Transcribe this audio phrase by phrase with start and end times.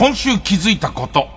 [0.00, 1.28] 今週気づいたこと。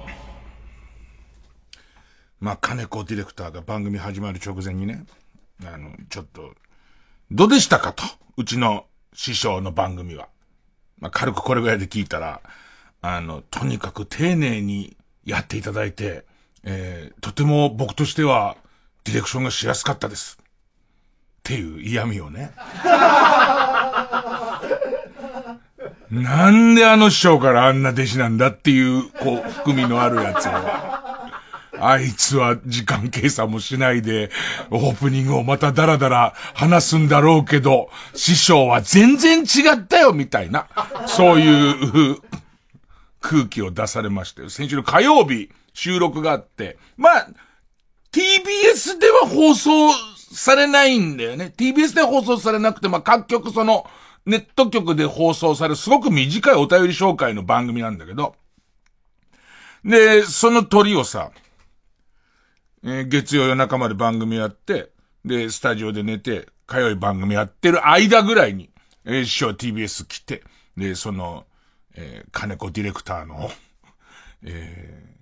[2.39, 5.03] まあ、金子ディレクターが番組始まる直前にね、
[5.65, 6.53] あの、ちょっと、
[7.29, 8.05] どうでしたかと。
[8.37, 10.29] うちの師匠の番組は。
[11.01, 12.39] まあ、軽くこれぐらいで聞いたら、
[13.01, 16.23] あの、とにかく丁寧にやっていただいて、
[16.63, 18.55] えー、とても僕としては、
[19.03, 20.37] ディレクションがしやすかったです。
[20.39, 20.43] っ
[21.43, 22.53] ていう嫌味をね。
[26.13, 30.51] なんであの師匠からあんな弟子なんだっていう、こう、含みのあるやつを。
[31.79, 34.29] あいつは時間計算もしないで、
[34.69, 40.67] オープニングをまたダラダラ話すんだろうけど、師匠は全然違ったよ、みたいな。
[41.07, 42.21] そういう
[43.19, 47.27] 空気を出されまして、先週の火曜日収録があって、まあ、
[48.11, 49.91] TBS では放送
[50.31, 51.51] されないんだよね。
[51.57, 53.87] TBS で放送されなくて、まあ各局その、
[54.25, 58.35] ネット局で放送されるすごく短いお便り紹介の番組なんだけど、
[59.83, 61.31] で、その鳥をさ、
[62.83, 64.91] えー月曜夜中まで番組やって、
[65.25, 68.69] で、スタジオで寝て、火曜日番組やってる間ぐらいに、
[69.05, 70.43] えー師匠 TBS 来て、
[70.77, 71.45] で、その、
[71.95, 73.51] えー金子ディレクターの、
[74.43, 75.13] えー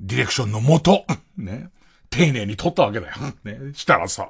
[0.00, 1.04] ディレクションのもと、
[1.36, 1.70] ね、
[2.10, 3.14] 丁寧に撮ったわけだよ。
[3.44, 4.28] ね、したらさ、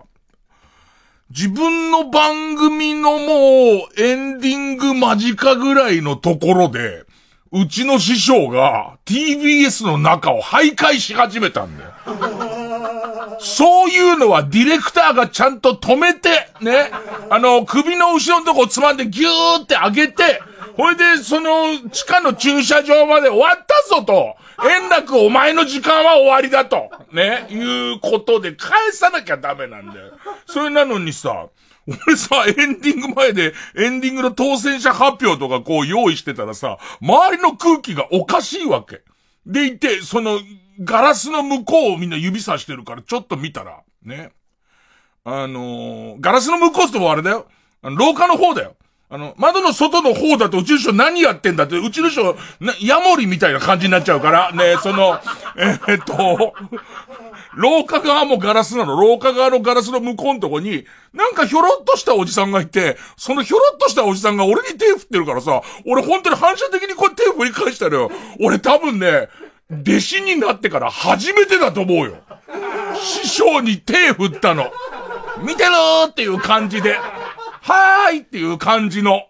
[1.31, 7.05] 自分の番組のもう、エンディング間近ぐらいのところで、
[7.53, 11.91] うちの師匠が TBS の中を徘徊し始めたんだよ。
[13.41, 16.31] そういうのはディレクターがちゃんと止めて、
[16.63, 16.91] ね。
[17.29, 20.41] あの、首の後ろのとこをつまんでギューって上げて、
[20.79, 24.37] ほいで、その、地下の駐車場まで終わったぞと。
[24.65, 26.91] 円楽お前の時間は終わりだと。
[27.13, 27.47] ね。
[27.51, 30.13] いうことで返さなきゃダメなんだよ。
[30.47, 31.49] それなのにさ、
[31.87, 39.03] 俺さ、エンディング前で、エンディングの当選者発表とかこう用意してたらさ、周りの空気がおかしいわけ。
[39.47, 40.39] でいて、その、
[40.81, 44.33] ガラスの向こうをみんな指さしてるから、ちょっと見たら、ね。
[45.25, 47.47] あのーガラスの向こうってもあれだよ。
[47.83, 48.77] 廊下の方だよ。
[49.11, 55.19] あの、窓の外の方だとうちの人何やってんだって、うちの人、な、ヤモリみたいな感じになっちゃうから、ね、その、
[55.57, 56.53] えーっと、
[57.55, 59.01] 廊下側もガラスなの。
[59.01, 68.11] 廊下側のガラスの向こうのとこに、なんかひょろっとしたおじさんがいて、そのひょろっとしたおじさんが俺に手振ってるからさ、俺本当に反射的にこう手振り返したのよ。
[68.41, 69.29] 俺多分ね、
[69.71, 72.17] 弟子になってから初めてだと思うよ。
[73.01, 74.71] 師匠に手振ったの。
[75.43, 76.99] 見てるーっていう感じで。
[77.73, 79.27] はーいっていう感じの。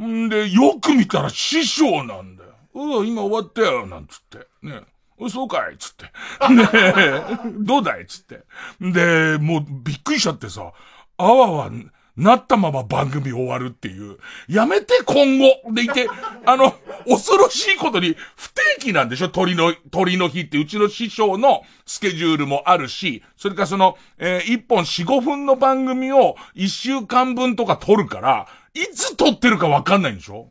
[0.00, 2.50] んで、よく見たら師匠なんだよ。
[2.74, 4.38] うん、今終わったよ、なんつって。
[4.62, 4.72] ね。
[5.18, 6.04] うんそうかいつって。
[6.52, 7.22] ねえ、
[7.64, 8.44] どうだいつって。
[8.80, 10.72] で、もうびっくりしちゃってさ、
[11.16, 11.70] あわわ、
[12.16, 14.16] なったまま番組終わるっていう。
[14.48, 15.72] やめて今後。
[15.74, 16.08] でいて、
[16.46, 16.74] あの、
[17.06, 19.28] 恐ろしいことに不定期なんでしょ？
[19.28, 30.48] 鳥の、鳥の日ってうちの師匠のスケジュールもあるし、それからその、えー、1本4、5分の番組を1週間分とか撮るから、いつ撮ってるかわかんないんでしょ？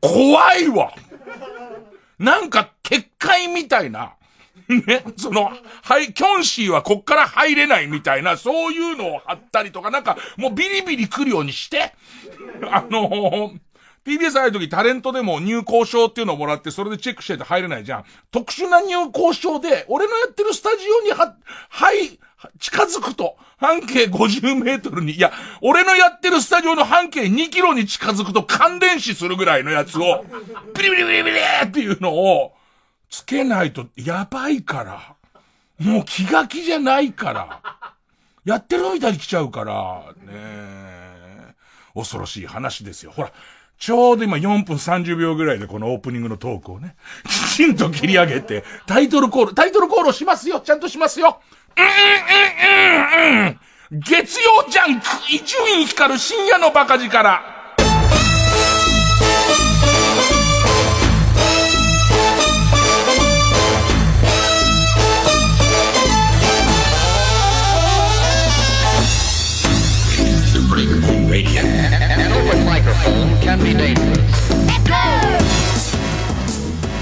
[0.00, 0.92] 怖いわ。
[2.18, 4.14] なんか、結界みたいな。
[4.68, 5.52] ね、その、
[5.82, 11.94] はい、キョンシーはこっから入れないみたいな、そういうのを貼ったりとか、なんか、もうビリビリ来るようにして、
[12.70, 13.58] あのー
[14.06, 18.04] TBS 入るときタレントでも入校証っていうのをもらって、それでチェックしてて入れないじゃん。
[18.30, 21.34] 特殊な入校証で、俺のやってるスタジオには、
[21.68, 22.20] はい、
[22.60, 30.24] 近づくと、半径50メートルに、いや、俺のやってるスタジオの半径2キロに近づくと感電死するぐらいのやつを、
[30.76, 32.55] ビリビリビリビリっていうのを、
[33.10, 35.16] つけないとやばいから。
[35.78, 37.60] もう気が気じゃないから。
[38.44, 41.54] やってるみたいに来ちゃうから、ねえ
[41.94, 43.10] 恐ろしい話ですよ。
[43.10, 43.32] ほら、
[43.78, 46.94] ちょうど今4分30秒ぐらいでこのオープニングのトークをね、
[47.28, 51.40] きちんと切り上げて、タイトルコール、タイトルコールをしますよちゃんとしますよ
[51.76, 51.88] うんう
[53.28, 53.60] んうんうん
[54.00, 57.55] 月曜ジャンク、伊集院光る深夜のバカ力。
[72.86, 74.16] microphone can be dangerous.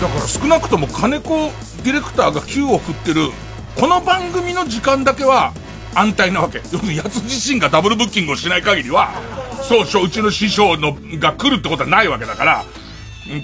[0.00, 1.28] だから少なくとも金子
[1.82, 3.30] ディレクターが Q を振ってる
[3.76, 5.52] この番組の時間だけは
[5.94, 9.10] 安泰なわけ 要するにやつ自身がダブルブッキングをしない限りは
[9.62, 12.64] そうそううちの師匠のが来るってことはないわけだから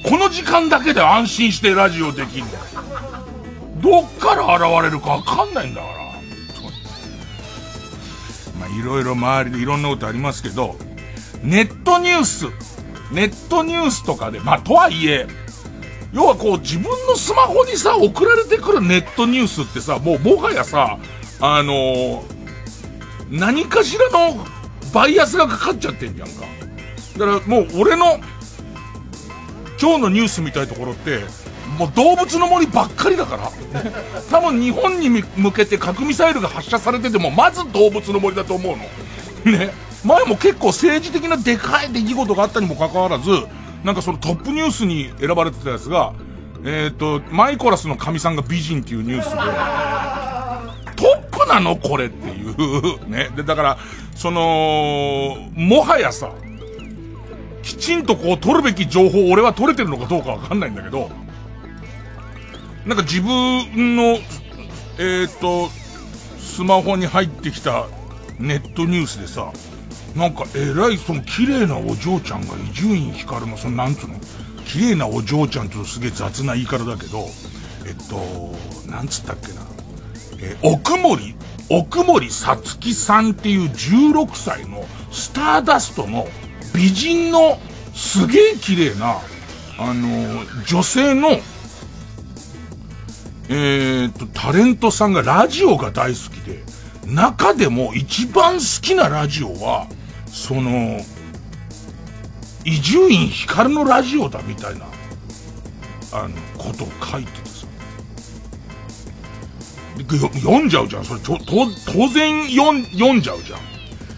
[0.04, 2.44] この時間だけで安心してラジオできる
[3.80, 5.94] どっから現れるかわかんないんだから
[8.60, 10.76] まあいろいろ周りでいろんなことありますけど
[11.42, 12.46] ネットニュース、
[13.12, 15.26] ネットニュースとかで、まあ、とはいえ、
[16.12, 20.98] 要はこう自分のスマホにさ、送られてくるネットニュースってさ、もうもはやさ、
[21.40, 22.22] あのー、
[23.30, 24.44] 何かしらの
[24.92, 26.44] バイアスがかかっちゃってんじゃんか。
[27.16, 28.18] だからもう俺の、
[29.80, 31.20] 今日のニュースみたいところって、
[31.78, 33.50] もう動物の森ばっかりだから。
[34.30, 38.84] 多分日本に向けて核ミサイルが発射されてても、まず動物の森だと思うの。
[39.56, 39.72] ね。
[40.04, 43.30] 前も結構政治的なでかい出来事があったにもかかわらず、
[43.84, 46.14] なんかそのトップニュースに選ばれてたやつが、
[46.64, 49.30] えっ、ー、と、マイコラスの神さんが美人っていうニュースで、
[50.96, 53.08] トップなのこれっていう。
[53.08, 53.30] ね。
[53.34, 53.78] で、だから、
[54.14, 56.32] その、もはやさ、
[57.62, 61.10] きちんとこう取るべき情報俺は取れてるのかどうかわかんないんだけど、
[62.86, 65.68] なんか自分の、えっ、ー、と、
[66.38, 67.86] スマホに入ってきた
[68.38, 69.52] ネットニュースでさ、
[70.16, 74.14] なんかえらいその綺麗なお嬢ちゃんが伊集院光のそのなんつうの？
[74.66, 77.26] 綺麗なお嬢ちゃんとすげえ雑な言い方だけど、
[77.86, 78.54] えっと、
[78.90, 79.62] なんつったっけな？
[80.42, 81.34] えー、奥森、
[81.68, 86.26] 奥森さつきさんっていう16歳のスターダストの
[86.74, 87.58] 美人の
[87.94, 89.18] すげえ綺麗な、
[89.78, 91.30] あのー、女性の、
[93.48, 96.62] えー、っと、タレントさんがラジオが大好きで、
[97.06, 99.88] 中でも一番好きなラジオは、
[100.32, 101.00] その、
[102.64, 104.86] 伊集院光のラジオだみたいな、
[106.12, 107.66] あの、ことを書いててさ。
[110.34, 111.04] 読んじゃうじゃん。
[111.04, 112.82] それちょ、当然読ん
[113.20, 113.60] じゃうじゃん。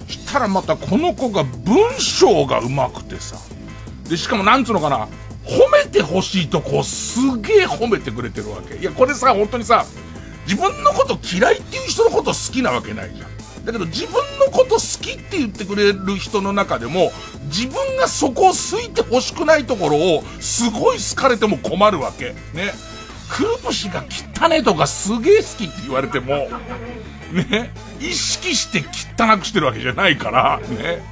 [0.09, 3.37] したらまたこの子が文章が上手くてさ。
[4.09, 5.09] で、しかもなんつうのかな、
[5.45, 8.77] 褒めてほしいとこすげえ褒めてくれてるわけ。
[8.77, 9.85] いや、これさ、本当にさ、
[10.47, 13.32] 自分のこと嫌いっていう人のこと好きなわけないじゃん。
[13.65, 17.13] だけど自分のこと好きって言ってくれる人の中でも、
[17.45, 22.35] 自分がそこを好いて欲しくないところを、すごい好かれても困るわけ。
[22.55, 22.73] ね。
[23.31, 24.05] くるぶしが
[24.39, 26.49] 汚ねとかすげえ好きって言われても、
[27.33, 27.73] ね。
[28.01, 28.85] 意識して
[29.17, 31.03] 汚くしてるわけじゃないから、ね。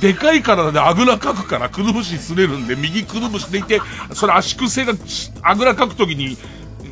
[0.00, 3.80] でかい体であぐらかくからくるぶしすれるんで、右くるぶしでいて、
[4.12, 4.94] それ足癖が
[5.42, 6.36] あぐらかくときに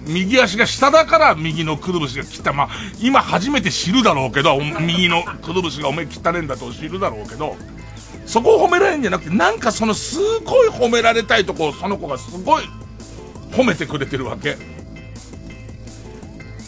[0.07, 2.53] 右足が下だから右のくるぶしが切った。
[2.53, 2.69] まあ、
[3.01, 7.57] 今初めて知るだろうけど、右のくるぶしがお前汚ねんだと知るだろうけど、
[8.27, 12.65] そこを褒められるんじゃなくて、なんかそのすごい褒められたいとこをその子がすごい
[13.53, 14.57] 褒めてくれてるわけ。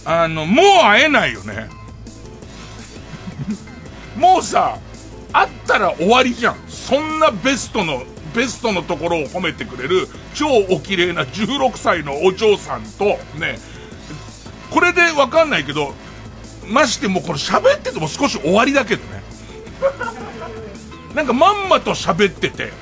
[0.04, 1.68] あの、もう会えないよね。
[4.16, 4.78] もうさ、
[5.32, 6.56] 会ったら終わりじゃん。
[6.68, 8.02] そんなベストの
[8.36, 13.04] ベストのところを褒めてくれる超お綺麗な16歳のお嬢さんと、
[13.38, 13.58] ね、
[14.70, 15.94] これでわかんないけど、
[16.68, 19.22] ましてもこれ喋ってても少し終わりだけどね。
[21.14, 22.72] なんかまんまと喋ってて、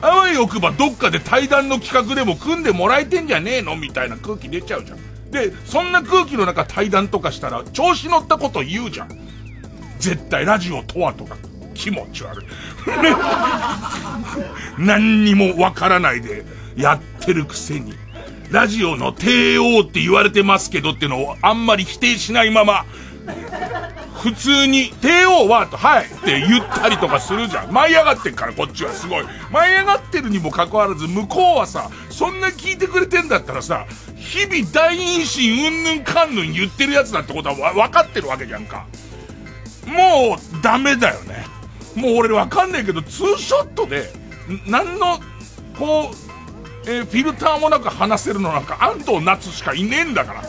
[0.00, 5.30] あわよくばどっかで対談の企画でも組んでもらえてんじゃねえのみたいな空気出ちゃうじゃん。
[5.32, 9.08] で、そんな空気の中対談とかしたら調子乗ったこと言うじゃん。
[9.98, 11.36] 絶対ラジオとはとか。
[11.76, 12.46] 気持ち悪い。
[14.78, 16.44] 何にもわからないで
[16.76, 17.94] やってるくせに、
[18.50, 22.84] ラジオの帝王って言われてますけどっていうのをあんまり否定しないまま、
[24.26, 27.72] 普通に、帝王はと、はいって言ったりとかするじゃん。
[27.72, 29.24] 舞い上がってんから、こっちはすごい。
[29.52, 38.86] 舞い上がってるにもかかわらず、向こうはさ、そんな聞いてくれてんだったらさ、日々大陰唇うんぬんかんぬん言ってるやつだってことは分かってるわけじゃんか。
[39.86, 41.55] もう、ダメだよね。
[41.96, 44.12] もう俺わかんないけど、ツーショットで、
[44.66, 45.18] 何の、
[45.78, 50.42] こう、えー、フィルターもなく話せるのなんか安藤夏しかいねえんだから。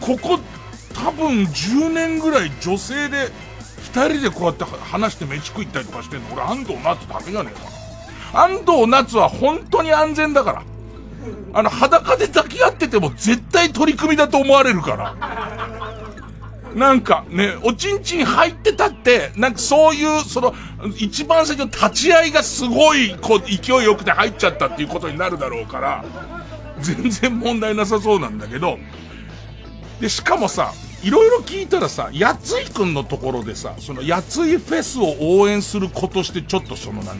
[0.00, 0.38] ここ、
[0.92, 3.30] 多分10年ぐらい女性で、
[3.92, 8.44] 2人でこうやって話して飯食いったりとかしてんの、俺安藤夏だけじゃねえかな。
[8.44, 10.62] 安藤夏は本当に安全だから。
[11.52, 15.99] あの、裸で抱き合ってても絶対取り組みだと思われるから。
[16.74, 20.54] なんかね、おちんちん入ってたって、なんかそういう、その、
[20.98, 26.04] 一番最初の立ち合いがすごい、こう、勢いよくて入っちゃったっていうことになるだろうから、
[26.80, 28.78] 全然問題なさそうなんだけど、
[30.00, 30.72] で、しかもさ、
[31.02, 37.18] いろいろ聞いたらさ、やついくんのところでさ、そのやついフェスを応援する子としてちょっとその何、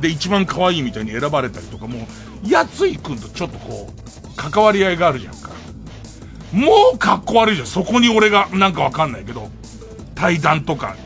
[0.00, 2.06] で、一番可愛いみたいに選ばれたりとかも、
[2.46, 5.50] やついくんとちょっとこう、関わり合いがあるじゃんか。
[6.52, 7.66] もう格好悪いじゃん。
[7.66, 9.48] そこに俺が、なんかわかんないけど、
[10.14, 10.96] 対談とか。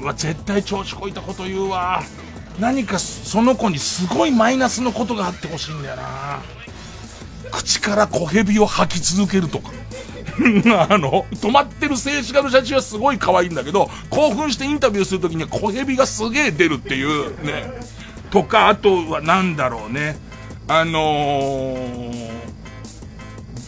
[0.00, 2.02] うわ、絶対調子こいたこと言うわ。
[2.58, 6.40] 何かその子にすごいマイナスのことがあってほしいんだよな。
[7.50, 9.70] 口から小蛇を吐き続けるとか。
[10.88, 17.70] あの、止まってる静止画の写真はすごい可愛いんだけど、興奮してインタビューするときには小蛇がすげえ出るっていうね。
[18.30, 20.18] とか、あとはなんだろうね。
[20.68, 22.35] あのー、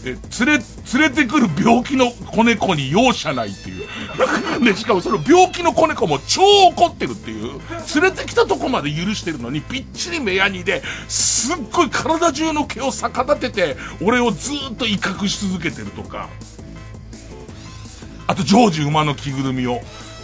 [0.09, 4.65] え、連れ、連れてくる病気の子猫に容赦ないっていう。
[4.65, 7.61] で、 しかもその病気の子猫も超怒ってるっていう。
[7.95, 16.29] 連れてきたとこまで許してるのに、ぴっちり目やにで、すっごい体中の毛を逆立てて、俺をずっと威嚇し続けてるとか。
[18.27, 19.81] あと、ジョージ馬の着ぐるみを。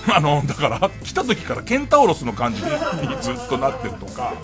[0.15, 2.69] あの、だから、来た時からケンタウロスの感じに
[3.23, 4.35] ずっとなってるとか。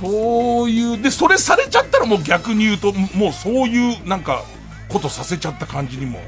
[0.00, 4.44] そういう、で、それされちゃったらもう逆に言うと、もうそういうなんか、
[4.88, 6.20] ことさせちゃった感じにも、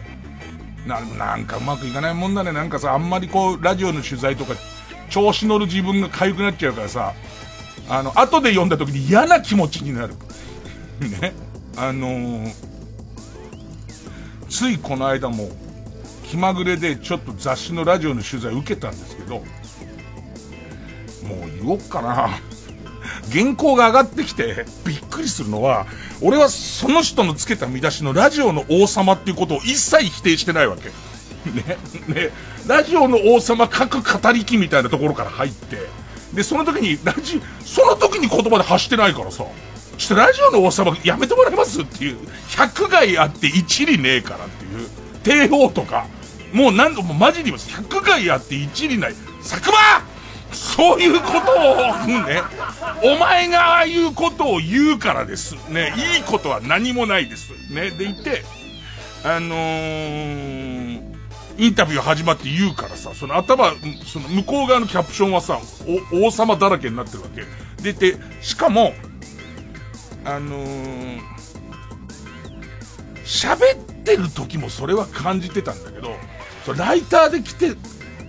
[0.87, 2.53] な、なんかうまくいかないもんだね。
[2.53, 4.55] なんかさ、あんまりこう、ラジオの取材とか、
[5.11, 7.15] 調子乗る自分が痒くなっちゃうからさ、
[7.91, 10.15] あの、後で読んだ時に嫌な気持ちになる。
[11.21, 11.35] ね。
[11.77, 12.53] あのー、
[14.49, 15.51] ついこの間も、
[16.25, 19.43] 気まぐれでちょっと雑誌のラジオの取材受けたんですけど、も
[21.47, 22.31] う言おっかな。
[23.33, 25.87] 原稿が上がってきて、びっくりするのは、
[26.21, 30.89] 俺はその人のつけた見出しのラジオの王様っていうことを一切否定してないわけ。
[31.51, 32.31] ね、ね、
[32.67, 35.79] ラジオの王様各語り機みたいなところから入って、
[36.33, 39.45] で、その時に、ラジ、その時に言葉で発してないからさ、
[39.97, 42.19] ちょっとラジオの王様やめてもらえますっていう、
[42.57, 46.07] 百害あって一理ねえからっていう、帝王とか、
[46.53, 47.71] もう何度もマジに言います。
[47.71, 49.15] 百害あって一理ない。
[49.43, 50.08] 佐久間
[50.53, 52.43] そういうことを、ね、
[53.03, 55.55] お前がああいうことを言うからです。
[55.71, 57.53] ね、いいことは何もないです。
[57.73, 58.45] ね、でいて、
[59.25, 61.19] あのー、
[61.59, 63.73] インタビュー始まって言うからさ、その頭、
[64.07, 65.59] その向こう側のキャプションはさ、
[66.13, 67.45] 王様だらけになってるわけ。
[67.83, 68.95] でて、しかも、
[70.25, 71.21] あのー、
[73.25, 76.15] 喋ってる時もそれは感じてたんだけど、
[76.65, 77.73] そライターで来て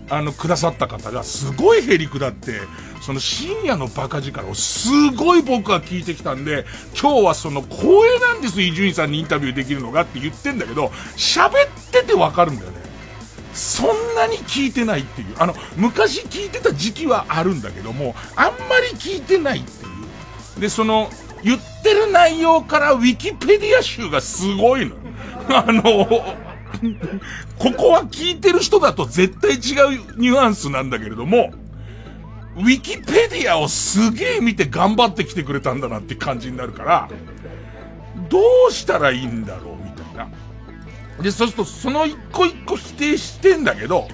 [0.10, 2.62] あの、くださった方がすごいへりくだって、
[3.01, 6.66] その深夜のバカ力をすごい僕は聞いてきたんで、
[7.00, 11.51] 今日はその光栄なんです、伊集院さんにインタビューできるのがって言ってんだけど、喋っ
[11.92, 12.80] ててわかるんだよね。
[13.54, 15.36] そんなに聞いてないっていう。
[15.38, 19.88] あの、昔聞いてた時期はあるんだけども、あんまり聞いてないってい
[20.58, 20.62] う。
[20.62, 21.10] で、その、
[21.44, 24.96] 言ってる内容からウィキペディア集がすごいの。
[25.50, 26.08] あの、
[27.57, 31.51] ここは聞いてる人だと絶対違うニュアンスなんだけれども、
[32.55, 37.09] ウィキペディアをすげえ見て頑張ってきてくれたんだなって感じになるから、
[38.29, 40.29] どうしたらいいんだろうみたいな。
[41.21, 44.07] で、そうするとその一個一個否定してんだけど、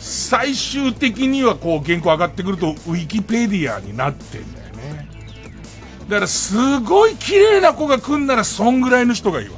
[0.00, 5.08] 最終的にはこう原稿上がってくるとウィキペディアになってんだよね。
[6.08, 9.54] だからすごい綺麗な子が来んならそんぐらいの人がいいわ。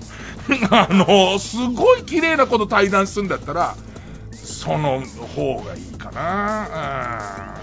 [0.70, 3.76] あの、すごい綺麗な子と対談するんだったら、
[4.32, 5.00] その
[5.34, 7.54] 方がいいかな。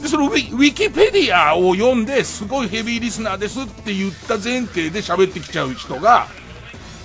[0.00, 6.26] で、そのウィウィキペディアを読んで、すごいヘビーリスナーですって言った前提で喋ってきちゃう人が、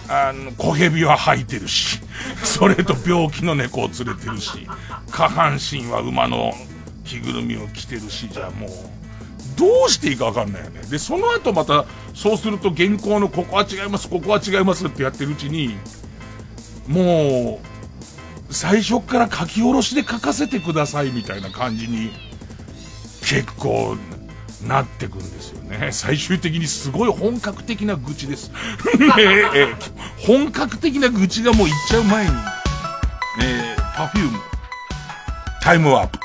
[0.07, 1.99] あの、小蛇は吐いてるし、
[2.43, 4.67] それと病気の猫を連れてるし、
[5.11, 6.53] 下半身は馬の
[7.03, 8.69] 着ぐるみを着てるし、じゃあもう、
[9.55, 10.81] どうしていいかわかんないよね。
[10.89, 15.77] で、その後また、そうすると原稿のここは違います、ここは違いますってやってるうちに、
[16.87, 17.59] も
[18.49, 22.11] う、最初から書き下ろしで書かせてくださいみたいな感じに、
[23.21, 23.97] 結構、
[24.67, 25.89] なってくんですよね。
[25.91, 28.51] 最終的にすごい本格的な愚痴です。
[29.19, 29.75] えー、
[30.17, 32.31] 本格的な愚痴がもう言っちゃう前に、
[33.43, 34.39] えー、パフューム、
[35.61, 36.24] タイムワープ。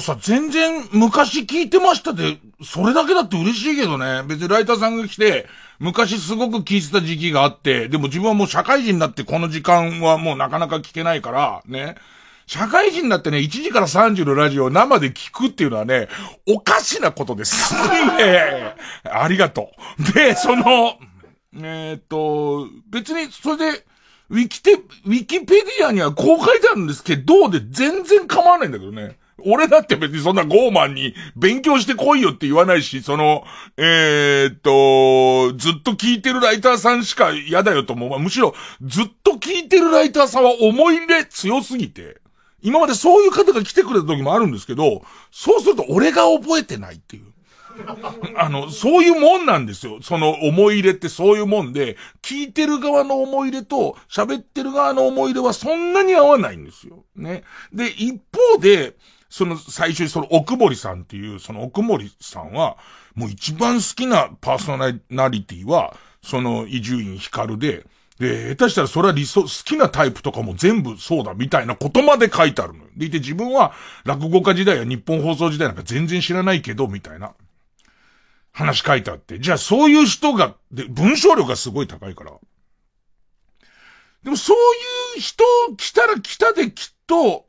[0.00, 4.22] もさ、全然昔聞いてましたで、それだけだって嬉しいけどね。
[4.26, 5.46] 別にライターさんが来て、
[5.78, 11.96] 昔すごく聞いてた時期があって、でも自分はもう社会人になってこの時間はもうなかなか聞けないから、ね。
[12.46, 16.08] 社会人になってね、1時から3時のラジオを生で聞くっていうのはね、
[16.48, 17.74] おかしなことです。
[18.18, 20.12] ねありがとう。
[20.12, 20.98] で、その、
[21.56, 23.84] えー、っと、別にそれで、
[24.30, 29.19] ウィキテ、ウィキペディアにはこう書いてあるんですけど、で全然構わないんだけどね。
[29.46, 33.44] 俺だって別にそんなゴーマンに勉強してこいよって言わないし、その、
[33.76, 38.18] えー、っと、ずっと聞いてるライターさんしか嫌だよと思う。
[38.18, 42.20] むしろ、ずっと聞いてるライターさんは思い入れ強すぎて、
[42.62, 47.24] 今までそういう方が来てくれた時もあるんですけど、そうすると俺が覚えてないっていう。
[48.36, 50.00] あの、そういうもんなんですよ。
[50.02, 57.04] その思い入れってそういうもんで、聞いてる側の思い入れと喋ってる側の思い入れはそんなに合わないんですよ。
[57.16, 57.44] ね。
[57.72, 58.20] で、一
[58.52, 58.96] 方で、
[59.30, 62.76] その最初にその奥森さんっていう、その奥森さんは、
[63.14, 67.86] もう一番好きなパーソナリティは、その伊集院光で、
[68.18, 73.72] で、下手したらそれは理想、好きなタイプとかも全部そうだみたいなことまで書いてあるのよでいて自分は
[74.04, 77.32] 落語家時代や日本放送時代なんか全然知らないけど、みたいな
[78.52, 79.38] 話書いてあって。
[79.38, 82.32] じゃあそういう人が、で、文章力がすごい高いから。
[84.24, 84.56] でもそう
[85.16, 85.44] いう人
[85.76, 87.46] 来たら来たできっと、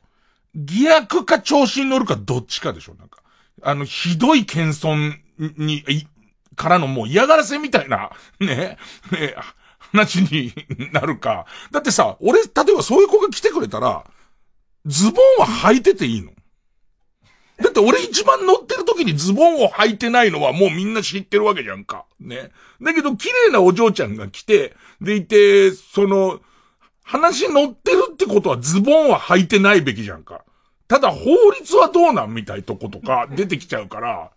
[0.54, 3.22] 疑惑か調子に乗るかどっちかでしょなんか。
[3.62, 5.84] あの、ひどい謙遜に、
[6.56, 8.10] からのもう嫌がらせみたいな、
[8.40, 8.78] ね、
[9.10, 9.34] ね、
[9.78, 10.52] 話に
[10.92, 11.46] なるか。
[11.70, 14.04] だってさ、俺、例えばそういう子が来てくれたら、
[14.86, 16.32] ズボンは履いてていいの
[17.58, 22.06] だって俺一番乗ってる時にズボンを履いてないのはもうみんな知ってるわけじゃんか。
[22.18, 22.50] ね。
[22.80, 26.40] だけど綺麗なお嬢ちゃんが来て、でいて、その、
[27.02, 30.44] 話乗ってるってことはズボンは履いてないべきじゃんか。
[30.88, 31.24] ただ法
[31.58, 34.30] 律はどうなんみたいとことか 出てきちゃうから、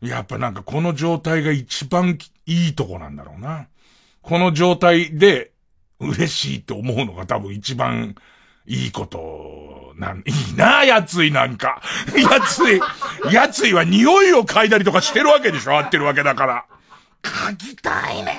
[0.00, 3.66] やっぱなんかこの状態が一番いいとこなんだろうな。
[4.22, 5.52] この状態で
[5.98, 8.14] 嬉しいって思うのが多分一番
[8.66, 11.82] いいことなん、いいな、やついなんか。
[12.16, 12.80] やつい、
[13.32, 16.64] やついは匂いを嗅いだりとかしてるわけでしょ合ってるわけだから。
[17.22, 18.38] 嗅ぎたいね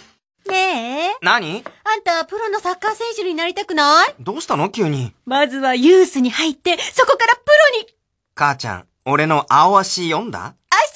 [0.49, 1.17] ねえ。
[1.21, 1.63] 何？
[1.83, 4.15] あんたプロのサッカー選手になりたくない？
[4.19, 4.69] どうしたの？
[4.69, 5.13] 急に。
[5.25, 7.41] まずはユースに入ってそこからプ
[7.73, 7.87] ロに。
[8.35, 10.39] 母ちゃん俺の青足読んだ？
[10.45, 10.53] アシ
[10.87, 10.95] トく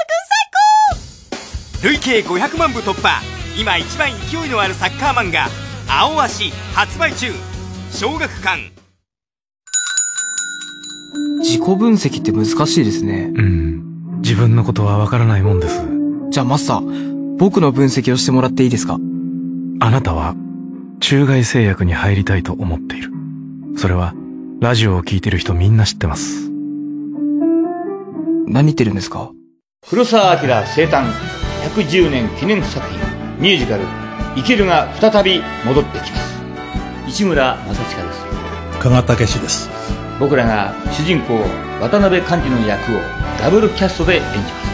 [1.38, 1.38] ん
[1.80, 1.88] 最高。
[1.90, 3.22] 累計500万部突破。
[3.60, 5.48] 今一番勢いのあるサッカー漫画
[5.88, 7.32] 「青足」発売中。
[7.92, 8.72] 小学館。
[11.40, 13.32] 自己分析って難しいですね。
[13.34, 14.20] うん。
[14.22, 15.82] 自分のことはわからないもんです。
[16.32, 18.98] じゃあマスター、僕の分析をしてもらっていいですか？
[19.82, 20.36] あなたは、
[21.02, 23.12] 中外製薬に入りたいと思っている。
[23.78, 24.14] それは、
[24.62, 26.50] ラジオを聴いてる人みんな知ってます。
[28.48, 29.32] 何言ってるんですか？
[29.90, 31.06] 黒澤明生誕
[31.76, 33.00] 110年記念作品、
[33.40, 33.84] ミュージカル、
[34.36, 36.42] 生きるが再び戻ってきます。
[37.08, 38.26] 市村正親です。
[38.80, 39.70] 加賀武史です。
[40.20, 41.34] 僕らが主人公
[41.82, 43.00] 渡辺寛治の役を
[43.40, 44.65] ダブルキャストで演じます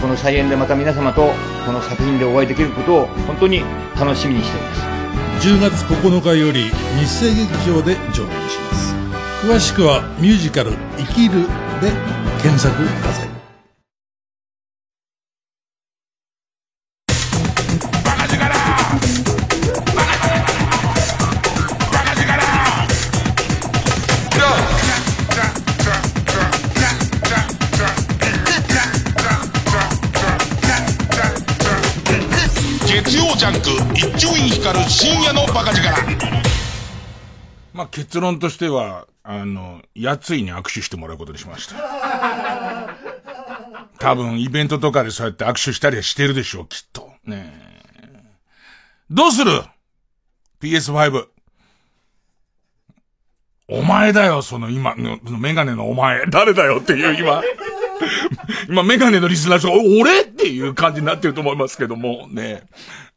[0.00, 1.32] この再演でまた皆様と
[1.66, 3.62] この作品でお会いできることを本当に
[3.98, 5.46] 楽しみにしております。
[5.46, 8.94] 10月9日より日生劇場で上演します。
[9.46, 11.46] 詳しくはミュージカル「生きる」
[11.80, 11.92] で
[12.42, 13.29] 検索ください。
[34.90, 35.88] 深夜のバカ力。
[37.72, 42.96] まあ、結論としては、あの、やついに握手してもらうことにしました。
[44.00, 47.08] 多分、イベントとかでそうやって握手したりはしてるでしょう、きっと。
[47.24, 47.54] ね
[49.08, 49.62] どうする
[50.60, 51.28] ?PS5。
[53.68, 56.26] お前だよ、その今の、メガネのお前。
[56.26, 57.42] 誰だよっていう今。
[58.68, 60.22] 今、メガネのリスナーが、俺？
[60.22, 62.64] っていう感じになってると思いますけども、ね。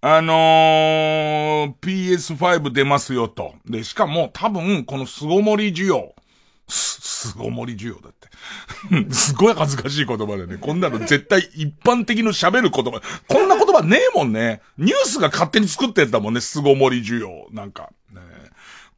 [0.06, 3.56] あのー、PS5 出ますよと。
[3.66, 6.14] で、しかも多分、この巣ごもり需要。
[6.68, 8.28] す、巣ごもり需要だって。
[9.16, 10.58] すごい恥ずかしい言葉でね。
[10.58, 13.02] こんなの絶対一般的の喋る言葉。
[13.30, 14.62] こんな言葉ねえもんね。
[14.78, 17.48] ニュースが勝手に作ってたもんね、凄盛需要。
[17.52, 18.20] なんか、ね。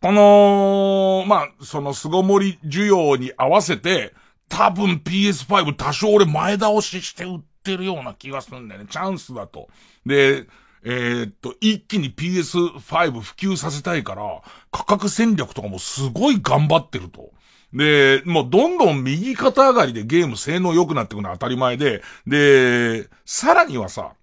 [0.02, 4.16] この、まあ、その凄盛需要に合わせて、
[4.50, 8.88] 多分 PS5 多少俺前倒しして売ってるような気がするんだよね。
[8.90, 9.70] チャンスだと。
[10.04, 10.48] で、
[10.88, 17.32] えー、っと、一気に PS5 普及させたいから、価格戦略とかもすごい頑張ってると。
[17.74, 24.14] で、もうどんどん右肩上がりでゲーム性能良くなってくのは当たり前で、で、さらにはさ、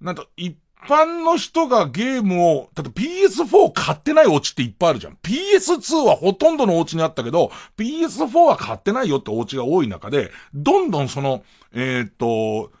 [0.00, 0.56] なんと一
[0.88, 5.18] 般の人がゲームを、だって PS4 買ってないお家っていっぱいあるじゃん。
[5.22, 12.72] PS2 はほとんどのお家にあったけど、PS4 は買ってないよってお家が多い中で、どんどんその、えー、っと、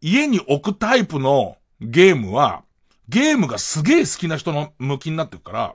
[0.00, 2.64] 家に置くタイプのゲームは、
[3.08, 5.74] ゲームがすげえ好きな人の向きになってるから、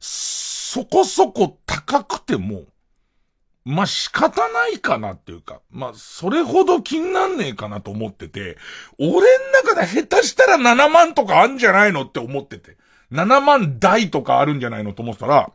[0.00, 2.62] そこそこ高くても、
[3.64, 8.56] まあ、仕方ないかなっていうか、まあ、それほど気になんねえかなと思ってて、
[8.98, 9.20] 俺ん
[9.64, 12.76] 中で下手したら7万とかあんじゃないのって思ってて、
[13.12, 15.52] 7万台とかあるんじゃないのと思ったら、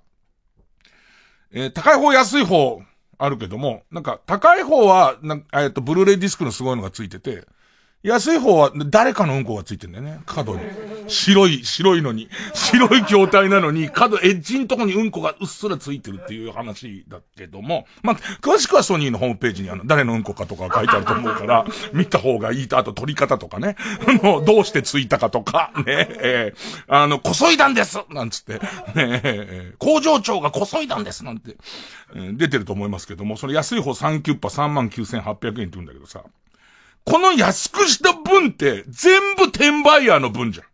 [1.51, 2.81] えー、高い方安い方
[3.17, 5.17] あるけども、なんか高い方は、
[5.53, 7.45] えっ、と、ブルーレイディスクのすごいのがついてて、
[8.03, 10.19] 安い方は誰かのうんこがついてんだよね。
[10.25, 10.61] 角に。
[11.07, 12.29] 白い、白いのに。
[12.53, 23.75] 白い筐体なのに、角、エッジのとこにうんこがうっすらついてるっていう話だけども、まあ、詳しくはソニーのホームページにあの、誰のうんこかとか書いてあると思うから、見た方がいいと、あと撮り方とかね。
[24.23, 27.97] の、どうしてついたかとか、ね、えー、あの、こそいだんです。
[28.09, 28.59] なんつって、ね、
[28.95, 31.25] えー、工場長がこそいだんです。
[31.25, 31.57] なんて、
[32.15, 36.23] えー、出てると思いますけども、それ安い方3キュッパ39,800円って言うんだけどさ、
[37.07, 40.65] この安くした分って全部転売ヤーの分じゃん。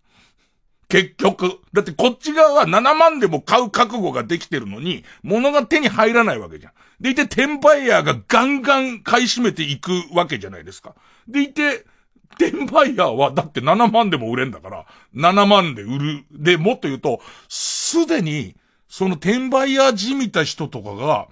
[0.90, 1.60] 結局。
[1.74, 6.74] だってこっち側は7万でも買う覚悟ができてるのに、物が手に入らないわけじゃん。
[7.00, 10.96] でいて、転売ヤーがガンガン買い占めていくわけじゃないですか。
[11.28, 11.86] でいて、
[12.32, 16.26] 転売ヤーはだって7万でも売れんだから、7万で売る。
[16.32, 18.56] で、もっと言うと、すでに、
[18.88, 21.28] その転売ヤーじみた人とかが、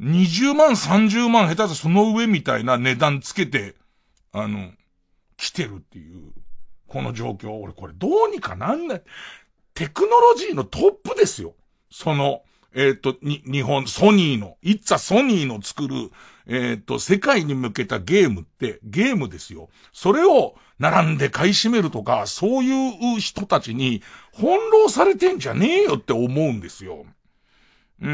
[0.00, 3.76] 20万、30万、下手したその上みたいな値段つけて
[4.32, 4.72] あの、
[5.36, 6.32] 来てるっていう、
[6.86, 7.52] この状況。
[7.52, 9.02] 俺これどうにかなんない。
[9.74, 11.54] テクノロジーのトップですよ。
[11.90, 12.42] その、
[12.74, 16.10] えっ、ー、と、に、日本、ソニーの、いっつソニーの作る、
[16.46, 19.68] えっ、ー、と、世界に向けたゲームって、ゲームですよ。
[19.92, 27.04] それを、並んで買い占めるとか、そういう人たちに、翻弄されてんじゃねえよって思うんですよ。
[28.00, 28.10] うー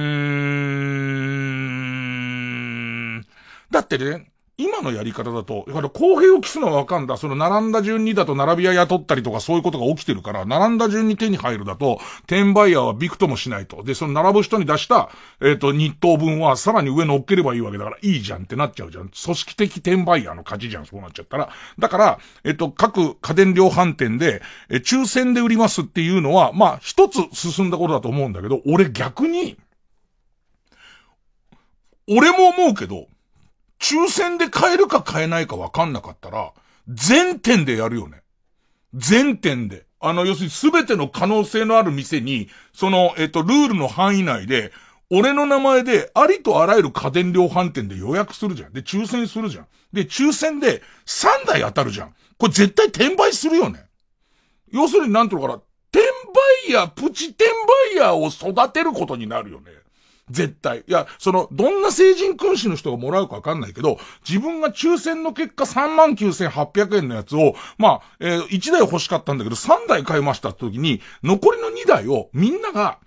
[3.17, 3.27] ん。
[3.71, 7.17] だってね、今のやり方だと、だから公平を期すのはわかんだ。
[7.17, 13.85] その並んだ順にだと並び屋雇ったりとかそういうことが起きてるから、並んだ順に手に入るだと、転売屋はビクともしないと。
[13.85, 19.11] で、その並ぶ人に出した、えっ、ー、と、日当分はさらに上乗っければいいわけだから、いいじゃんってなっちゃうじゃん。
[19.11, 21.51] 組織的転売屋の勝ちじゃん、そうなっちゃったら。
[21.79, 29.57] だから、えっ、ー、と、各家電量販店で、えー、抽選で売りますっていうのは、まあ、一つ進んだことだと思うんだけど、俺逆に、
[32.09, 33.07] 俺も思うけど、
[33.79, 36.53] 抽選で買えるか買えないか分かんなかったら、
[36.89, 38.23] 全店でやるよね。
[38.95, 39.87] 全店で。
[40.01, 44.73] あの、要するに全ての可能性のある店に、その、えっ、と、ルールの範囲内で、
[45.11, 48.73] 俺の名前で、ありとあらゆる家電量販店で予約するじゃん。
[48.73, 49.67] で、抽選するじゃん。
[49.93, 52.15] で、抽選で3台当たるじゃん。
[52.39, 53.87] これ絶対転売するよね。
[54.71, 56.07] 要するになんていうのかな、転
[56.69, 57.47] 売屋、プチ転
[57.95, 59.73] 売屋を育てることになるよね。
[60.31, 60.81] 絶対。
[60.81, 72.99] いや、その、どんな成人君子の人がもらうかわかんないけど、自分が抽選の結果39,800円のやつを、まあ、えー、1台欲しかったんだけど、3台買いましたって時に、残りの2台をみんなが、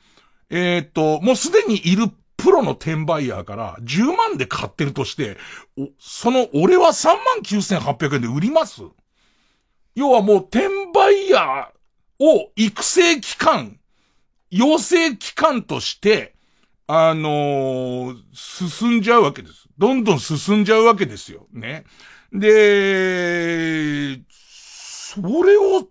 [0.49, 2.10] えー、っと、もうすでにいる
[2.41, 5.38] プロの転売ヤーから10万で買ってるとして、
[5.99, 8.81] その、俺は39,800円で売ります
[9.93, 13.79] 要はもう転売ヤーを育成機関、
[14.49, 16.36] 養成機関として、
[16.93, 19.69] あのー、進んじゃうわけです。
[19.77, 21.47] どんどん進んじゃうわけですよ。
[21.54, 21.86] ね。
[22.34, 25.88] で、それを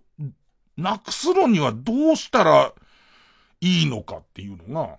[0.77, 2.73] なくすのにはどうしたら
[3.61, 4.97] いいのかっていうのが、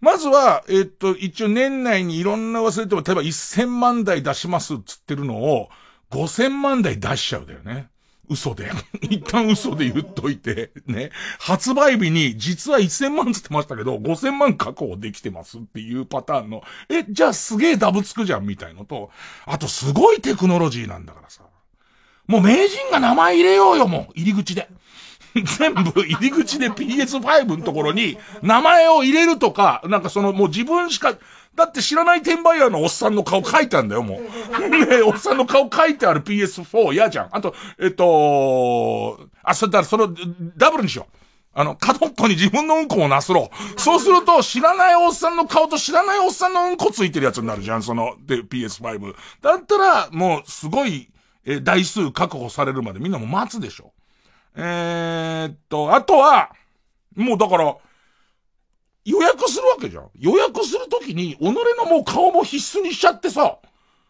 [0.00, 5.70] まずは、えっと、一応年内にいろんな忘れても、例えば1000万台出しますっつってるのを、
[6.10, 7.90] 5000万台出しちゃうだよね。
[8.30, 8.70] 嘘で。
[9.02, 11.10] 一旦嘘で言っといて、ね。
[11.38, 19.10] 発売日に実は1000万つってましたけど、5000万確保できてますっていうパターンの、え、じゃあすげえダブつくじゃんみたいのと、
[19.44, 21.42] あとすごいテクノロジーなんだからさ。
[22.26, 24.12] もう名人が名前入れようよ、もう。
[24.14, 24.68] 入り口で。
[25.58, 31.14] 全部入り口で PS5 のところに名前を入れるとか、なんかそのもう自分しか、
[31.54, 34.68] だって知らない転売ヤーのおっさんの顔書いてあるんだよ、もう。
[34.68, 37.28] ねおっさんの顔書いてある PS4 嫌じゃん。
[37.32, 40.14] あと、えっと、あ、それだからその、
[40.56, 41.16] ダブルにしよう。
[41.52, 43.80] あの、角っこに自分のうんこをなすろう。
[43.80, 49.14] そうすると、知らないおっさんの顔と知らないおっさんのうんこついてるやつになるじゃん、その、で、PS5。
[49.42, 51.10] だったら、もう、すごい、
[51.44, 53.92] え、台数確保されるまでみんなも待つでしょ。
[54.54, 56.50] えー、っと、あとは、
[57.16, 57.76] もうだから、
[59.04, 60.10] 予約するわけじゃん。
[60.18, 63.58] 予約するときに、己のもう顔も必須にしちゃってさ、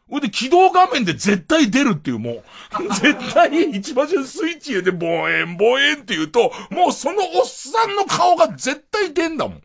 [0.08, 2.42] ほいで起動画面で絶対出るっていうもう、
[3.00, 9.62] 絶対一番最初スイッチでボエンボエンって言うと、もうそのおっさんの顔が絶対出んだもん。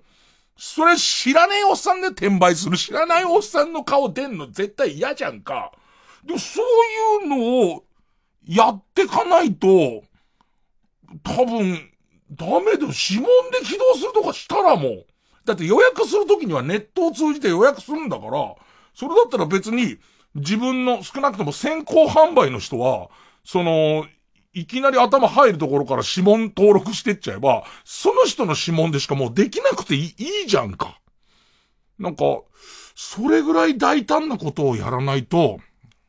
[0.58, 5.72] それ知らねえおっさんで転売する知らないおっさんの顔出んの絶対嫌じゃんか。
[6.24, 7.84] でもそういうのを
[8.48, 10.04] やってかないと、
[11.24, 11.92] 多分、
[12.32, 12.90] ダメだよ。
[13.10, 15.06] 指紋で起動するとかしたらもう。
[15.46, 18.56] だって予約するときにはネットを通じて予約するんだから、
[18.94, 19.98] それだったら別に、
[20.34, 23.10] 自分の少なくとも先行販売の人は、
[23.46, 24.06] その、
[24.54, 31.00] いきなり頭入るところから指紋登録してっちゃえば、その人の指紋でしかもうできなくていいいいじゃんか。
[32.00, 32.24] なんか、
[32.96, 35.60] それぐらい大胆なことをやらないと、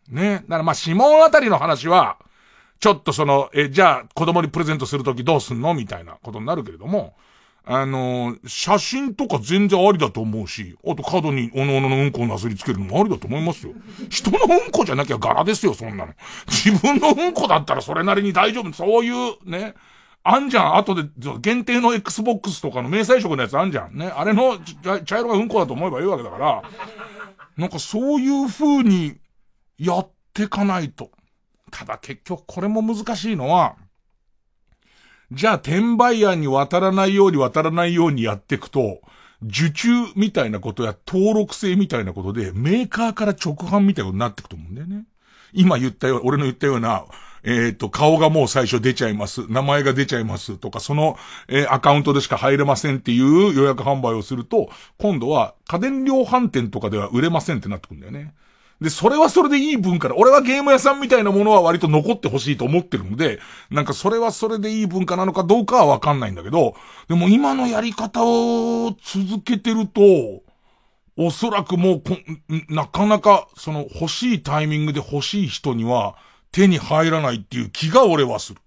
[0.08, 0.34] ね。
[0.34, 2.18] だからまあ指紋あたりの話は、
[2.78, 5.74] ちょっとその、え、じゃあ子供にプレゼントするときどうすんの？
[5.74, 7.16] みたいなことになるけれども、
[7.68, 13.72] あのー、写真とか全然ありだと思うし、あと角におのおののうんこをなすりつけるのもありだと思いますよ。
[14.08, 16.14] 人のうんこじゃなきゃ柄ですよ、そんなの。
[16.46, 18.72] 自分のうんこだったらそれなりに大丈夫。
[18.72, 19.74] そういう、ね。
[20.22, 20.76] あんじゃん。
[20.76, 21.08] 後で、
[21.40, 23.96] 限定の Xbox とかの明細色のやつあんじゃん。
[23.96, 24.12] ね。
[24.14, 24.58] あれの
[25.04, 26.62] 茶色がうんこだと思えばいいわけだから、
[27.56, 29.16] なんかそういう風に
[29.76, 31.10] やってかないと。
[31.72, 33.74] ただ結局これも難しいのは、
[35.32, 39.00] じゃあ転売屋に渡らないように渡らないようにやっていくと、
[39.42, 45.04] 受注みたいなことや登録制みたいなことで、メーカーから直販みたいなことになっていくと思うんだよね。
[45.52, 47.04] 今言ったよ、俺の言ったような、
[47.42, 49.46] えっ、と、顔がもう最初出ちゃいます。
[49.48, 51.16] 名前が出ちゃいますとか、その、
[51.48, 58.34] えー、アカウントでしか入れませんっていう予約販売をすると、今度は家電量販店とかでは売れませんってなってくるんだよね。
[58.80, 60.14] で、それはそれでいい文化だ。
[60.16, 63.38] 俺はゲーム屋さんみたいなものは割と残ってほしいと思ってるので、
[63.70, 66.74] なんかそれはそれでいい文化なのかどうかはわかんないんだけど、
[67.08, 70.02] でも今のやり方を続けてると、
[71.16, 72.02] おそらくもう
[72.68, 76.16] なかなかその欲しいタイミングで欲しい人には
[76.52, 78.60] 手に入らないっていう気が俺はする。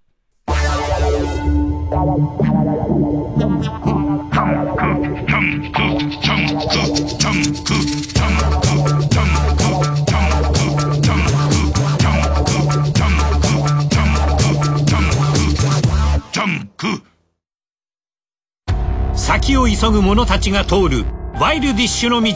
[19.30, 21.04] 先を急ぐ者たちが通る
[21.38, 22.34] ワイルディッシュの道。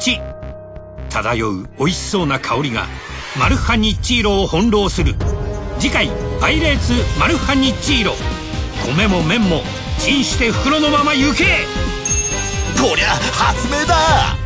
[1.11, 2.87] 漂う美味しそうな香りが
[3.37, 5.17] マルハニッチーロを翻弄する。
[5.81, 6.09] 次回
[6.41, 8.15] 「パイレーツマルハニッチーロ」
[8.87, 9.63] 米も麺も
[9.99, 11.67] チンして袋のまま行け。
[12.81, 14.37] こりゃ発明だ。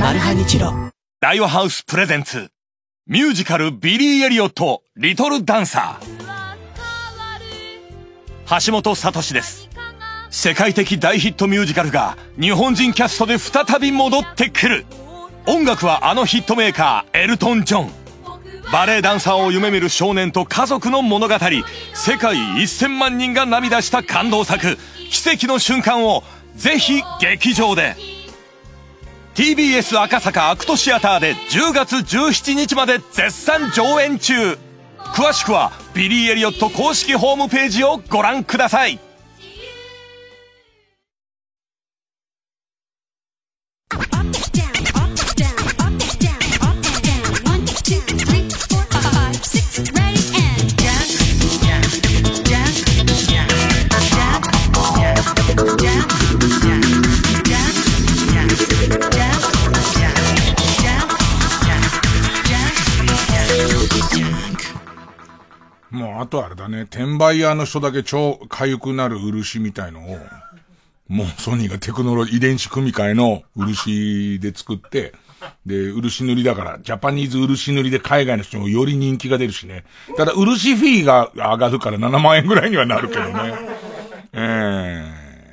[0.00, 0.72] マルハニチロ。
[1.20, 2.48] 大和ハウスプレゼンツ。
[3.08, 8.66] ミュージカルビリー・エリオットリトルダンサー。
[8.66, 9.65] 橋本聡です
[10.30, 14.86] 世界的大ヒットミュージカルが日本人キャストで再び戻ってくる。
[15.46, 18.06] 音楽はあのヒットメーカーエルトン・ジョン
[18.72, 21.34] バレエダンサーを夢見る少年と家族の物語。
[21.94, 24.76] 世界1000万人が涙した感動作。
[25.10, 26.24] 奇跡の瞬間を
[26.56, 27.94] ぜひ劇場で。
[29.36, 34.58] TBS 赤坂アクトシアターで10月17日まで絶賛上演中。
[35.14, 39.05] 詳しくはビリー・エリオット公式ホームページをご覧ください。
[66.06, 70.18] もう、あとあれだね、転売屋の人だけ超痒くなる漆みたいのを、
[71.08, 75.12] もうソニーがテクノロジー、遺伝子組み換えの漆で作って、
[75.64, 79.84] で、漆塗りだから、ジャパニーズ漆塗りで海外の人もより人気が出るしね。
[80.16, 83.54] ただ、漆フィーが上がるから7万円ぐらいにはなるけどね。
[84.32, 85.04] え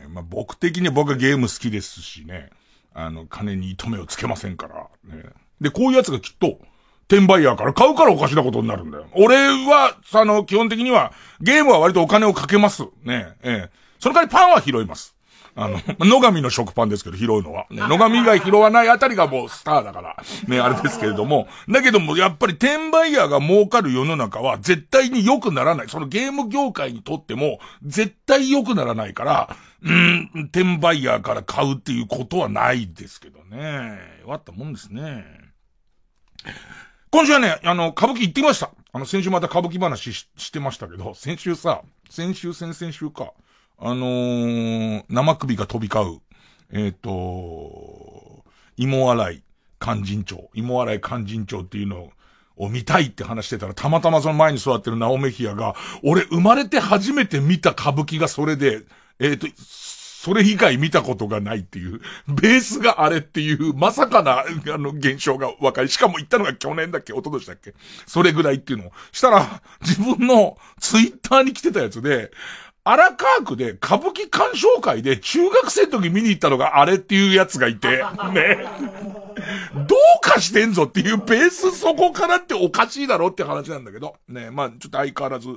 [0.03, 2.49] えー、まあ、僕的に僕はゲーム好きですしね。
[2.93, 4.87] あの、金に糸目をつけませんから。
[5.15, 5.23] ね、
[5.59, 6.59] で、こういうやつがきっと、
[7.13, 9.05] 転売ヤーから買うからおかしなことになるんだよ。
[9.13, 12.83] 俺は、あの、基本的には、ゲームは割とお金をかけます。
[13.03, 13.69] ねえ、ええ。
[13.99, 15.15] その代わりパンは拾います。
[15.55, 17.67] あの、 野上の食パンですけど、拾うのは。
[17.69, 21.47] ね、野上以外拾わないあたりがもうスターだから、ね、あれですけれども。
[21.69, 25.89] だけども、やっぱり転売ヤーが儲かる世の中は絶対に良くならない。
[25.89, 33.99] そのゲーム業界にとっても、絶対良くならないから、うん、転売ヤーから買うっていうことはないですけどね。
[34.21, 35.43] 弱ったもんですね。
[37.13, 38.71] 今週はね、あの、歌舞伎行ってきました。
[38.91, 43.33] あの、先週また歌舞伎話してましたけど、先週さ、先週、先々週か。
[43.77, 46.21] あのー、生首が飛び交う、
[46.71, 48.43] えっ、ー、と、
[48.77, 49.43] 芋洗い
[49.77, 52.09] 勧進帳、芋洗い勧進帳っていうの
[52.57, 58.85] を見たいって話してたら、たまたまその前に座ってるナオメヒアが、俺生まれて初めて見た歌舞伎がそれで、
[59.19, 59.47] えっ、ー、と、
[60.23, 67.73] それ以外見たことがないっていう、ベースがあれっていう、まさかな、あの、現象が分かり、しかも言ったのが去年だっけ、一昨年だっけ、
[68.07, 72.31] それぐらいっていうのを、したら、自分のツイッターに来てたやつで、
[72.85, 77.97] 荒川区で歌舞伎鑑賞会で中学生の時見に行ったのがあれっていうやつがいて、
[78.31, 78.65] ね。
[79.75, 84.51] どうかしてんぞっていうベースそこからっておかしいだろって話なんだけど、ね。
[84.51, 85.49] まあちょっと相変わらず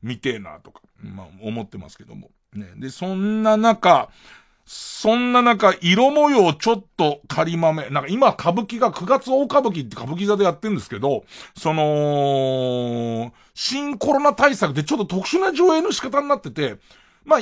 [0.00, 2.30] 見てえなとか、まあ思ってますけども。
[2.54, 2.72] ね。
[2.76, 4.10] で、そんな中、
[4.64, 7.88] そんな中、色模様ちょっと仮豆。
[7.90, 11.24] なんか今歌舞伎が9月大歌舞伎って歌舞伎座でやってるんですけど、
[11.56, 16.76] その、新コロナ対策でちょっと特殊な上映の仕方になってて、
[17.24, 17.40] まあ、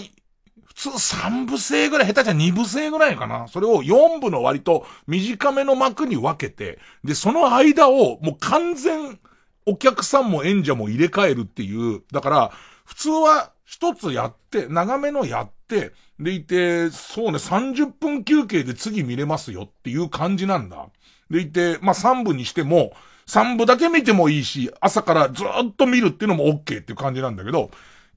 [0.65, 3.49] 普通3部制ぐらい、下手じゃ2部制ぐらいかな。
[3.49, 9.19] それを4部の割と短めの幕に分けて、で、その間をもう完全
[9.67, 12.53] お客さんも演者も入れ替えるっていう、だから、
[12.87, 20.89] 普通は一つやって、長めのやって、でいて、そうね、30分休憩で次見れますよっていう感じなんだ。
[21.31, 22.93] でいて、まあ、3部にしても、
[23.29, 27.71] 3部だけ見てもいいし、朝からずっと見るっていうのも OK っていう感じなんだけど、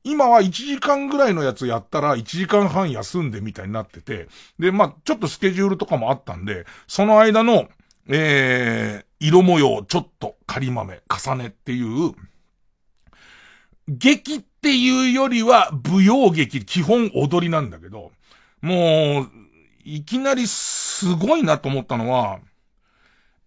[0.03, 7.67] 今は1時間ぐらいのやつやったら1時間半休んでみたいになってて、で、まあ、ちょっとスケジュールとかもあったんで、その間の、
[8.07, 12.15] えー、色模様ちょっと仮豆重ねっていう、
[13.87, 18.13] 劇っっていうよりは舞踊劇、基本踊りなんだけど、
[18.61, 19.29] もう、
[19.83, 22.39] いきなりすごいなと思ったのは、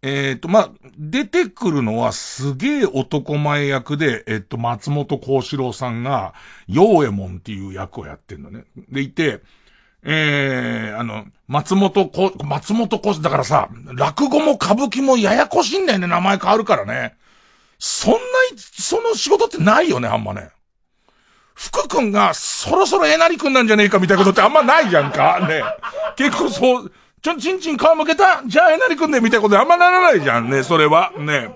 [0.03, 6.35] えっ、ー、と、まあ、出てくるのはすげえ男前役で、えっ、と、松本幸四郎さんが、
[6.69, 8.67] 陽右衛門っていう役をやってんのね。
[8.91, 9.41] でいて、
[10.03, 17.17] えー、あの、松本こ、松本こ、だからさ、落語も歌舞伎もややこしいんだよね、名前変わるからね。
[17.79, 18.19] そんな、
[18.55, 20.51] その仕事ってないよね、あんまね。
[21.57, 25.49] 福君がそろそろえなり君なんじゃねえかみたいなことってあんまないじゃんか。
[25.49, 25.63] ね。
[26.15, 26.93] 結構そう、
[27.23, 28.43] ちょ、ちんちん皮むけた？
[28.47, 31.13] じゃあえなり君でみたいなことあんまならないじゃんね、それは。
[31.19, 31.51] ね。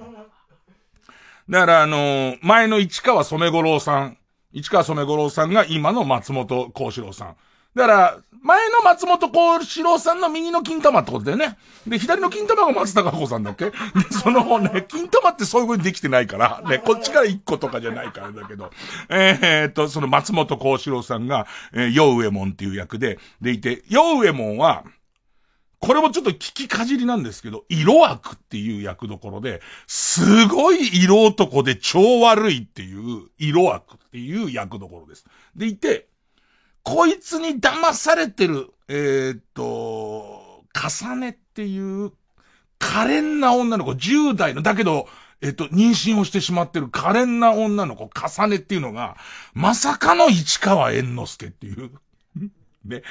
[1.48, 4.16] だからあのー、前の市川染五郎さん、
[4.52, 7.36] 市川染五郎さんが今の松本幸四郎さん。
[7.74, 11.58] だから、前の松本幸四郎さんの右の金玉ってことだよね。
[11.86, 13.66] で、左の金玉が松高子さんだっけ？
[13.66, 13.72] で、
[14.10, 18.70] そのね、金玉ってそういう風にできてないから、ね、こっちから1個とかじゃないからだけど、
[19.10, 24.84] えー、っと、その松本幸四郎さんが、えー、ヨウエモンっていう役で、でいて、ヨウエモンは、
[25.78, 35.24] これもちょっと聞きかじりなんですけど、色悪っていう役どころで、すごい色男で超悪いっていう色悪っていう役どころです。
[35.56, 36.09] でいて、
[36.82, 42.12] こいつに騙されてる、えー、っと、重ねっていう、
[42.78, 45.08] 可憐な女の子、10代の、だけど、
[45.42, 49.16] えっと、妊娠をしてしまってる可憐な女の子、重ねっていうのが、
[49.54, 51.90] まさかの市川猿之助っていう。
[52.84, 53.02] ね。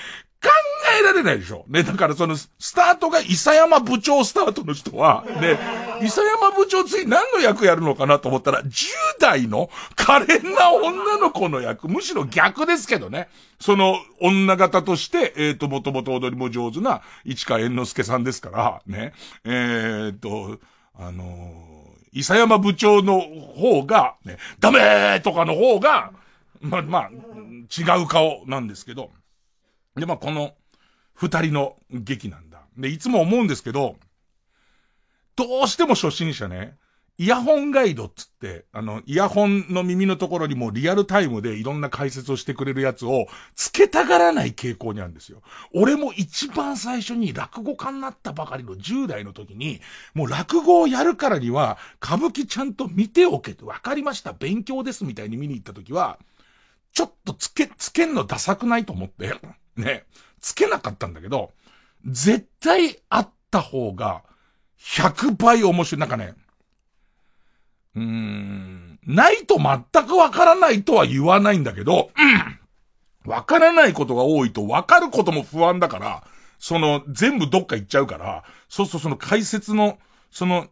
[0.90, 1.66] 考えられないでしょ。
[1.68, 5.58] ね、だからその、スタートが伊佐山部長スタートの人は、ね、
[6.02, 8.88] 伊佐山部長次何の役やるのかなと思ったら、10
[9.20, 13.30] 代の可憐な女の子の役、むしろ逆ですけどね。
[13.60, 19.14] その、女型として、えっ、ー、と、もともと踊りも上手な市川猿之助さんですから、ね。
[19.46, 20.60] えっ、ー、と、
[20.96, 26.12] あのー、伊佐山部長の方が、ね、ダメーとかの方が、
[26.62, 29.12] ま、まあ、違う顔なんですけど、
[29.96, 30.54] で、まあ、この、
[31.20, 32.62] 二人の劇なんだ。
[32.78, 33.98] で、いつも思うんですけど、
[35.36, 36.78] どうしても初心者ね、
[37.18, 45.42] イヤホンガイドっつって、あの、イヤホンの耳のところにもリアルタイムでいろんな解説をしてくれるやつをつけたがらない傾向にあるんですよ。
[45.74, 49.82] 俺も一番最初に落語家になったばかりの10代の時に、
[50.14, 54.32] もう落語をやるからには歌舞伎ちゃんと見ておけって分かりました。
[54.32, 56.18] 勉強ですみたいに見に行った時は、
[56.94, 59.36] ちょっとつけ、つけんのダサくないと思って。
[59.76, 60.06] ね、
[60.42, 61.52] つけなかったんだけど、
[62.06, 64.24] 絶対あった方が、
[64.80, 66.00] 100倍面白い。
[66.00, 66.34] なんかね、
[67.96, 73.30] うーん、ないと全くわからないとは言わないんだけど、うん。
[73.30, 76.24] わからないことが多いとわかることも不安だから、
[76.58, 80.00] その、全部どっか行っちゃうから、そうするとその解説の、
[80.32, 80.68] その、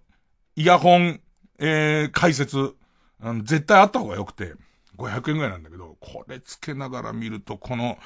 [0.55, 1.21] イヤホン、
[1.59, 2.73] えー、解説、
[3.21, 4.53] うん、絶対あった方が良くて、
[4.97, 7.97] 500円ぐらいなんだけど、これつけながら見ると、この、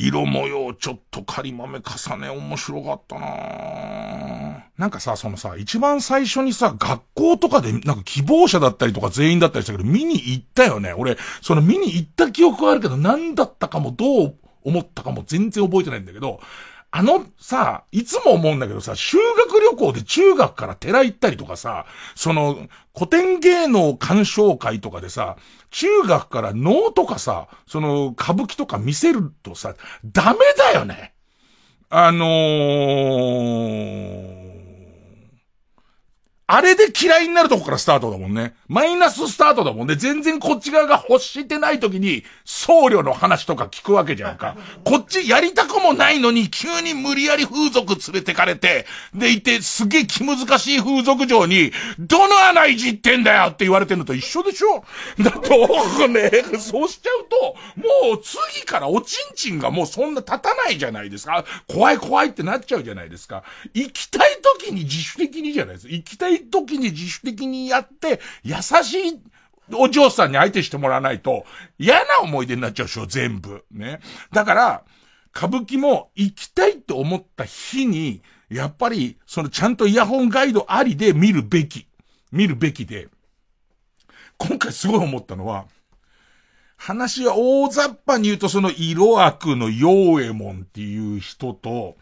[0.00, 10.94] 色模様ちょっと仮豆重ね面白かったななんかさ、そのさ、一番最初にさ、学校とかでなんか希望者だったりとか全員だったりしたけど、見に行ったよね。
[10.94, 14.34] 俺、その見に行った記憶はあるけど、何だったかもどう
[14.64, 16.40] 思ったかも全然覚えてないんだけど、
[16.92, 19.16] あのさ、いつも思うんだけどさ、修
[19.46, 21.86] 学旅行で中学から寺行ったりとかさ、
[22.16, 25.36] その、古典芸能鑑賞会とかでさ、
[25.70, 31.14] 中学から能とかさ、その、歌舞伎とか見せるとさ、ダメだよね。
[31.90, 34.39] あのー、
[36.52, 38.54] あれで嫌いになるとこからスタートだもんね。
[38.66, 39.94] マイナススタートだもんね。
[39.94, 44.56] 全然こっち側が欲してない時に、僧侶の話とか聞くわけじゃんか。
[44.82, 51.70] こっちやりたくもないのに、急に無理やり風俗連れてかれて、でいて、すげえ気難しい風俗場に、
[52.00, 54.84] どの穴いじってんだよって言われてんのと一緒でしょ
[55.22, 57.56] だと、ね、そうしちゃうと、
[58.08, 61.44] もう次からおちんちんがもうそんな立たないじゃないですか。
[61.68, 63.44] 怖い怖いってなっちゃうじゃないですか。
[63.72, 65.92] 行きたい時に自主的にじゃないですか。
[65.92, 69.20] 行きたい時に自主的にやって、優しい
[69.72, 71.44] お嬢さんに相手してもらわないと、
[71.78, 73.64] 嫌な思い出になっちゃうでしょ、全部。
[73.70, 74.00] ね。
[74.32, 74.84] だから、
[75.36, 81.86] 歌舞伎も行きたいと思った日に、やっぱり、そのちゃんとイヤホンガイドありで見るべき。
[82.32, 83.08] 見るべきで。
[84.38, 85.66] 今回すごい思ったのは、
[86.76, 91.96] 話は大雑把に言うとその色悪の陽右衛門っていう人と、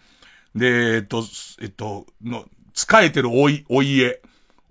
[0.55, 1.25] で、えっと、
[1.61, 4.21] えっと、の、使えてるおい、お家。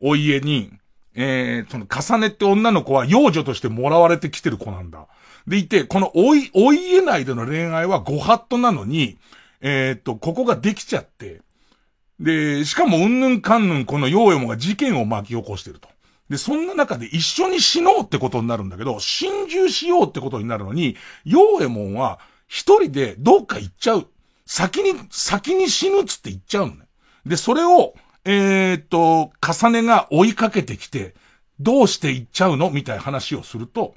[0.02, 0.72] お家に、
[1.16, 5.08] えー、その、重ねって女の子は幼女としてもらわれてきてる子なんだ。
[5.48, 9.18] でいて、このおい、お家内での恋愛はご法度なのに、
[9.62, 11.41] えー、っと、ここができちゃって、
[12.20, 15.88] で、しかもうんぬんかんぬんこのヨーヨモが事件を巻き起こしてると。
[16.30, 24.08] で、そんな中で一緒に死のうってことになるんだけど、心中しようってことになるのに、ヨーエモンは一人でどっか行っちゃう。
[24.45, 26.88] 先に、先に死ぬっつって行っちゃうのね。
[27.26, 27.93] で、それを、
[28.30, 31.16] えー、っと、重ねが追いかけてきて、
[31.62, 33.96] どうして行っちゃうのみたいな話をすると、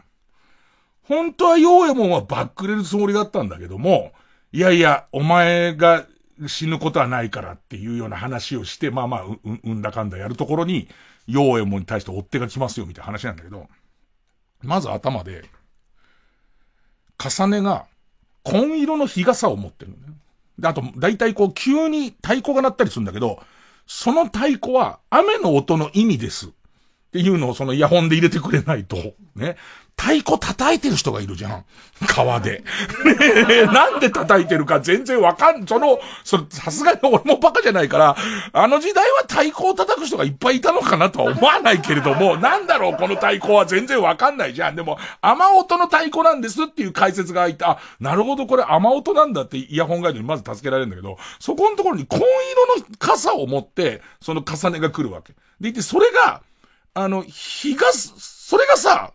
[1.02, 4.12] 本当はヨーヤモンはバックれるつもりだったんだけども、
[4.52, 6.06] いやいや、お前が
[6.46, 10.88] 死ぬことはないからっていうような話をして、まあまあ、う、うんだかんだやるところに、
[11.26, 13.66] ヨーエモンに対して追っ手が来ますよみたいな話なんだけど、
[14.62, 15.44] まず頭で、
[17.18, 17.86] 重ねが、
[18.44, 20.14] 紺色の日傘を持ってるのね。
[20.60, 23.42] で、あと、だいたいこう、急に太鼓が鳴ったりするんだけど、
[23.92, 26.52] その太鼓は雨の音の意味です。
[27.10, 28.96] っていうのをそのイヤホンで入れてくれないと、
[29.34, 29.56] ね。
[30.00, 31.64] 太鼓叩いてる人がいるじゃん。
[32.06, 32.64] 川で。
[33.04, 33.16] ね
[33.50, 38.16] え、なんで叩いてるか全然わかん、その、そさすがに 俺もバカじゃないから、
[38.54, 44.76] あの時代は太鼓を叩く人がいっぱいいたのかなとは思わないけれども、なんだろう、この太鼓は全然わかんないじゃん。
[44.76, 47.72] でも、雨音の太鼓なんですっていう解説がいた。
[47.72, 52.26] あ、なるほど、これ雨音なんだってイヤホンガイドにまず助けられるんだけど、そこのところに紺色
[52.78, 55.34] の傘を持って、その重ねが来るわけ。
[55.60, 56.40] でいて、それが、
[56.94, 59.12] あの、日が、それがさ、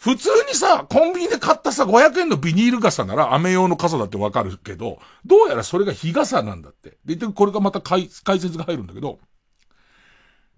[0.00, 6.96] 普通にさ、コンビニで買ったさ、500円のビニール傘なら雨用の傘だってわかるけど、どうやらそれが日傘なんだって。
[7.04, 9.18] で、これがまた解解説が入るんだけど、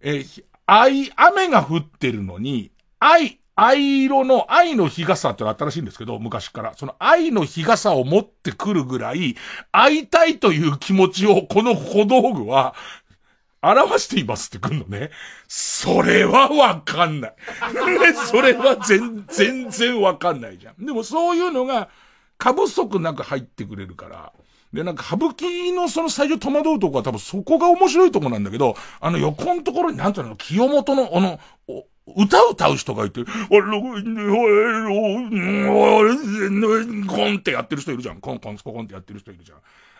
[0.00, 2.70] えー、愛、雨が降ってるのに、
[3.00, 6.74] 愛、愛色の愛の日傘っての新しいんですけど、昔から。
[6.76, 9.36] その愛の日傘を持ってくるぐらい、
[9.72, 12.76] 会いたいという気持ちをこの小道具は
[13.62, 15.10] 表していますってくんのね。
[15.46, 17.34] それはわかんない。
[18.00, 20.84] ね それは全、全然わかんないじゃん。
[20.84, 21.88] でもそういうのが、
[22.38, 24.32] 過不足なく入ってくれるから。
[24.72, 31.38] で、なんか、歌舞伎のその最初戸惑うとこは多分そこが面白いとこなんだけど、あの横のところになんていうの、清本の、あの、
[32.16, 33.28] 歌歌う人がいて、あれ
[37.06, 38.20] コンってやってる人いるじゃん。
[38.20, 39.58] コンコンコンってやってる人いるじゃん。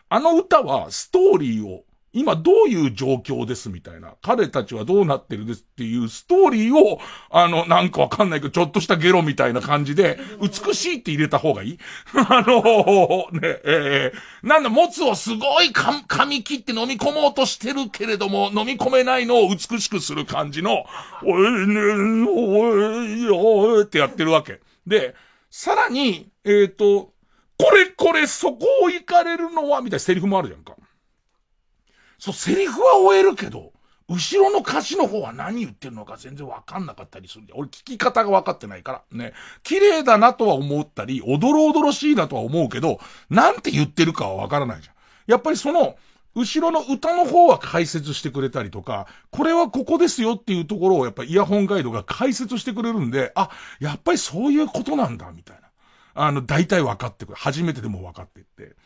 [0.09, 4.15] あの歌はストーリーを今どういう状況ですみたいな。
[4.23, 7.01] 彼たちはどうなってるですっていうストーリーを、
[7.31, 11.79] あの、なんかわかんないけど、ちょっとしたゲロみたいな感じで、美しいって入れた方がいい？
[12.15, 20.85] あの、ね、えー、なんだ、もつをすごい噛み切って飲み込もうとしてるけれども、飲み込めないのを美しくする感じの、
[21.25, 21.81] おいね、
[22.29, 24.61] おい、おいってやってるわけ。
[24.87, 25.15] で、
[25.51, 27.13] さらに、えっ、ー、と、
[27.59, 30.75] これこれそこを行かれるのは、みたいなセリフもあるじゃんか。
[32.23, 33.73] そう、セリフは終えるけど、
[34.09, 39.33] 後ろの歌詞の方は何言ってるのか全然わかんなかったりするんで、俺聞き方が分かってないから、ね。
[39.65, 44.95] 綺麗だなとは思ったり、おどろおどろしいなとは思うけど、なんて言ってるかはわからないじゃん。
[45.27, 45.97] やっぱりその、
[46.37, 53.51] 後ろの歌の方は解説してくれたりとか、これはここですよっていうところをやっぱイヤホンガイドが解説してくれるんで、あ、
[53.81, 55.63] やっぱりそういうことなんだ、みたいな。
[56.15, 57.35] あの、大体分かってくる。
[57.37, 58.77] 初めてでも分かってって。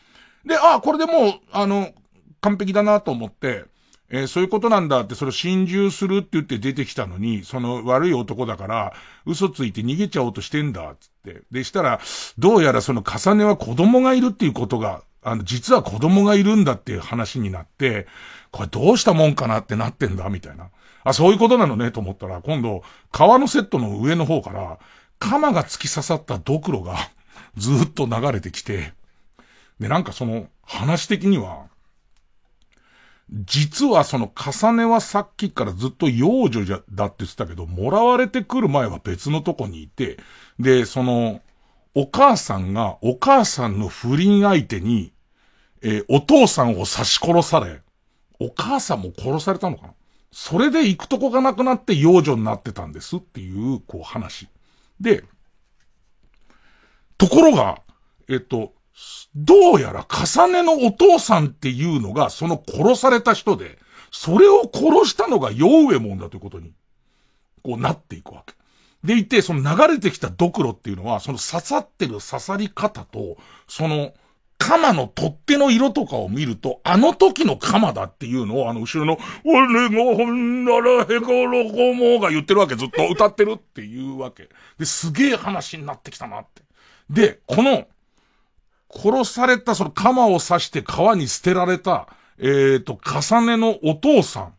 [0.47, 1.93] で、あ、これでもう、あの、
[2.41, 3.65] 完璧だなと思って、
[4.09, 8.93] えー、そういうことなんだって、それ心中するって言って出てきたのに、その悪い男だから、
[9.25, 11.43] 嘘ついて逃げちゃおうとしてんだ、つって。
[11.51, 12.01] で、したら、
[12.39, 18.07] どうやらその重ねは子供がいるっていうことが、あの、実は子供がいるんだっていう話になって、
[18.53, 20.71] これどうしたもんかなってなってんだ、みたいな。
[21.03, 24.79] あ、そういうことなのね、と思ったら、今度、川のセットの上の方から、
[25.19, 26.97] 鎌が突き刺さったドクロが
[27.57, 28.93] ずっと流れてきて、
[29.81, 31.67] で、なんかその、話的には、
[33.31, 40.19] 実はその重ねはさっきからずっと幼女じゃ、だって言ってたけど、もらわれてくる前は別のとこにいて、
[40.61, 41.41] で、その、
[41.95, 45.13] お母さんがお母さんの不倫相手に、
[45.83, 47.81] えー、お父さんを刺し殺され、
[48.39, 49.95] お母さんも殺されたのかな？
[50.31, 54.49] それで行くとこがなくなって幼女になってたんですっていう、こう話。
[55.01, 55.25] で、
[57.17, 57.81] ところが、
[58.29, 58.75] えっと、
[59.35, 63.79] どうやら重ねのお父さんっていうのが、その殺された人で、
[64.11, 66.73] それを殺したのが陽右衛門だということに、
[67.63, 68.55] こうなっていくわけ。
[69.05, 73.37] でいて、その流れてきたドクロっていうのは、その刺さってる刺さり方と、
[73.69, 74.15] その、
[74.59, 84.49] 鎌の取っ手の色とかを見ると、あの時の鎌だっていうのを、あの後ろの、俺がほんならへころこもが言ってるわけ、ずっと歌ってるっていうわけ。
[84.79, 86.63] で、すげえ話になってきたなって。
[87.11, 87.87] で、この、
[88.91, 92.09] 殺された、その鎌を刺して川に捨てられた、
[92.39, 94.53] えっ、ー、と、重ねのお父さ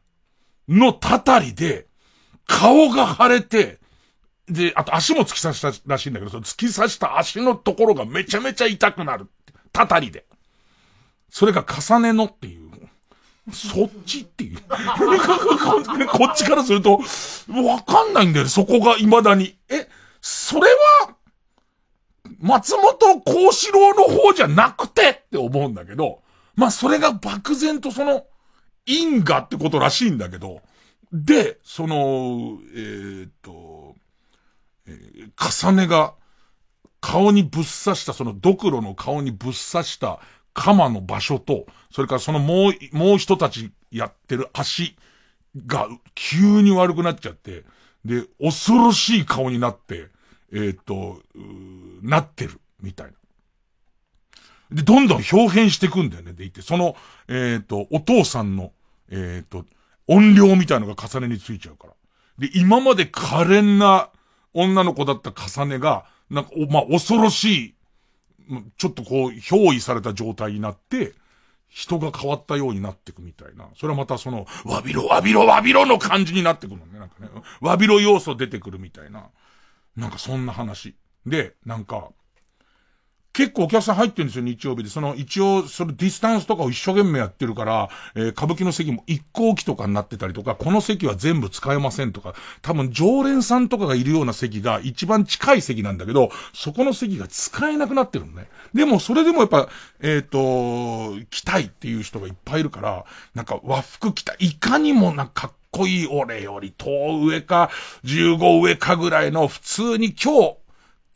[0.68, 1.88] んのたたりで、
[2.46, 3.80] 顔が腫れて、
[4.50, 9.28] で、あと足も突き刺したらしいんだけど、その突き刺した足のところがめちゃめちゃ痛くなる。
[9.74, 10.26] たたりで。
[11.30, 12.68] それが重ねのっていう。
[13.54, 14.60] そっちっていう。
[16.10, 17.00] こっちからすると、
[17.50, 19.58] わかんないんだよ、そこが未だに。
[19.70, 19.88] え、
[20.22, 21.16] それは、
[22.40, 26.22] 松本幸四郎の方じゃなくてって思うんだけど、
[26.56, 28.26] まあそれが漠然とその、
[28.86, 30.62] 因果ってことらしいんだけど、
[31.12, 33.96] で、その、えー、っと、
[34.88, 36.14] えー、重ねが、
[37.00, 40.20] 顔にぶっ刺した、そのドクロの顔にぶっ刺した
[40.54, 44.98] 鎌の場所と、それからそのもう、もう人たちやってる足
[45.66, 47.64] が急に悪くなっちゃって、
[48.04, 50.10] で、恐ろしい顔になって、
[50.54, 51.22] えっ、ー、と、
[52.02, 53.14] なってる、みたいな。
[54.72, 56.96] で、どんどん表変していくんだよね、でいて、その、
[57.28, 58.72] えっ、ー、と、お父さんの、
[59.10, 59.66] えっ、ー、と、
[60.08, 61.94] 音量みたいのが重ねについちゃうから。
[62.38, 64.10] で、今まで可憐な
[64.54, 67.76] 女の子だった重ねが、なんか、まあ、恐ろしい、
[68.78, 71.14] ちょっとこう、憑依された状態になって、
[71.70, 73.68] 人が変わったようになっていくみたいな。
[73.76, 77.00] それはまたその、わびろ、わびろ、わびろの感じになってくるのね。
[77.00, 77.30] なんかね。
[77.60, 79.30] わびろ要素出てくるみたいな。
[79.98, 80.96] なんかそんな話。
[81.26, 82.10] で、なんか、
[83.38, 84.90] 結構お客さん入ってるんですよ、日曜日で。
[84.90, 92.34] その、一応、そのディスタンスとかを一生懸命やってるから、えー、歌舞伎の席も一向機とかになってたりとか、この席は全部使えませんとか、
[92.64, 98.50] 多分常連さんとかがいるような席が一番近い席なんだけど、そこの席が使えなくなってるのね。
[98.74, 99.70] でも、それでもやっぱ、
[100.00, 104.48] えっ、ー、と、着たいっていう人がいっぱいいるから、なんか和服着たい。
[104.48, 107.70] いかにもなんかかっこいい俺より10上か
[108.04, 110.58] 15上かぐらいの普通に今日、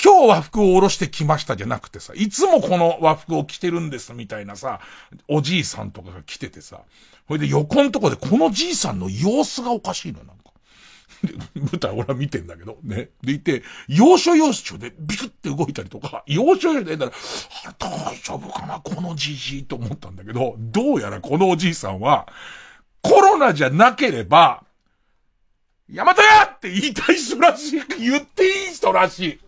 [0.04, 4.80] 今日和服を下ろしてきましたじゃなくてさ、いつもこの和服を着てるんですみたいなさ、
[5.28, 6.82] おじいさんとかが来ててさ、
[7.26, 10.52] ほいで横のとこでこのじいさんの様子がおかしいの、なんか。
[11.24, 13.10] で、舞台俺は見てんだけど、ね。
[13.24, 17.12] でいて、要所要所でビクって動いたりとか、要所要所でたら、
[17.80, 22.28] 大丈夫かなこのじじいと思ったんだけど、どうやらこのおじいさんは、
[23.02, 24.64] コロナじゃなければ、
[25.92, 29.40] ヤマトやって言いたい人らしい、言っていい人らしい。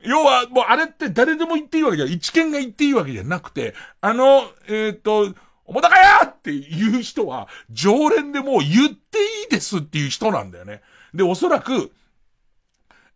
[0.00, 5.34] 要は、もうあれって誰でも言っていいわけじゃ、一見が言っていいわけじゃなくて、あの、えっ、ー、と、
[5.64, 10.82] おもたかやっていう人は、常連でもう言っていいですっていう人なんだよね。
[11.12, 11.90] で、おそらく、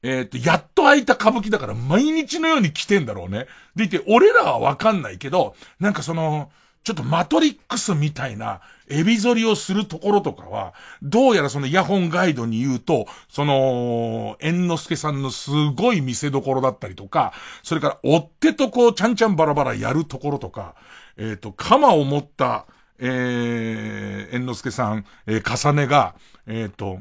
[0.03, 3.47] えっ、ー、と、やっと開いた歌舞伎だから毎日のように来てんだろうね。
[3.77, 6.51] でいて、俺らはわかんないけど、なんかその、
[6.85, 20.75] ちょっとマトリックスみたいな、エビ反りをするところとかは、どうやらそのイヤホンガイドに言うと、その、猿之助さんのすごい見せどころだったりとか、それから追ってとこう、ちゃんちゃんバラバラやるところとか、
[21.17, 22.67] えっ、ー、と、鎌を持った、
[22.99, 26.17] ええー、猿之助さん、えー、重ねが、
[26.47, 26.99] えっ、と、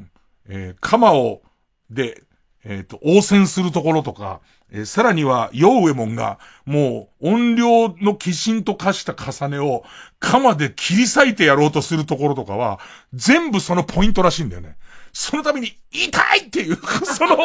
[0.48, 1.42] えー、鎌を、
[1.90, 2.22] で、
[2.64, 4.40] えっ、ー、と、応戦するところとか、
[4.70, 9.84] えー、さらには、ヨウエモンが、もう、音量の鬼神と化した重ねを、
[10.20, 12.78] 鎌で切り裂いてやろうとするところとかは、
[13.12, 14.76] 全部そのポイントらしいんだよね。
[15.12, 17.36] そのために、痛いっていう、 その、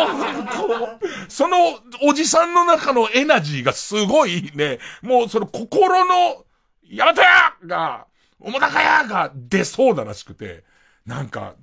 [1.27, 1.57] その
[2.03, 6.45] おじさんの中のエナジーがすごいね、もうその心の、
[6.83, 8.05] やめてやが、
[8.39, 10.63] おもたかやが出そうだらしくて、
[11.05, 11.55] なんか、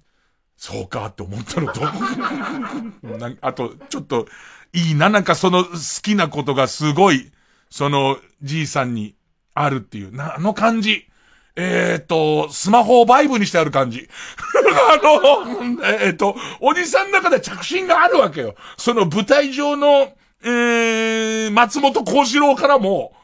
[0.57, 1.83] そうかって思ったのと
[3.41, 4.27] あと、ちょっと、
[4.73, 5.71] いいな、なんかその好
[6.03, 7.33] きなことがすごい、
[7.71, 9.15] その、じいさんに
[9.55, 11.07] あるっていう、な、あの感じ。
[11.57, 14.09] えっ、ー、と、スマホをバイブにしてある感じ。
[14.91, 18.57] あの、えっ、ー、と、おじさんの中で着信があるわけよ。
[18.77, 23.15] その舞台上の、えー、松本幸四郎からも、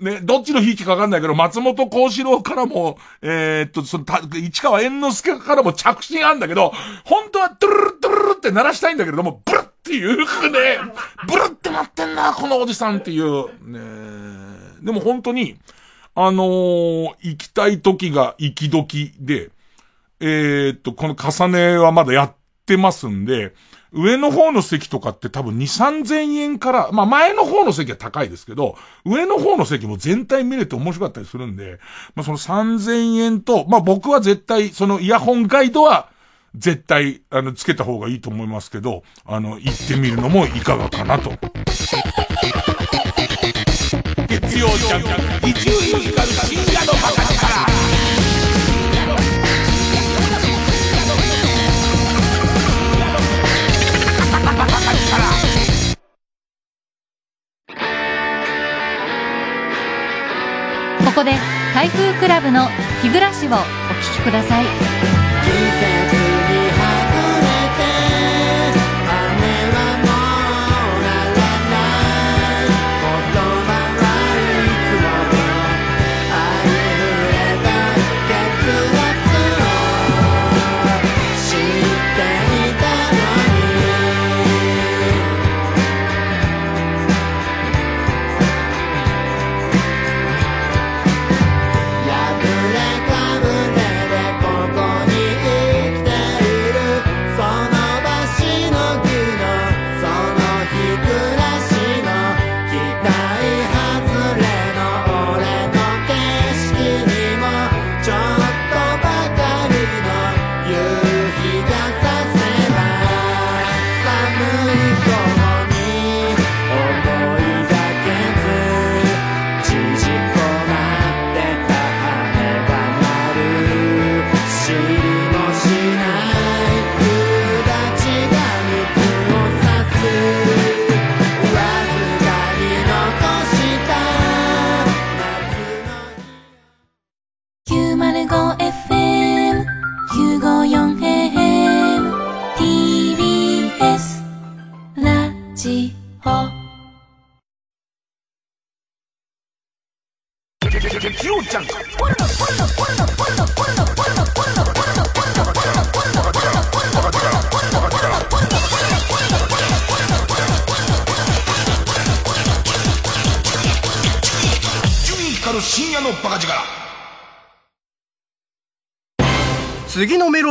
[0.00, 6.72] ね、どっちの引きかわかんないけど、松本幸四郎からも、えー、っと、その、市川猿之助からも着信あんだけど、
[7.04, 10.78] 本当はトゥルルトゥルルって鳴らしたいんだけれども、ブルッっていうふね、
[11.26, 13.46] ブルってなってんな、このおじさんっていう。
[13.64, 13.78] ね
[14.82, 15.56] でも本当に、
[16.14, 19.50] あのー、行きたい時が行き時で、
[20.20, 22.34] えー、っと、この重ねはまだやっ
[22.66, 23.54] てますんで、
[23.92, 31.78] 上の方の席とかって多分2、3000円から、まあ前の方の席は高いですけど、上の方の席も全体見れて面白かったりするんで、
[32.14, 36.10] まあその3000円と、まあ僕は絶対そのイヤホンガイドは
[36.54, 41.30] 絶対、あの、つけた方がいいと思いますけど、あの、行ってみるのもいかがかなと。
[44.28, 47.77] 月曜ジャンク、一応光る深夜のバカ力。
[61.18, 61.32] こで
[61.74, 62.68] 台風クラブの
[63.02, 63.58] 日暮らしをお聴
[64.18, 64.97] きください。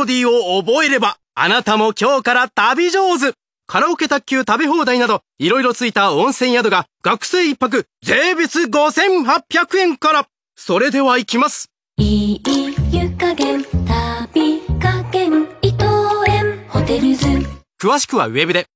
[0.08, 3.34] ディーを覚えれば、あなたも今日から旅上手
[3.66, 10.26] カラオケ卓球食べ放題など、いろいろついた温泉宿が、学生一泊、税別5800円から。
[10.56, 11.68] それでは行きます。
[11.98, 12.42] いい
[12.90, 15.84] 湯加減、旅加減、伊藤
[16.26, 17.26] 園、ホテルズ。
[17.78, 18.66] 詳しくはウェブで。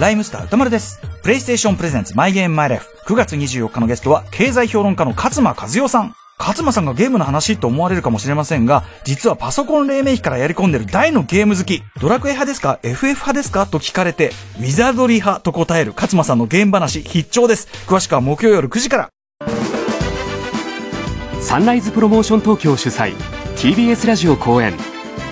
[0.00, 1.00] ライムスター歌丸です。
[1.22, 2.88] プレイステーションプレゼンツマイゲームマイライフ。
[3.06, 6.16] 9月24日のゲストは、経済評論家の勝間和代さん。
[6.40, 13.66] 勝間さんがゲームの話と思われるかもしれませんが、実はパソコン黎明期からやり込んでる大のゲーム好き、ドラクエ派ですか ?FF 派ですか？
[13.66, 17.68] と聞かれて、ウィザードリー派と答える勝間さんのゲーム話必聴です。
[17.86, 19.10] 詳しくは木曜夜9時から。
[21.42, 23.14] サンライズプロモーション東京主催、
[23.56, 24.74] TBS ラジオ後援、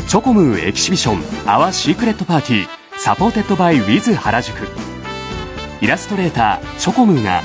[0.09, 4.69] Chocomoo Exhibition、Our Secret Party、supported by WITH 原宿。
[5.81, 7.43] イラストレーター、 Chocomoo が、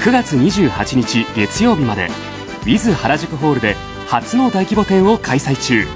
[0.00, 2.10] 9月28日月曜日まで、
[2.68, 3.76] ウィズ原宿ホールで
[4.08, 5.86] 初の大規模展を開催中。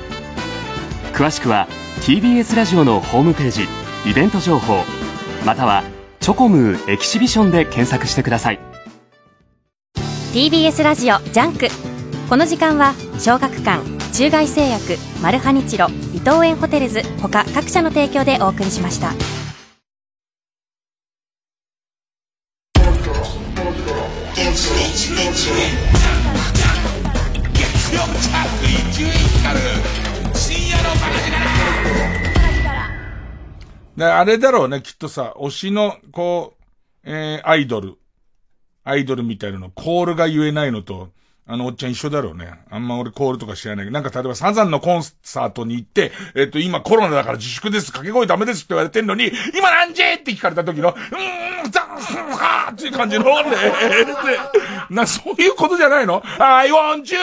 [1.13, 1.69] 詳しくは
[2.01, 3.65] TBS ラジオのホームページ
[4.11, 4.83] イベント情報
[5.45, 5.85] または
[6.21, 8.61] チョコムーエキシビションで検索してください。
[10.33, 11.69] TBS ラジオジャンク。
[12.31, 13.83] この時間は小学館
[14.15, 28.05] 中外製薬マルハニチロ伊藤園ホテルズ他各社の提供でお送りしましたー
[28.59, 29.59] ク伊集院光
[30.35, 31.21] 深夜のバカ
[33.97, 36.65] 力、あれだろうね、きっとさ、推しの、こう、
[37.05, 37.99] えー、アイドル、
[38.85, 41.11] アイドルみたいなの、コールが言えないのと、
[41.45, 42.61] あのおっちゃん一緒だろうね。
[42.71, 53.57] あんま俺コールとか知らないけど、なんか例えばサザンのコンサートに行って、えっ、と今コロナだから自粛です、掛け声ダメですって言われてんのに、今何時って聞かれた時の、うーん、ザン、はーっていう感じの、ね、ね、
[54.89, 57.19] な、そういうことじゃないの ?I want you!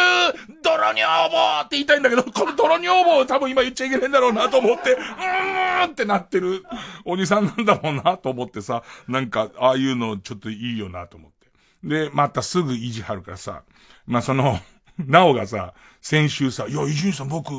[0.61, 6.65] 泥女房って言いたいんだけど、この泥女房多分今言っちゃいけないんだろうなと思って、うーんってなってる
[7.05, 11.38] おじさんなんだろうなと思ってさ、なんか、ああいうのちょっといいよなと思って。
[11.83, 13.63] で、またすぐ意地張るからさ、
[14.05, 14.59] まあ、その、
[15.07, 17.51] なおがさ、先週さ、いや、伊集院さん僕、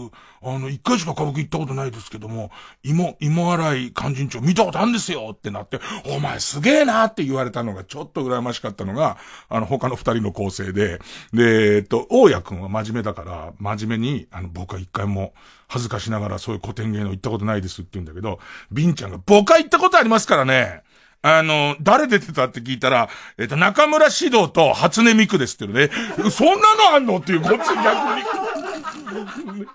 [0.43, 2.51] あの、一回しか歌舞伎行ったことないですけども、
[2.83, 9.19] 芋、芋洗い勧進帳見たことあるんですよってなって、お前すげえなって言われたのがちょっと羨ましかったのが、
[9.49, 11.01] あの、他の二人の構成で、
[11.33, 15.33] で、えっと、大家くんは真面目だから、真面目に、あの、僕は一回も
[15.69, 18.39] 恥ずかしながらそういう古典芸能行ったことないですって言うんだけど、
[18.73, 20.83] ビンちゃんが、僕は行ったことありますからね。
[21.23, 25.91] あの、誰出てたって聞いたら、えっ、と、中村獅童と初音ミクですっていうね。
[26.31, 26.55] そんな
[26.91, 27.19] のあんの？
[27.19, 27.69] っていう、こっち逆
[28.17, 29.67] に。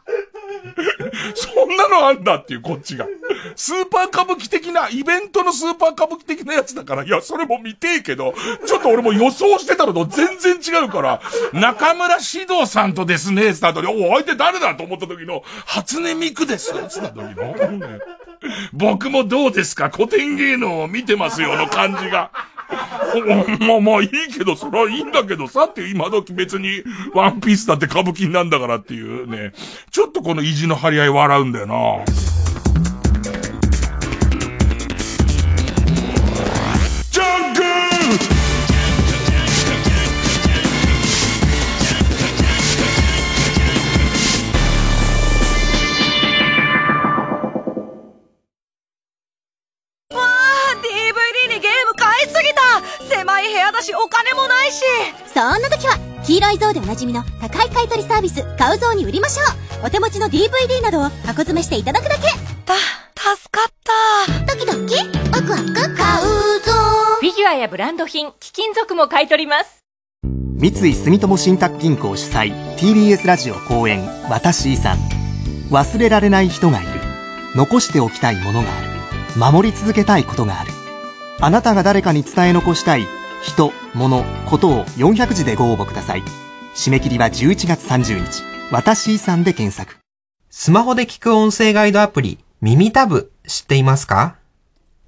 [1.35, 3.05] そんなのあんだっていう、こっちが。
[3.55, 8.33] スーパー歌舞伎的な、イベントのスーパー歌舞伎的なやつだから、いや、それも見てえけど、
[8.65, 11.21] ちょっと俺も予想してたのと全然違うから、
[11.53, 17.55] 中村獅童さんとですね、スタートで、お、相手誰だと思った時の、初音ミクですつった時の。
[18.73, 22.31] 僕もどうですか古典芸能を見てますよの感じが。
[23.67, 29.53] まあまあいいけど、それはいいんだけどさっていう今時別にワンピースだって歌舞伎なんだからっていうね。
[29.91, 32.44] ちょっとこの意地の張り合い笑うんだよな。
[55.33, 59.43] そんな時は黄色い像でおなじみの高い買取サービス買う像に売りましょ
[59.83, 59.85] う。
[59.85, 62.21] お手持ちの DVD などを箱詰めしていただくだけ。
[62.65, 62.73] た
[63.35, 64.53] 助かった。
[64.53, 64.95] ドキドキ
[65.31, 66.71] ワクワク買うぞ
[67.19, 69.83] フィギュアやブランド品貴金属も買い取ります。
[70.57, 74.97] 三井住友信託銀行主催 TBS ラジオ公演「私遺産」
[75.69, 76.89] 忘れられない人がいる。
[77.55, 78.89] 残しておきたいものがある。
[79.53, 80.71] 守り続けたいことがある。
[81.41, 83.05] あなたが誰かに伝え残したい
[83.45, 86.23] 人、物、ことを400字でご応募ください。
[86.75, 88.43] 締め切りは11月30日。
[88.71, 89.97] 私遺産で検索。
[90.49, 94.35] スマホで聞く音声ガイドアプリ、耳タブ、知っていますか？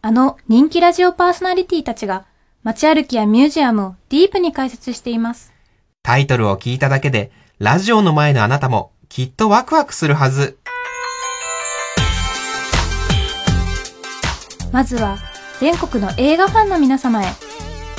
[0.01, 2.25] あの人気ラジオパーソナリティたちが
[2.63, 5.51] 街歩きやミュージアムをディープに解説しています。
[6.03, 10.59] タイトルを聞いただけで、ラジオの前のあなたもきっとワクワクするはず。
[14.71, 15.17] まずは
[15.59, 17.27] 全国の映画ファンの皆様へ、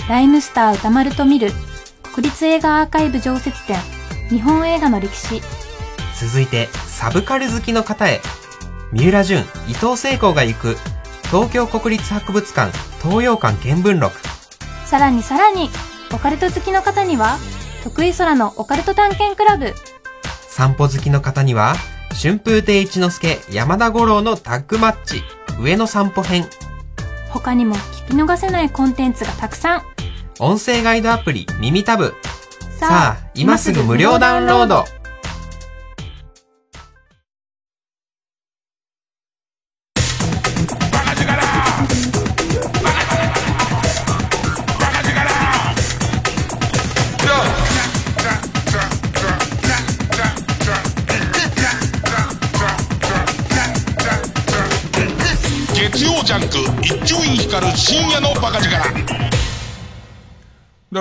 [0.09, 1.50] ライムスター歌丸と見る
[2.14, 3.76] 国立映画アーカイブ常設展
[4.30, 5.42] 日本映画の歴史。
[6.18, 8.20] 続いて、サブカル好きの方へ、
[8.90, 10.76] 三浦淳、伊藤聖子が行く
[11.24, 14.16] 東京国立博物館東洋館見聞録。
[14.86, 15.68] さらにさらに、
[16.14, 17.36] オカルト好きの方には、
[17.84, 19.74] 得意空のオカルト探検クラブ。
[20.48, 21.74] 散歩好きの方には、
[22.20, 25.22] 春風亭一之輔山田五郎のタッグマッチ、
[25.61, 26.46] 上野散歩編。
[27.28, 29.97] 他にも聞き逃せないコンテンツがたくさん。
[30.41, 32.14] 音声ガイドアプリ耳タブ。
[32.78, 34.84] さあ、今すぐ無料ダウンロード。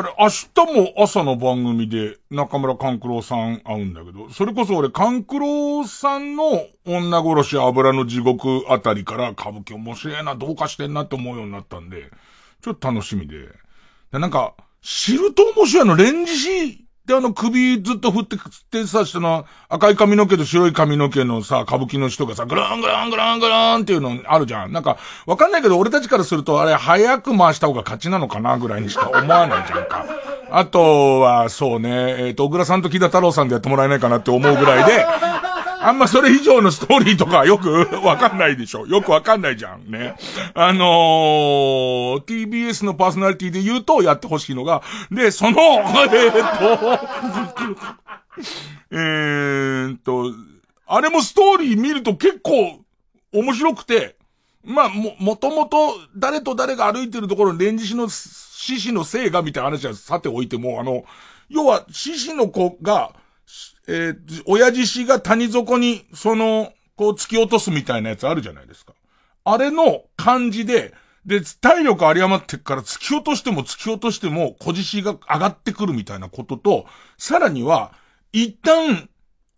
[0.02, 12.12] から明日も朝の番組で中村勘九郎さん会うんだけど、それこそ俺勘九郎さんの女殺し油の地獄あたりから歌舞伎面白いな、どうかしてんなって思うようになったんで、
[12.62, 13.50] ちょっと楽しみで。
[14.12, 24.74] でなんか、知ると面白いの連獅子で、あの首ずっと振って、振ってさ、その赤い髪の毛と白い髪の毛のさ、歌舞伎の人がさ、グラングラングラングランっていうのあるじゃん。
[24.74, 30.06] なんか、わかんないけど俺たちからするとあれ早く回した方が勝ちなのかなぐらいにしか思わないじゃんか。
[30.52, 35.06] あとは、そうね、えっ、と、小倉さんと木田太郎さんでやってもらえないかなって思うぐらいで、
[35.88, 37.72] あんまそれ以上のストーリーとかよく
[38.04, 38.86] わかんないでしょ。
[38.88, 39.90] よくわかんないじゃん。
[39.90, 40.16] ね。
[40.54, 46.36] あのー、TBS のパーソナリティで言うとやってほしいのが、で、その、 えー、
[47.56, 47.88] っと、
[48.92, 50.34] えーと、
[50.88, 52.82] あれもストーリー見ると結構
[53.32, 54.18] 面白くて、
[54.66, 61.06] まあ、も、もともと誰と誰が歩いてるところにレンジの獅子のせいがみたいな話はさておいても、あの、
[61.48, 63.14] 要は獅子の子が、
[63.88, 68.94] えー、親父氏が谷底に、その、こう突き落とすみたいなやつあるじゃないですか。
[69.46, 70.94] あれの感じで、
[71.26, 76.86] で、体力有り余ってから突き落としても突き落としても小獅子が上がってくるみたいなことと、
[77.18, 77.94] さらには、
[78.34, 79.10] 一旦、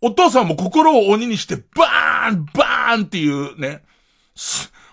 [0.02, 3.82] お父さんも心を鬼にして、バーンバーンっていうね、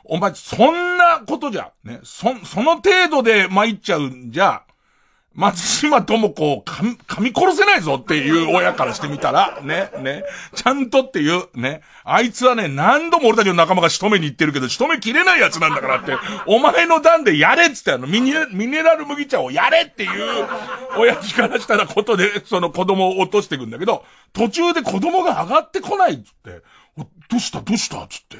[0.03, 4.63] お前、そんなことじゃ、ね、そ、その程度で参っちゃうんじゃ、
[5.37, 10.23] 松島智子を噛み、噛み殺せないぞっていう親からしてみたら、ね、ね、
[10.55, 16.17] ちゃんとっていう、ね、あいつはね、何度も俺たちの仲間が仕留めに行ってるけど、仕留めきれないやつなんだからって、
[16.47, 20.47] お前の段でやれっつってあの、ミネ、ミネラル麦茶をやれっていう、
[20.97, 26.63] 親父からしたらことで、その子供を落としていくんだけど、途中で子供が上がってこないっつって、
[26.97, 28.37] どうしたどうしたっつって。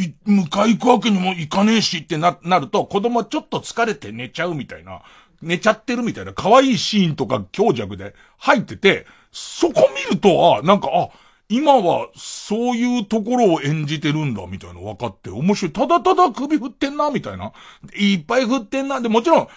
[0.00, 5.02] い、迎え行くわけにもいかねえしってな、なると、子供はちょっと疲れて寝ちゃうみたいな。
[5.42, 11.08] 寝ちゃってるみたいな可愛いシーンとか強弱で入ってて、そこ見ると、あ、なんか、あ、
[11.48, 15.72] 今はそういうところを演じてるんだ、みたいな分かって、面白い。
[15.72, 17.52] ただただ首振ってんな、みたいな。
[17.96, 19.00] いっぱい振ってんな。
[19.00, 19.48] で、もちろん、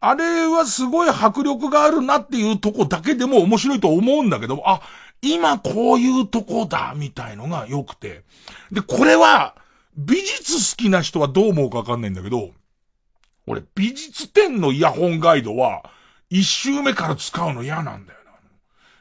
[0.00, 4.80] あれはすごい迫力があるなっていうとこだけでも面白いと思うんだけど、あ、
[5.22, 8.22] 今こういうとこだ、みたいのが良くて。
[8.72, 9.54] で、これは、
[9.96, 12.52] 美術好きな人はどう思うかわかんないんだけど、
[13.48, 15.82] 俺、美術展のイヤホンガイドは、
[16.30, 18.28] 一周目から使うの嫌なんだよな。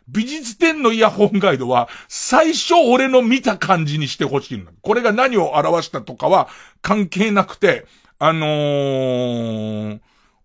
[0.08, 4.72] 美術展のイヤホンガイドは、最初俺の見た感じにしてほしいんだ。
[4.82, 6.48] これが何を表したとかは
[6.82, 7.86] 関係なくて、
[8.20, 10.00] あのー、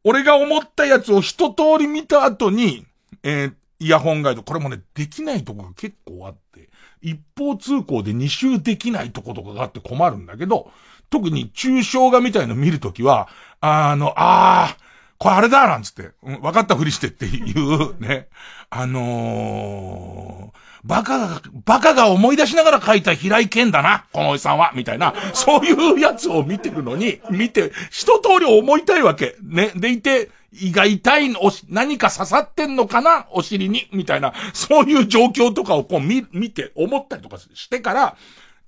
[0.05, 2.84] 俺が思ったやつを一通り見た後に、
[3.22, 6.68] えー、イヤホンガイド、これもね、できないとこが結構あって、
[7.00, 10.70] 一方通行で二周できないとことかがあって困るんだけど、
[11.12, 13.28] 特に抽象画みたいの見るときは、
[13.60, 14.76] あの、ああ、
[15.18, 18.28] これあれだなんつって、うん、分かったふりしてっていうね、
[18.70, 29.36] あのー、バカが、バカが思い出しながら書いた平井堅だな、このおじさんは、みたいな、そういうやつを見てるのに、見て、一通り思いたいわけ。
[29.42, 29.70] ね。
[29.76, 38.16] でいて、胃が痛いの、何か刺さってんのかなお尻にみたいな、そういう状況とかをこう見、見て、思ったりとかしてから、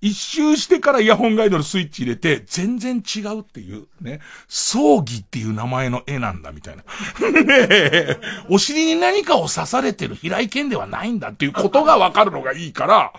[0.05, 4.20] 一周してからイヤホンガイドのスイッチ入れて、全然違うっていう、ね。
[4.48, 6.84] 葬儀っていう名前の絵なんだ、みたいな。
[8.50, 13.12] お尻に何かを刺されてる平井堅ではないんだっていうことがわかるのがいいから、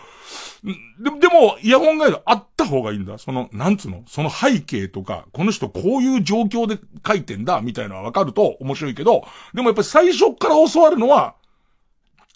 [0.63, 3.17] ででも、イヤホンガイドあった方がいいんだ。
[3.17, 4.03] その、なんつうの？
[4.05, 9.25] その背景とか、この人こういう状況で書いてんだ、みたいなのはわかると面白いけど、
[9.55, 11.33] でもやっぱり最初から教わるのは、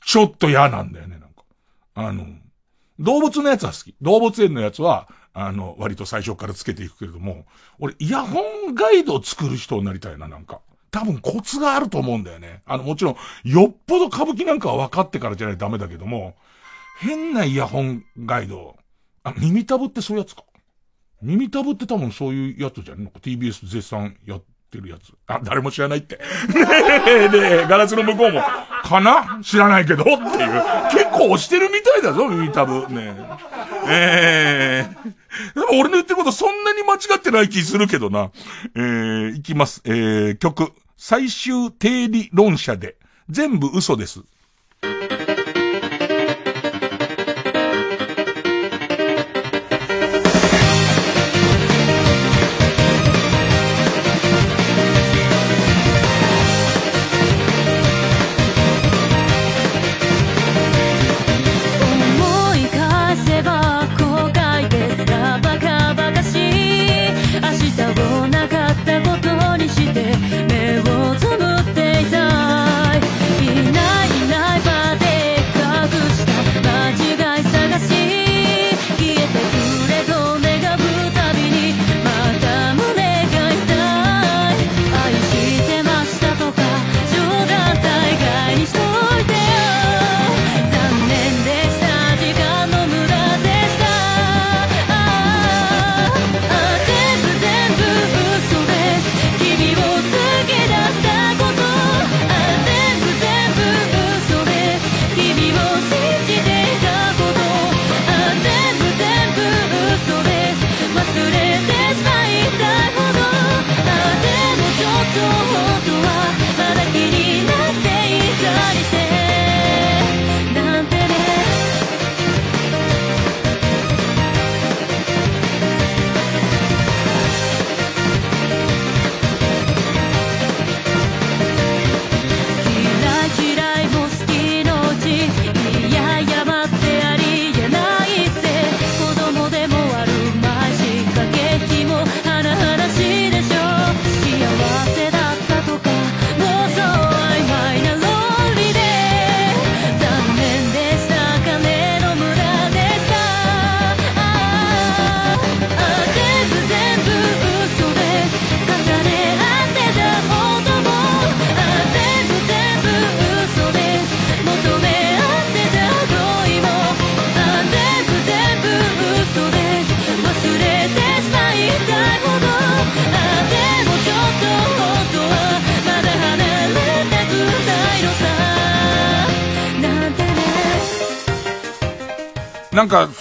[0.06, 1.44] ちょっと嫌なんだよね、なんか。
[1.94, 2.26] あの、
[3.00, 3.96] 動物のやつは好き。
[4.02, 7.46] 動物園のやつは、あの、割と最初からつけていくけれども、
[7.80, 10.62] 俺、イヤホンガイドを作る人になりたいな、なんか。
[10.92, 12.62] 多分コツがあると思うんだよね。
[12.66, 16.36] あの、もちろん、よっぽど歌舞伎なんかは分かってからじゃないとダメだけども、
[17.00, 18.76] 変なイヤホンガイド。
[19.24, 20.44] あ、耳たぶってそういうやつか。
[21.22, 23.04] 耳たぶって多分そういうやつじゃん。
[23.04, 25.14] なんか TBS 絶賛やってるやつ。
[25.28, 26.18] あ、誰も知らないって。
[26.54, 26.66] ね
[27.08, 28.42] え、ね、ガラスの向こうも、
[28.84, 29.40] かな？
[29.44, 30.18] 知らないけどっていう。
[30.92, 32.88] 結構押してるみたいだぞ、耳たぶ。
[32.90, 33.16] ね
[33.88, 34.88] え。
[34.88, 38.32] えー、でも俺の言ってることそんなに間違ってない気するけどな。
[38.76, 39.82] えー、いきます。
[39.86, 40.72] えー、曲。
[40.98, 42.98] 最終定理論者で。
[43.30, 44.22] 全部嘘です。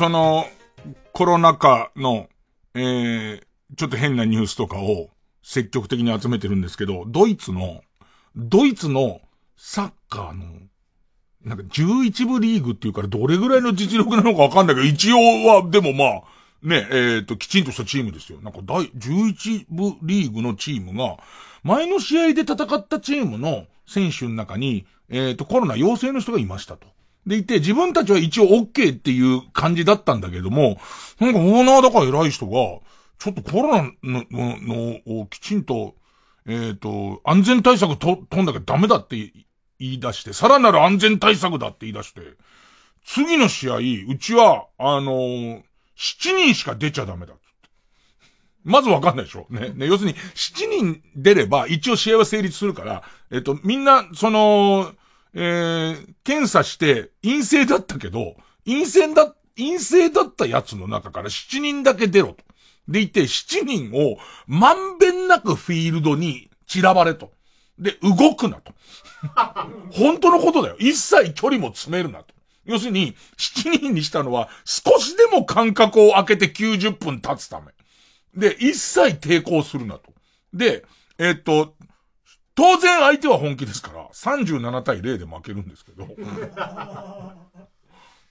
[0.09, 0.47] その、
[1.13, 2.31] コロナ禍の、
[2.73, 3.43] えー、
[3.77, 5.11] ちょっと変なニュースとかを
[5.43, 7.83] 積極的に集めてるんですけど、ドイツの、
[8.35, 9.21] ドイツの
[9.59, 10.47] サッカーの、
[11.45, 16.23] なんか11部リーグっていうからどれぐらいの実力なのかわかんないけど、一応は、でもまあ、
[16.63, 18.41] ね、えっ、ー、と、きちんとしたチームですよ。
[18.41, 21.19] なんか第11部リーグのチームが、
[21.65, 26.87] 前の試合で戦ったチームの選手の中に、えっ、ー、と、コロナ陽性の人がいましたと。
[27.29, 30.79] でいて、自分たちは一応 OK っていう感じだったんだけども、
[31.21, 32.53] なんかオーナーだから偉い人が、
[33.19, 35.95] ちょっとコロナの、の、をきちんと、
[36.47, 39.17] えっ、ー、と、安全対策と、とんだけダメだって
[39.79, 42.21] 言い出して、さらなる安全対策だって言い出して、
[43.05, 45.63] 次の試合、うちは、あのー、
[45.97, 47.35] 7人しか出ちゃダメだ。
[48.65, 49.71] まずわかんないでしょね。
[49.75, 54.93] ね、要するに、7人出れば、一応試合は成立するから、えっと、みんな、その、
[55.35, 62.45] えー、検査して陰性だったけど、陰性だ、陰性だったやつの中から7人だけ出ろと。
[62.87, 64.17] でいて、7人を
[64.47, 67.33] まんべんなくフィールドに散らばれと。
[67.79, 68.73] で、動くなと。
[69.93, 70.77] 本当のことだよ。
[70.79, 72.35] 一切距離も詰めるなと。
[72.65, 77.73] 要するに、7人にしたのは、少しでも間隔を空けて90分経つため。
[78.35, 80.13] で、一切抵抗するなと。
[80.53, 80.85] で、
[81.19, 81.75] えっと、
[82.59, 86.09] 当然相手は本気ですから、37対0で負けるんですけど。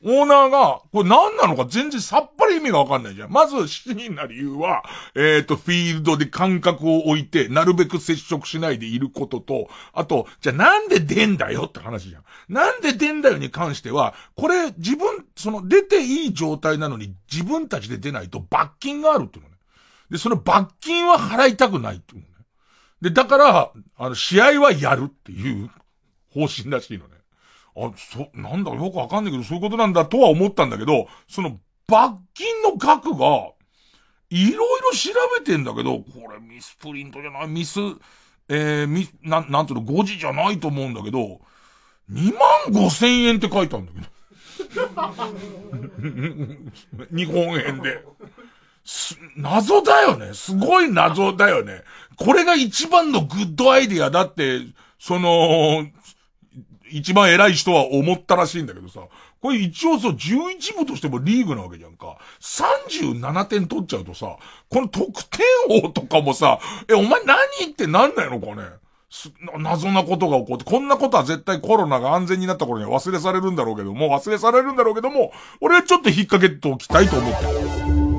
[0.04, 3.32] オーナーが、これ何なのか全然さっぱり意味がわかんないじゃん。
[3.32, 4.84] まず7人な理由は、
[5.16, 12.24] えっ、ー、と、フィールドで間隔を置いて、なるべく接触しないでいることと、あと、じゃあなんで出んだよって話じゃん。
[12.50, 19.56] なんで出んだよに関しては、これ自分、その出ていい状態なのに自分たちで出ないと罰金があるっていうのね。
[20.12, 22.24] で、その罰金は払いたくないっていう。
[23.02, 25.70] で、だから、あの、試合はやるっていう
[26.34, 27.16] 方針らしいのね。
[27.76, 33.52] あ、そ、なんだろよくわかんないけど、そういうことなんだとは思ったんだけど、その罰金の額が、
[34.30, 37.80] いろいろ調べてんだけど、これミスプリントじゃない、ミス、
[38.50, 41.40] えー、ミなん、なんていうの、誤字じゃないと思うんだけど、
[42.12, 44.08] 2万5千円って書いたんだけど。
[47.16, 48.04] 日本円で。
[49.36, 50.34] 謎だよね。
[50.34, 51.84] すごい謎だよね。
[52.16, 54.62] これが一番のグッドアイディアだって、
[55.00, 55.86] その、
[56.90, 59.02] 一番偉い人は思ったらしいんだけどさ、
[59.42, 62.18] これ一応そう11部としてもリーグなわけじゃんか。
[62.42, 64.38] 37点取っちゃうとさ、
[64.70, 65.46] この得点
[65.84, 67.38] 王とかもさ、え、お前何
[67.72, 68.64] ってなんないのかね
[69.58, 75.32] 謎なことが起こって、こんなことは絶対コロナが安全になった頃には忘れされるんだろうけども、忘れされるんだろうけども、
[75.62, 77.87] 俺はちょっと引っ掛けておきたいと思ってンク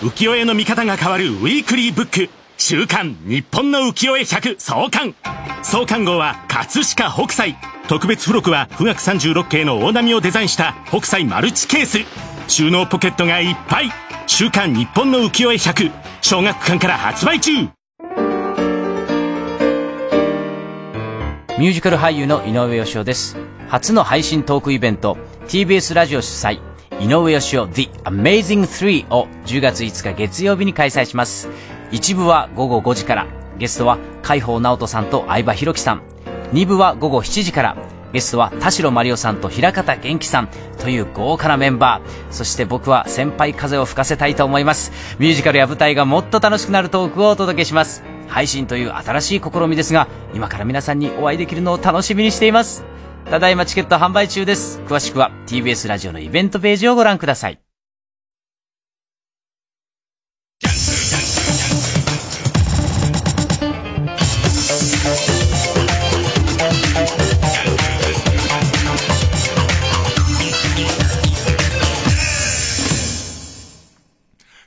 [0.00, 2.30] 浮世絵の見方が変わるウィークリーブック。
[2.56, 5.14] 週刊日本の浮世絵100創刊
[5.64, 7.56] 創刊号は葛飾北斎。
[7.88, 11.98] 特別付録は富岳36景の大波をデザインした北斎マルチケース。
[12.46, 13.90] 収納ポケットがいっぱい。
[14.28, 15.90] 週刊日本の浮世絵100
[16.20, 17.52] 小学館から発売中。
[17.52, 23.36] ミュージカル俳優の井上芳雄です。
[23.66, 25.18] 初の配信トークイベント
[25.48, 26.67] TBS ラジオ主催。
[27.00, 31.48] 井上芳雄 The Amazing 3を10月5日月曜日に開催します
[31.92, 33.26] 一部は午後5時から
[33.58, 36.02] ゲストは海宝直人さんと相葉弘樹さん
[36.52, 37.76] 2部は午後7時から
[38.12, 42.32] ゲストは田代真理夫さんと平方元気さんという豪華なメンバー。
[42.32, 44.92] そして僕は先輩風を吹かせたいと思います。
[45.18, 48.02] ミュージカルや舞台がもっと楽しくなるトークをお届けします。
[48.26, 52.84] 配信という新しい試みですが、今から皆さんにお会いできるのを楽しみにしています。
[53.30, 54.80] ただいまチケット販売中です。
[54.86, 57.60] 詳しくは TBS ラジオのイベントページをご覧ください。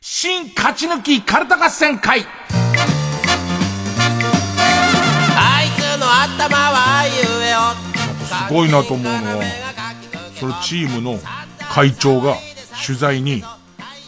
[0.02, 2.28] 新勝ち抜きカルタ合戦会
[5.36, 7.12] あいつの頭はゆ
[7.44, 8.01] えよ
[8.32, 9.44] すごいなと思うのは
[10.36, 11.20] それチームの
[11.70, 12.36] 会長が
[12.86, 13.44] 取材に、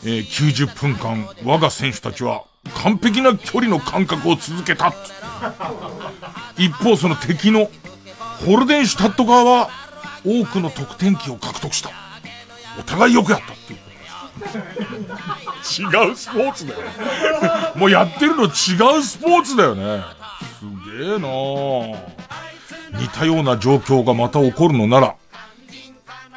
[0.04, 2.44] えー、90分間我が選手たちは
[2.76, 4.94] 完璧な距離の感覚を続けた
[6.58, 7.70] 一方その敵の
[8.46, 9.70] ホルデンシュタット側は
[10.26, 11.92] 多くの得点機を獲得した
[12.80, 13.80] お互いよくやったっていう
[15.64, 16.80] 違うスポーツだよ。
[17.76, 18.52] もうやってるの違う
[19.04, 20.04] スポーツだよね。
[20.60, 20.66] す
[20.98, 21.28] げえな
[22.94, 25.16] 似たような状況がまた起こるのなら、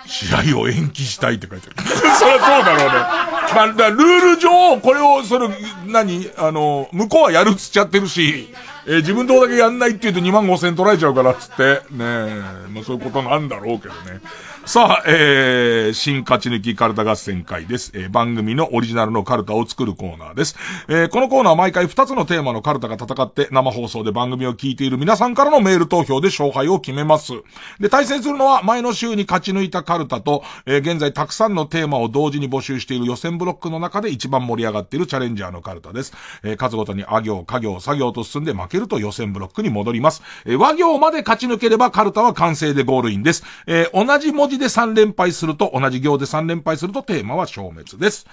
[0.07, 1.87] 試合を延期したいって書いてある。
[2.17, 3.27] そりゃそうだろうね。
[3.55, 5.51] まあ、だルール上、これを、その、
[5.87, 6.31] 何？
[6.37, 8.53] あの、向こうはやるっつっちゃってるし、
[8.87, 14.21] えー、自分とこだけやんないって言うと2万5千取られちゃうからっつって、ねえ、まあそういうことなんだろうけどね。
[14.67, 17.93] さあ、えー、新勝ち抜きカルタ合戦会です。
[17.95, 20.57] えー、番組のオリジナルのカルタを作るコーナーです。
[20.89, 27.33] えー、このコーナーは毎回2つのテーマのカルタが戦って生放送で番組を聞いている皆さんからのメール投票で勝敗を決めます。
[27.79, 36.13] で、対戦するのは前の週に勝ち抜いたカルタと、えー、現在たくさんのテーマを同時に募集している予選ブロックの中で一番盛り上がっているチャレンジャーのカルタです。
[36.43, 40.25] えー、数ごとにあ行、家行、作業と進んで負けると予選ブロックに戻ります。
[40.45, 43.45] えー、和行まで勝ち抜ければカルタは完成でゴールインです。
[43.69, 48.27] えー、同じ文字で3連敗すると、同じ行で3連敗するとテーマは消滅です。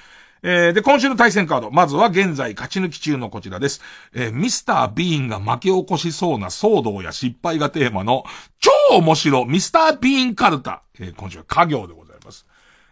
[0.46, 1.72] えー、で、今週の対戦カード。
[1.72, 3.82] まずは現在勝ち抜き中のこちらです。
[4.14, 8.26] えー、ミスター・ビーンが巻き起こしそうな騒動や失敗がテーマの
[8.60, 10.84] 超面白ミスター・ビーンカルタ。
[11.00, 12.46] えー、今週は家業でございます。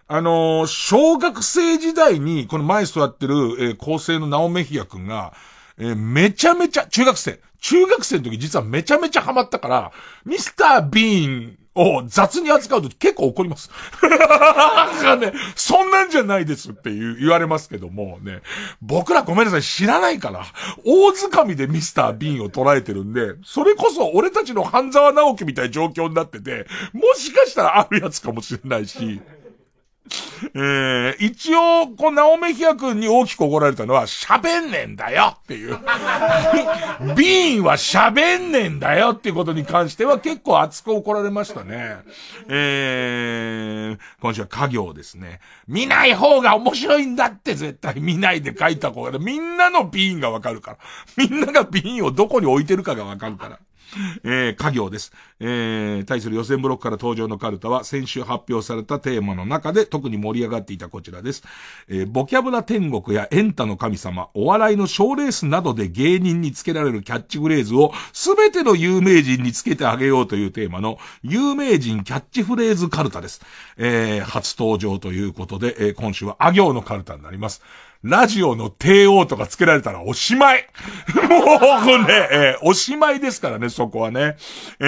[0.07, 5.33] あのー、小学生時代に、このマイストやってる、えー、構成のナオメヒア君が、
[5.77, 9.91] えー、めちゃめちゃ、中学生、中学生の時実はめちゃめちゃハマったから、
[10.25, 13.69] ミスター・ビーンを雑に扱うと結構怒ります。
[15.19, 18.41] ね、そんなんじゃないですって言言われますけどもね、
[18.81, 20.45] 僕らごめんなさい、知らないから、
[20.85, 29.21] 大掴みでミスター・ビーンを捉えてるんで、それこそ俺たちの半沢直樹みたいな状況になってて、もしかしたらあるやつかもしれないし、
[30.53, 35.77] えー、一応、こう、ナオメヒア君に大きく怒られたのは、喋んねんだよっていう。
[37.15, 41.97] ビーンは喋んねんだよっていうことに関しては結構熱く怒られましたね。
[42.47, 45.39] えー、今週は家業ですね。
[45.67, 50.77] 見ない方が面白いんだって絶対見ないで書いた方が、みんなのビーンがわかるから。
[51.17, 53.59] みんながビーンをどこに置いてるかがわかるから。
[54.23, 55.11] えー、家業です。
[55.39, 61.43] えー、対する予選ブロックから登場のカルタは先週発表されたテーマの中で特に盛り上がっていたこちらです。
[61.87, 73.41] えー、ボキャブラ天国やエンタの神様、お笑いの賞レースなどで芸人につけられるキャッチフレーズをすべての有名人につけてあげようというテーマの有名人キャッチフレーズカルタです。
[73.77, 77.61] えー、初登場ということで、えー、今週はあ行のカルタになります。
[78.03, 80.67] ラジオの帝王とかつけられたらおしまい
[81.13, 84.37] もうね、えー、おしまいですからね、そこはね。
[84.79, 84.83] え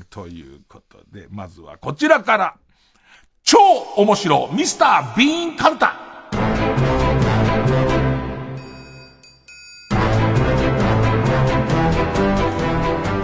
[0.00, 2.54] ー、ということで、まずはこちらから。
[3.44, 3.58] 超
[3.96, 7.11] 面白ミスター・ビーン・カルタ。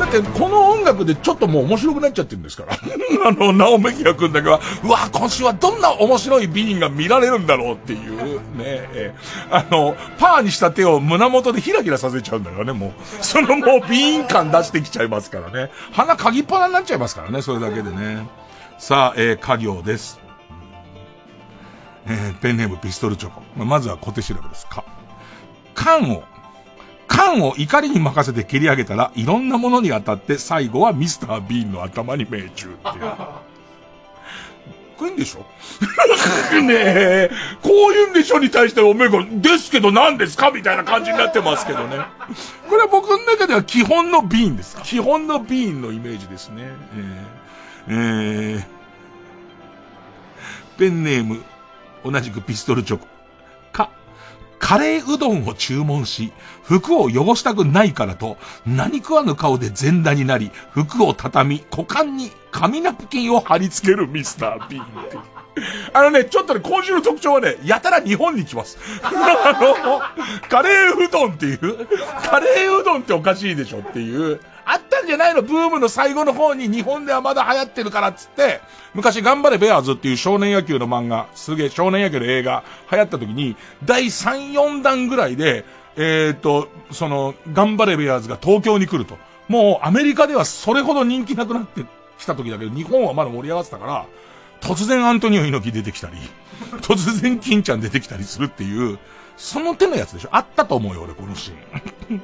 [0.09, 2.75] ってこの音楽でちょっともう面白くなっちゃってるんですから。
[3.25, 9.15] あの、ナオメキア君だけは、うわ、今週はどんな面白いビーンが見られるんだろうっていう、ね、え
[9.51, 12.93] あの、パーにした手を胸元でヒラヒラさせちゃうんだよね、もう。
[13.21, 15.71] そのもうビーン感出してきちゃいますからね。
[15.93, 18.27] 鼻鍵っぱなになっちゃいますからね、それだけでね。
[18.79, 20.21] さあ、えー、家業です。
[22.07, 23.43] えー、ペンネームピストルチョコ。
[23.65, 24.67] まずは小手調べです。
[24.67, 24.85] か。
[25.75, 26.23] 缶を
[27.09, 33.13] 缶を怒りに任せて蹴り上げたら、いろんなものに当たって最後はミスター・ビーンの頭に命中っていう。
[34.97, 35.47] こういうんでしょ？
[36.61, 37.31] ねえ、
[37.63, 38.39] こういうんでしょ？
[38.41, 40.51] に対しておめえが、ですけど何ですか？
[40.51, 41.99] みたいな感じになってますけどね。
[42.69, 44.77] これは僕の中では基本のビーンです。
[44.83, 46.65] 基本のビーンのイメージですね。
[47.87, 51.43] えー、えー、ペンネーム、
[52.05, 53.07] 同じくピストルチョコ。
[54.59, 56.33] カレーうどんを注文し、
[56.63, 58.37] 服を汚したくないからと、
[58.67, 65.19] 何食わぬ顔で全裸になり、服を畳み、股間に紙ナプキンを貼り付けるミスター・ビーンって。
[65.93, 68.79] あのね、ちょっとね、今週の特徴はね、やたら日本に来ます。
[69.03, 69.11] あ
[69.61, 70.01] の、
[70.49, 71.87] カレーうどんっていう、
[72.23, 75.43] カレーうどんっておかしいでしょっていう、あったんじゃないの？
[75.43, 78.61] ブームの最後の方に日本ではまだ流行ってるからっつって、
[78.95, 85.65] 昔頑張れベアーズっていう少年野球の漫画、すげえ少年野球の映画流行った時に、第3、4弾ぐらいで、
[85.97, 89.19] えっ、ー、と、その、頑張れベアーズが東京に来ると。
[89.49, 91.83] もうアメリカではそれほど人気なくなって
[92.19, 94.07] きた時だけど、日本はまだ盛り上がってたから、
[94.61, 96.17] 突然アントニオ猪木出てきたり、
[96.83, 98.99] 突然金ちゃん出てきたりするっていう、
[99.37, 100.29] その手のやつでしょ？
[100.33, 102.23] あったと思うよ、俺、このシーン。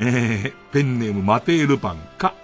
[0.00, 2.34] えー、ペンネームマテールパンか、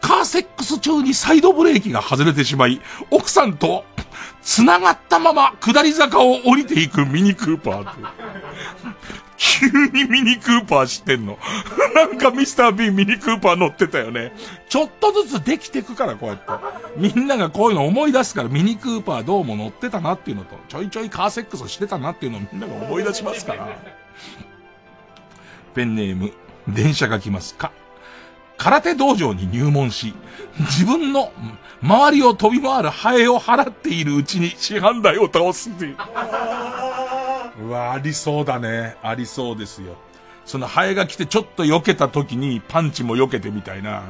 [0.00, 2.80] カーセックス中にサイドブレーキが外れてしまい、
[3.10, 3.84] 奥さんと
[4.42, 7.94] 繋がったまま下り坂を降りていくミニクーパー
[9.38, 11.38] 急にミニクーパー知ってんの。
[11.94, 14.32] なんかミスター・ビンミニクーパー乗ってたよね。
[14.68, 16.44] ちょっとずつできてくから、こうやって。
[16.96, 23.68] みんながこういうの思い出すから、ミニクーパーどうも乗ってたなっていうのと、ちょいちょいカーセックスしてたなっていうのをみんなが思い出しますから。
[25.78, 26.32] ペンネーム、
[26.66, 27.70] 電車が来ますか。
[28.56, 30.12] 空手道場に入門し、
[30.58, 31.32] 自分の
[31.80, 35.96] 周りを飛び回るハエを払っているうちに市販台を倒すっていう。
[37.62, 38.96] うわ、ありそうだね。
[39.04, 39.94] ありそうですよ。
[40.44, 44.02] そのハエが来てちょっと避けた時にパンチも避けてみたいな。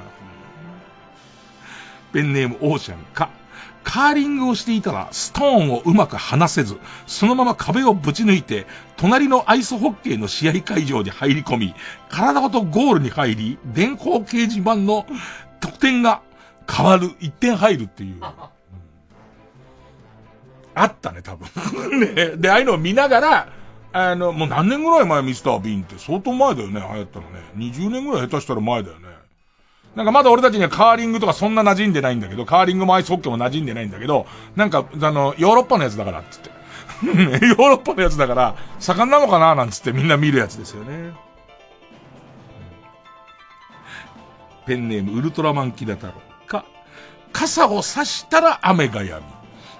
[2.14, 3.28] ペンネームオーシャンか。
[3.88, 8.66] カーリングをしていたら、ストーンをうまく離せず、そのまま壁をぶち抜いて、
[8.98, 11.74] 隣のアイスホッケーの試合会場に入り込み、
[12.10, 15.06] 体ごとゴールに入り、電光掲示板の
[15.60, 16.20] 得点が
[16.70, 18.20] 変わる、1点入るっていう。
[20.74, 21.48] あったね、多分。
[21.98, 22.36] ね。
[22.36, 23.48] で、ああいうのを見ながら、
[23.94, 27.40] あの、もう何年ぐらい前ミスター・ビーンって相当前だよね、流行ったのね。
[27.56, 29.17] 20年ぐらい下手したら前だよね。
[29.94, 36.50] なんかまだ俺たちにはカーリングとかそんな馴染んでないんだけど、カーリングもアイスホッケーも馴染んでないんだけど、なんか、あの、ヨーロッパのやつだからっつって。
[37.08, 41.12] ヨーロッパのやつだから、盛んなのかななんつってみんな見るやつですよね。
[44.66, 46.12] ペンネームウルトラマンキダ太郎
[46.46, 46.64] か、
[47.32, 49.22] 傘を差したら雨が止み。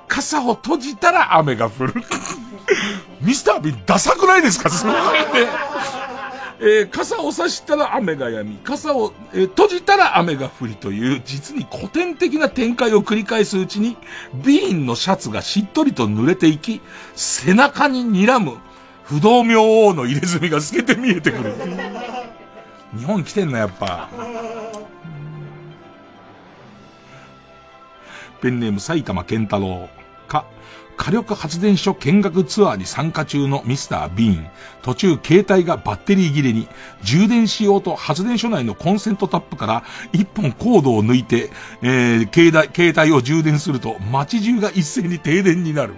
[0.08, 1.94] 傘を閉じたら雨が降る。
[3.20, 4.70] ミスタービンダサくないですか？
[4.70, 4.98] すごいね。
[6.60, 13.96] えー、傘を差したら雨が止み、傘を、えー、閉じたら雨が降りという、実に古典的な展開を繰り返すうちに、
[14.34, 16.80] ビーンのシャツがしっとりと濡れていき、
[17.14, 18.58] 背中に睨む、
[19.04, 21.54] 不動明王の入れ墨が透けて見えてくる。
[22.96, 24.08] 日本来てんな、やっぱ。
[28.40, 29.88] ペンネーム埼玉健太郎。
[30.98, 34.50] か、火力発電所見学ツアーに参加中のミスター・ビーン。
[34.82, 36.68] 途中携帯がバッテリー切れに、
[37.02, 41.50] 充電しようと発電所内のコンセントタップから一本コードを抜いて、
[41.82, 45.94] えー、携帯、携帯を充電すると街中が一斉に停電になる。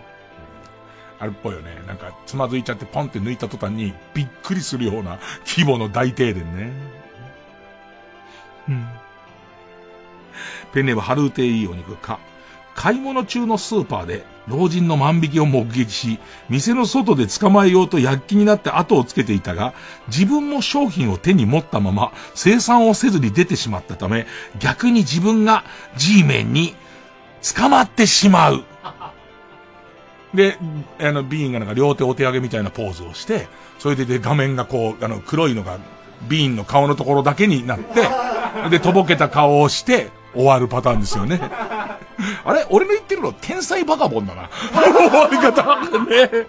[1.18, 1.82] あれっぽいよね。
[1.86, 6.72] なんか、つまずいちゃってポンって抜いた途端にびっくりするような規模の大停電ね。
[8.68, 8.88] うん。
[10.72, 12.18] ペンネームハルーテイいいお肉か。
[12.74, 16.18] 買い物中のスーパーで老人の万引きを目撃し、
[16.48, 19.72] 店の外で捕まえようと躍起になって後をつけていたが、
[20.08, 24.26] 自分も商品を手に持ったまま生産をせずに出てしまったため、
[24.58, 25.64] 逆に自分が
[25.96, 26.74] G メンに
[27.56, 28.64] 捕まってしまう。
[30.34, 30.58] で、
[31.00, 33.48] あの、ビーンがなんか両手お手上げみたいなポーズをして、
[33.78, 35.78] それでで画面がこう、あの、黒いのが、
[36.28, 38.06] ビーンの顔のところだけになって、
[38.70, 41.40] で、とぼけた顔をして、終わるパターンですよね。
[42.44, 44.48] あれ俺の言ってるの天才バカボンだな。
[44.72, 45.80] 終わり方。
[46.04, 46.46] ね。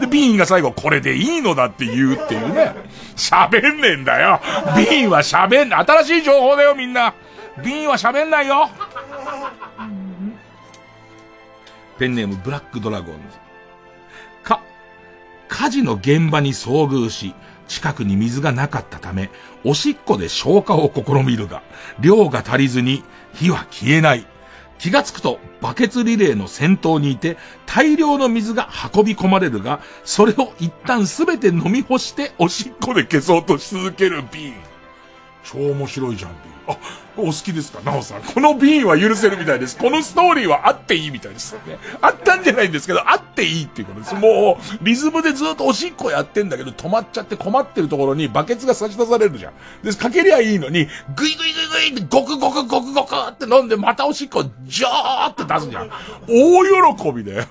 [0.00, 2.74] で、ビーンが最後これでいいのだって言うっていうね。
[3.16, 4.40] 喋んねえんだよ。
[4.76, 7.14] ビーンは喋ん、新しい情報だよみんな。
[7.62, 8.68] ビーンは喋んないよ。
[11.98, 13.20] ペンネームブラックドラゴンズ。
[14.42, 14.60] か、
[15.48, 17.34] 火事の現場に遭遇し、
[17.68, 19.30] 近くに水がなかったため、
[19.64, 21.62] おしっこで消火を試みるが、
[22.00, 24.26] 量が足りずに火は消えない。
[24.78, 27.36] 気がつくとバケツリレーの先頭にいて
[27.66, 34.54] 大量の水が運び込まれるが、それを一旦すべて飲み干しておしっこで消そうとし続けるビーン。
[35.42, 36.30] 超面白いじゃん、
[36.66, 36.74] ビーン。
[36.74, 36.78] あ、
[37.16, 37.80] お好きですか？
[37.80, 38.22] なおさん。
[38.22, 39.76] このビーンは許せるみたいです。
[39.78, 41.78] このストーリーはあっていいみたいですよね。
[42.00, 44.14] あったんじゃないんですけど、あっていいっていうことです。
[44.14, 49.52] もう、リズムでずっとおしっこやってんだけど、止まっちゃって困ってるところにバケツが差し出されるじゃん。
[49.82, 55.90] で、かけりゃいいのに、グイグイグイグイってゴクゴクゴクゴクって飲んで、またおしっこジョーって出すじゃん。
[56.28, 57.46] 大喜びだよ。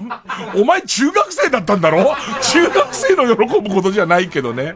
[0.55, 2.15] お前中学生だったんだろ？
[2.41, 4.75] 中学生の喜ぶことじゃないけどね。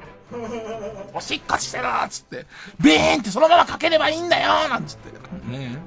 [1.14, 2.45] おしっこしてるっつって、
[2.80, 4.51] ビーンってそのままかければいいんだよ
[4.85, 5.11] つって。
[5.49, 5.77] ね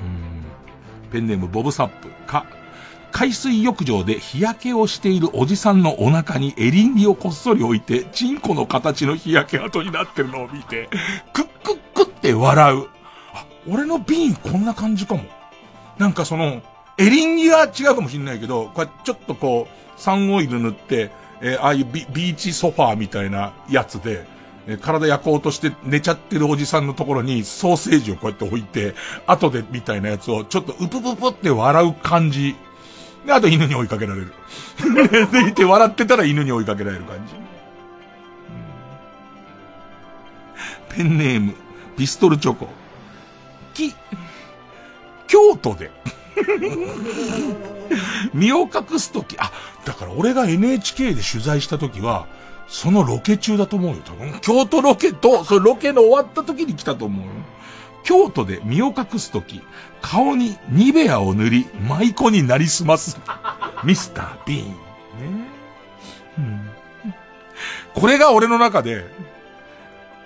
[0.00, 1.10] うん。
[1.10, 2.46] ペンネームボブサップか、
[3.12, 10.88] 海水浴場で日焼けをしているおじさんのお腹にエリンギをこっそり置いて、チンコの形の日焼け跡になってるのを見て、
[11.32, 12.86] クックックって笑う。
[13.34, 15.24] あ、俺のビーンこんな感じかも。
[15.98, 16.62] なんかその、
[16.98, 21.10] エリンギは違うかもしんないけど、これちょっとこう、サンオイル塗って、
[21.42, 24.26] えー、ああいうビビーチソファーみたいなやつで、えー、
[24.82, 28.94] 体焼こうとして寝ちゃってるおじさんのところにソーセージをこうやって置いて、
[29.26, 32.56] 後でみたいなやつをちょっとうぷぷぷって笑う感じ。
[33.26, 34.32] で、あと犬に追いかけられる。
[35.32, 37.34] でいて笑ってたら犬に追いかけられる感じ。
[40.96, 41.54] ペンネーム、
[41.96, 42.68] ピストルチョコ。
[43.74, 43.94] き、
[45.26, 45.90] 京都で。
[48.34, 49.52] 身を隠すとき、あ、
[49.84, 52.26] だから俺が NHK で取材したときは、
[52.70, 54.38] そのロケ中だと思うよ、多分。
[54.40, 57.32] 京都ロケと、そのロケの終わった時に来たと思うよ。
[58.04, 59.60] 京都で身を隠す時、
[60.00, 63.18] 顔にニベアを塗り、舞妓になりすます。
[63.82, 64.66] ミスター・ビーン。
[64.68, 64.74] ね
[66.38, 66.70] うん、
[67.92, 69.04] これが俺の中で、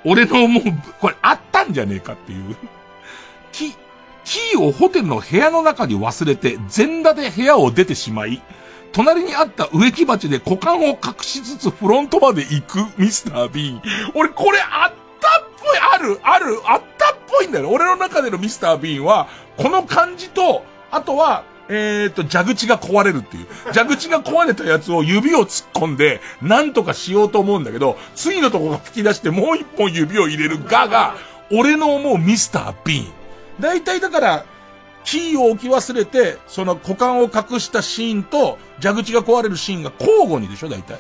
[0.05, 0.65] 俺のもう、
[1.01, 2.57] これあったんじゃねえかっていう。
[3.53, 3.75] キ、
[4.25, 8.43] キーをホテルの部屋の中に忘れて、全裸で部屋を出てしまい、
[8.95, 13.83] 隣にあった植木鉢で股間を隠しつつフロントまで行くミスター・ビーン。
[14.15, 17.71] 俺これあったっぽい、ある、ある、あったっぽいんだよ。
[17.71, 19.27] 俺の中でのミスター・ビーンは、
[19.57, 23.47] この感じと、あとは、えー、っと、蛇口が壊れるっていう。
[23.73, 31.17] 蛇口が壊れたやつを指を突っ込んで、なんとかしようと思うんだけど、次のとこが吹き出してもう一本指を入れるガが、
[31.51, 33.13] 俺の思うミスター・ビーン。
[33.59, 34.45] 大体だから、
[35.05, 40.95] キーを置き忘れて、その股間を隠したシーンと、蛇口が壊れるシーンが交互にでしょ、大体。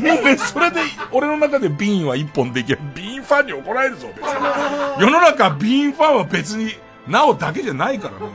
[0.00, 0.80] もうねそれで、
[1.12, 2.78] 俺の中でビーンは一本できる。
[2.94, 5.02] ビーンファンに怒られるぞ、別に。
[5.02, 6.72] 世の中、ビーンファンは別に、
[7.06, 8.32] なおだけじゃないからね。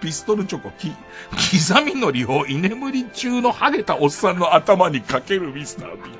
[0.00, 6.10] ピストルチョコ、き、刻みのりを居眠り中のハゲたおっさんの頭にかけるミスター・ビ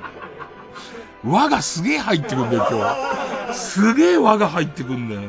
[1.23, 1.31] ーン。
[1.31, 3.53] 輪がすげえ入ってくんだよ、今日。
[3.53, 5.21] すげえ輪が入ってくんだよ。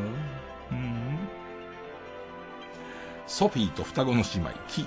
[3.30, 4.86] ソフィーと双子の姉妹、キ。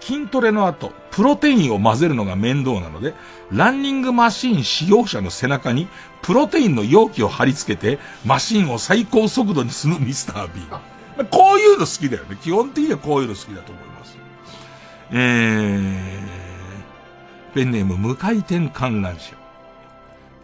[0.00, 3.14] 筋トレの後、プロテインを混ぜるのが面倒なので、
[3.52, 5.86] ランニングマシン使用者の背中に、
[6.22, 10.62] プロテインの容器を貼り付けて、マシンを最高速度にするミスター B。
[11.30, 12.38] こういうの好きだよね。
[12.42, 14.18] 基本的にはこういうの好きだと思います。
[15.10, 19.36] えー、ペンネーム無回転観覧車。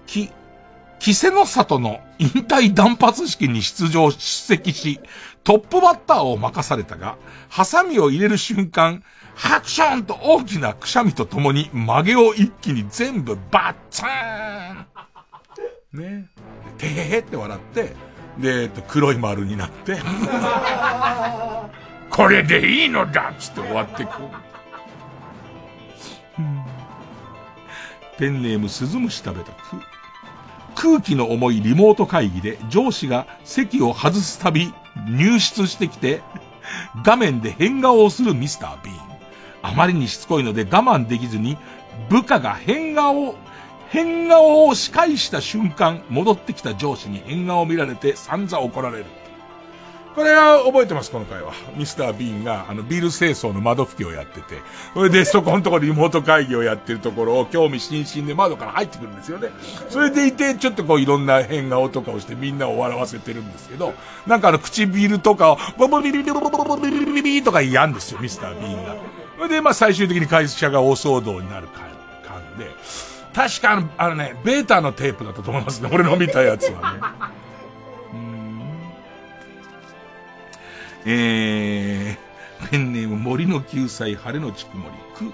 [0.06, 0.30] き、
[0.98, 5.00] キセノ里の引退断髪式に出場、出席し、
[5.44, 7.16] トップバッターを任されたが、
[7.48, 9.02] ハサミを入れる瞬間、
[9.34, 14.86] ハクションと大きなくしゃみとともに曲げを一気に全部バッツーン
[15.92, 16.28] ね。
[16.76, 17.94] てへへって笑って、
[18.38, 19.98] で、えっと、黒い丸になって
[22.10, 24.10] これでいいのだっつって終わってく。
[28.18, 29.76] ペンネーム鈴虫食べたく。
[30.80, 34.72] 空気の重いリモート会議で上司が席を外すたび
[35.10, 36.22] 入室してきて、
[37.04, 38.98] 画面で変顔をするミスター・ビーン。
[39.60, 41.58] あまりにしつこいので我慢できずに、
[42.08, 43.34] 部下が変顔を
[43.88, 49.06] 変顔を司会した瞬間、戻ってきた上司に変顔を見られて散々怒られる。
[50.14, 51.52] これは覚えてます、この回は。
[51.76, 54.60] ミスター・ビーンが、あの、ビル清掃の窓拭きをやってて、
[54.94, 59.48] それでそこのところリモート会議をやってるところを興味津々で窓から入ってくるんですよね。
[59.88, 63.94] それでいて、ちょっとこういろんな変顔とかをしてみんなを笑わせてるんですけど、
[64.26, 68.96] なんかあの、唇とかを、ボボビビビボボボビビビビビとかやんですよ、ミスター・ビーンが。
[69.36, 71.88] それで、まあ最終的に会社が大騒動になる感
[72.58, 72.74] で、
[73.32, 77.00] 確かあの、あのね、ベータのテープだったと思いますね、俺の見たやつはね。
[81.10, 85.32] えー、ペンネーム森の救済晴れのちくもり、く、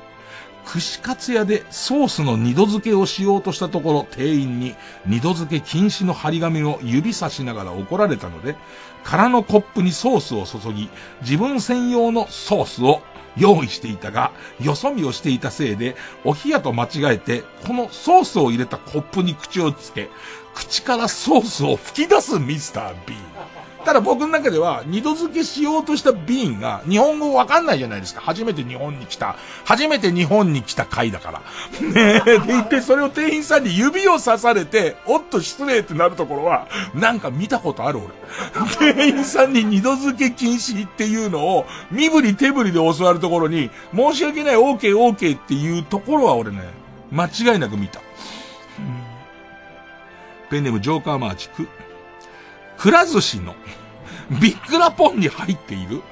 [0.64, 8.54] 串カツ屋でソースの二度漬けをしようとしたところ、店員に二度漬け禁止の張り紙を指さしながら怒られたので、
[9.02, 10.88] 空のコップにソースを注ぎ、
[11.22, 13.02] 自分専用のソースを
[13.36, 14.30] 用意していたが、
[14.60, 20.08] よそ見をしていたせいで、お冷やと間違えて、このソースを入れたコップに口をつけ、
[20.54, 23.14] 口からソースを吹き出すミスター B。
[23.84, 28.20] ただ僕の中では、二度漬けしようとしたビーンが、日本語わかんないじゃないですか。
[28.20, 29.36] 初めて日本に来た。
[29.64, 31.40] 初めて日本に来た回だから。
[31.86, 38.94] ねえ、で言って、それを店員さんに指を刺されて、おっと失礼ってなるところは、なんか見たことある俺。
[38.94, 46.62] 店員さんに二度漬け禁止っていうのを、身振り手振りで教わるところに、申し訳ない、OK、OK っていうところは俺ね、
[47.10, 48.00] 間違いなく見た。
[50.50, 51.68] ペンネームジョーカーマーチク。
[52.78, 53.54] くら寿司の
[54.40, 56.02] ビッグラポンに入っている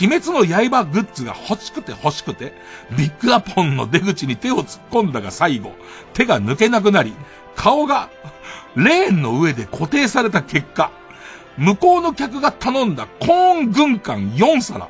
[0.00, 2.54] 鬼滅の刃グッズが欲しくて欲しくて、
[2.96, 5.74] ビッグラポンの出口に手を突っ込んだが最後、
[6.14, 7.14] 手が抜けなくなり、
[7.54, 8.08] 顔が
[8.76, 10.90] レーンの上で固定された結果、
[11.58, 14.88] 向こうの客が頼んだコーン軍艦4皿、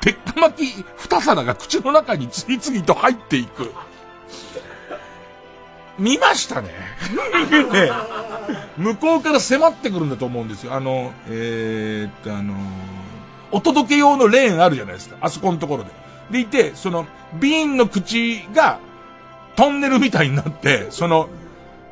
[0.00, 3.72] 鉄火巻き2皿が口の中に次々と入っていく。
[5.98, 6.68] 見ましたね。
[7.72, 7.90] ね
[8.76, 10.74] 向こうから迫ってくるんだと思うんですよ。
[10.74, 12.54] あの、えー、っと、あの
[13.50, 15.16] お届け用のレーンあるじゃないですか。
[15.20, 15.90] あそこのところで。
[16.30, 17.06] でいて、その、
[17.38, 18.78] 瓶の口が、
[19.54, 21.28] トンネルみたいになって、その、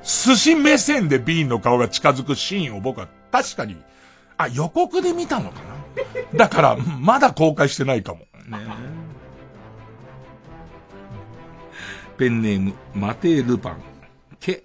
[0.03, 3.77] 寿司目線で瓶の顔が近づくシーンを僕は確かに、
[4.39, 5.61] あ、予告で見たのか
[6.33, 8.21] なだから、まだ公開してないかも。
[8.21, 8.27] ね
[12.17, 13.90] ペンネーム、マテー・ルパン。
[14.41, 14.65] け、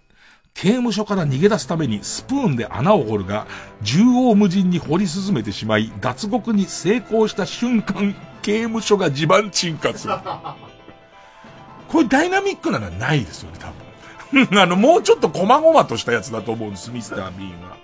[0.54, 3.46] 刑務所から逃げ出すためにスプーンで穴を掘るが、
[3.82, 10.14] 縦横無尽に掘り進めてしまい、脱獄に成功した瞬間、刑務所が地盤沈下する。
[11.90, 14.60] これダイナミックなのはないですよね、多分。
[14.62, 17.78] あの、もうちょっと細々としたやつだと思うんです、ミスター・ビーンは。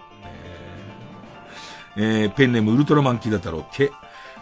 [1.98, 3.92] えー、ペンネームウルトラマンキダ太郎、ケ、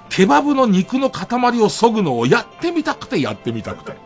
[0.09, 3.97] ケバブの肉の塊を削ぐのをやってみたくてやってみたくて。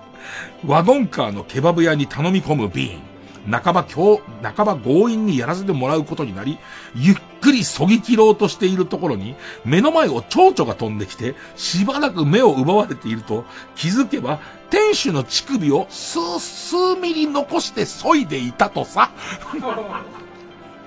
[0.65, 3.12] ワゴンカーのケバブ屋に頼み込むビーン。
[3.49, 4.21] 半ば今日、
[4.55, 6.57] 半ば強引にやらせてもらうことになり、
[6.95, 13.45] ゆっくりそぎ切ろうとしているところに、目の前を蝶々が飛んできて、しばらく目を奪われていると、
[13.75, 14.39] 気づけば、
[14.69, 19.11] 店主の乳首を数、数ミリ残して削いでいたとさ。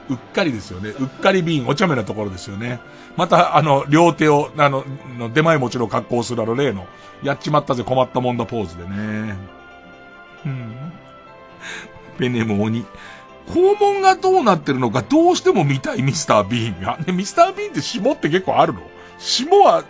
[0.08, 0.90] うっかりですよね。
[0.90, 2.80] うっかりビーン、お茶目なところですよね。
[3.16, 4.84] また、あの、両手を、あの、
[5.18, 6.86] の出前持ちの格好をするあの例の、
[7.22, 9.36] やっちまったぜ困ったもんだポーズでね。
[10.44, 10.85] うん。
[12.18, 12.84] ペネモ鬼。
[13.48, 16.98] 肛門がどうなってるのかどうしても見たいミスター・ビーンが。
[17.06, 18.80] ね、ミスター・ビーンって霜って結構あるの？
[19.18, 19.84] 霜は、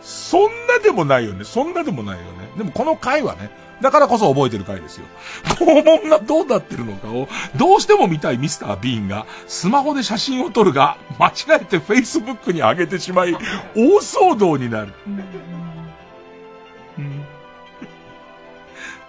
[0.00, 1.44] そんなでもないよね。
[1.44, 2.30] そんなでもないよね。
[2.56, 3.50] でもこの回はね、
[3.82, 5.06] だからこそ覚えてる回ですよ。
[5.44, 13.38] 肛門がどうなってるのかを、どうしても見たいミスター・ビーンが、スマホで写真を撮るが、間違えて Facebook に上げてしまい、大
[13.98, 14.94] 騒動になる。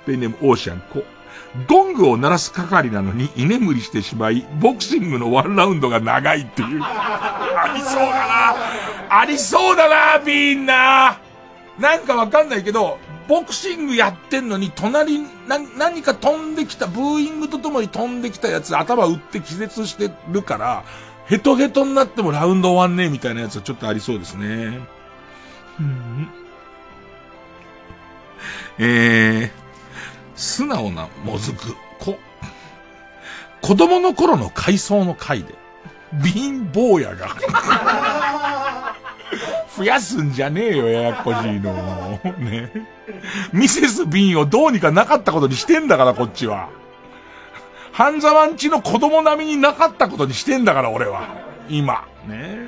[0.05, 1.03] ペンネームオーシャンコ。
[1.67, 6.81] ゴングを鳴らす係なのに居眠りしてしまい、ボクシングのワンラウンドが長いっていう。
[6.84, 11.19] ありそうだなありそうだなビーンな
[11.77, 12.97] なんかわかんないけど、
[13.27, 20.84] ボクシングやってんのに、隣、な、何か飛んできた、ブーイングとともに飛んできたやつ、頭打って気絶してるから、
[21.25, 24.80] ヘトヘトになってもラウンド終わんねえみたいなやつはちょっとありそうですね。
[25.80, 26.30] うん、
[28.77, 29.62] えー、
[30.43, 32.19] 素直なもずく、こ、
[33.61, 35.55] 子供の頃の回想の回で、
[36.21, 37.29] 貧乏屋が
[39.75, 41.71] 増やすんじゃねえよ、ややこしいの。
[42.37, 42.69] ね。
[43.53, 46.67] ミセス・ビンをどうにかなかったことにしてんだから、こっちは。
[47.93, 51.29] 半沢んちの子供並みになかったことにしてんだから、俺は。
[51.69, 52.05] 今。
[52.27, 52.67] ね。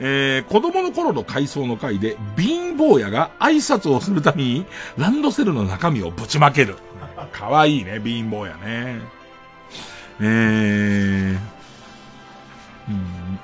[0.00, 4.66] えー、子供の頃の回想の回で、貧乏屋が挨拶をするために、
[4.98, 6.76] ランドセルの中身をぶちまける。
[7.36, 9.00] かわいいね、貧乏屋ね。
[10.20, 11.38] えー、
[12.88, 13.38] うん。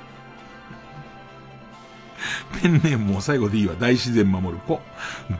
[2.59, 3.75] ペンネームも最後でいいわ。
[3.79, 4.81] 大自然守る子。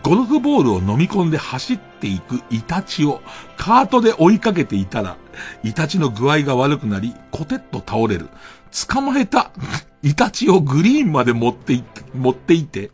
[0.04, 3.22] ゴルフボールを飲み込んで走っていくイタチを
[3.58, 5.18] カートで追いかけていたら、
[5.64, 8.30] イタチの具合が悪くなり、コテッと倒れる。
[8.88, 9.52] 捕まえた
[10.04, 12.92] イタチをグリーンまで持ってい、持っていて、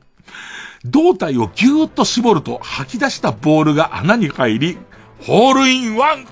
[0.86, 4.78] 胴体をぎゅーっと絞ると吐き出したボールが穴に入り、
[5.22, 6.26] ホールインワン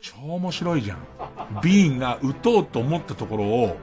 [0.00, 0.98] 超面白いじゃん。
[1.62, 3.76] ビーンが打とうと思ったところを、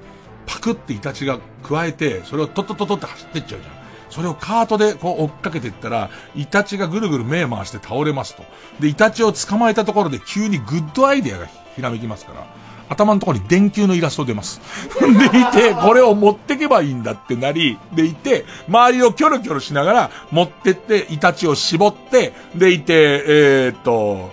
[0.45, 3.73] パクってイタチが加えて、それをトトトトって走ってっちゃうじゃん。
[4.09, 8.43] それをカートでこう追っかけていったら、イタチがぐるぐる目回して倒れますと。
[8.79, 12.62] で、イタチを捕まえたところで急にグッドアイデアがひらめきますから、
[12.93, 14.61] 頭のところに電球のイラスト出ます。
[15.01, 22.93] でいて、これを持ってけばいいんだってなり、でいて、周りをキョロキョロしながら持ってって、イタチを絞って、でいて、
[23.27, 24.31] えー、っと、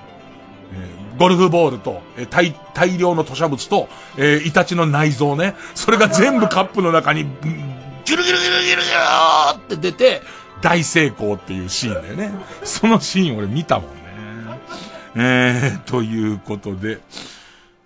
[1.19, 5.55] ゴルフボールと、え大、大量の吐砂物と、えー、イタチの内臓ね。
[5.75, 10.23] それが全部カップの中に、ギュルギュルギュルギュルギュルって出て、
[10.63, 12.33] 大成功っていうシーンだよね。
[12.65, 14.01] そのシーン俺見たもんね。
[15.17, 17.01] えー、ということで、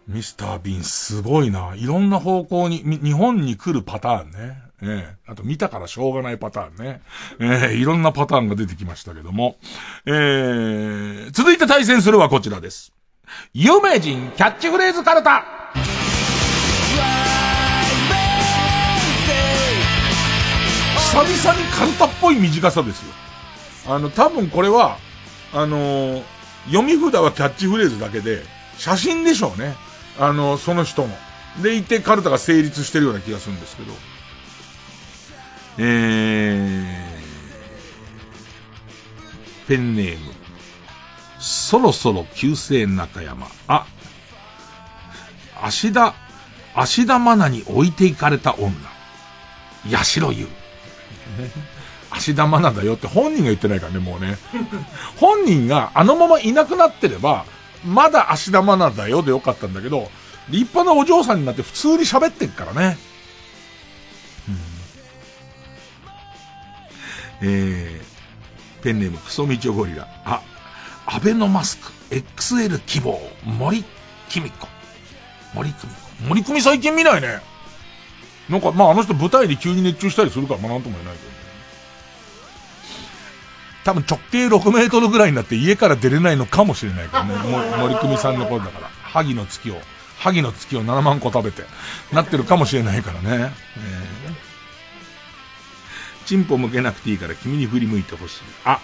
[0.06, 1.74] ミスター・ビンすごいな。
[1.76, 4.62] いろんな方向に、日本に来るパターンね。
[4.82, 7.00] ええあと見たからしょうがないパターンね。
[7.40, 9.56] ええいろんなパターンが出てきましたけども。
[10.04, 12.92] えー、続いて対戦するはこちらです。
[13.54, 15.44] 有名人キャッチフレーズカルタ
[21.14, 23.12] 久々にカルタっぽい短さですよ。
[23.86, 24.98] あの、多分これは、
[25.52, 26.22] あの、
[26.66, 28.42] 読み札はキャッチフレーズだけで、
[28.76, 29.76] 写真でしょうね。
[30.18, 31.16] あのー、その人の。
[31.62, 33.92] でいてカルタが成立してるような気がするんですけど。
[35.78, 40.32] えー、ペンネーム、
[41.40, 43.48] そろそろ旧姓中山。
[43.66, 43.86] あ、
[45.62, 46.14] 芦田、
[46.74, 48.72] 芦田愛菜に置いていかれた女。
[49.90, 50.48] 八代優。
[52.10, 54.38] 芦田愛菜だよって本人が言ってないからね、もうね。
[55.16, 57.44] 本人があのままいなくなってれば、
[57.84, 60.10] まだ芦田愛菜だよでよかったんだけど、
[60.48, 62.96] 立派なお嬢さんになって普通に喋ってっからね。
[67.42, 70.08] うん、えー、ペンネームクソミチョゴリラ。
[70.24, 70.42] あ、
[71.06, 73.84] アベノマスク、XL 希望、森
[74.28, 74.68] キミコ。
[75.54, 76.28] 森久美子。
[76.28, 77.40] 森久美最近見ないね。
[78.48, 81.43] なんか、まああの人舞台で急に熱中したりするから、まあなんとも言えないけど。
[83.84, 87.34] 多分直径6メートルぐらいになって家から出れないのかもしれないからね。
[87.78, 88.88] 森久美さんの頃だから。
[88.88, 89.76] 萩の月を、
[90.18, 91.62] 萩の月を7万個食べて、
[92.12, 93.52] なってるかもしれないからね。
[93.76, 98.40] えー、チンポ向けなくていいから君に振り向いてほしい。
[98.64, 98.80] あ、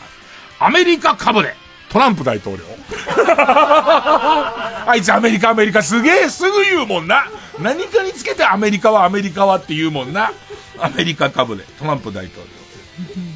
[0.59, 1.57] アメリカかぶれ
[1.89, 2.63] トランプ大統領。
[3.27, 7.27] あいつアメリカアメリカすげえすぐ言うもんな。
[7.59, 10.33] 何かにつけてアメリカはアメリカはって言うもんな。
[10.79, 11.65] アメリカかぶれ。
[11.79, 13.30] トランプ大統領。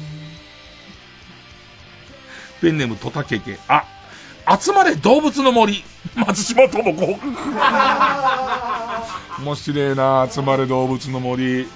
[2.61, 3.57] ペンネームトタケケ。
[3.67, 3.83] あ、
[4.59, 5.83] 集まれ動物の森。
[6.15, 7.19] 松島智子。
[9.43, 11.67] 面白いな集まれ動物の森。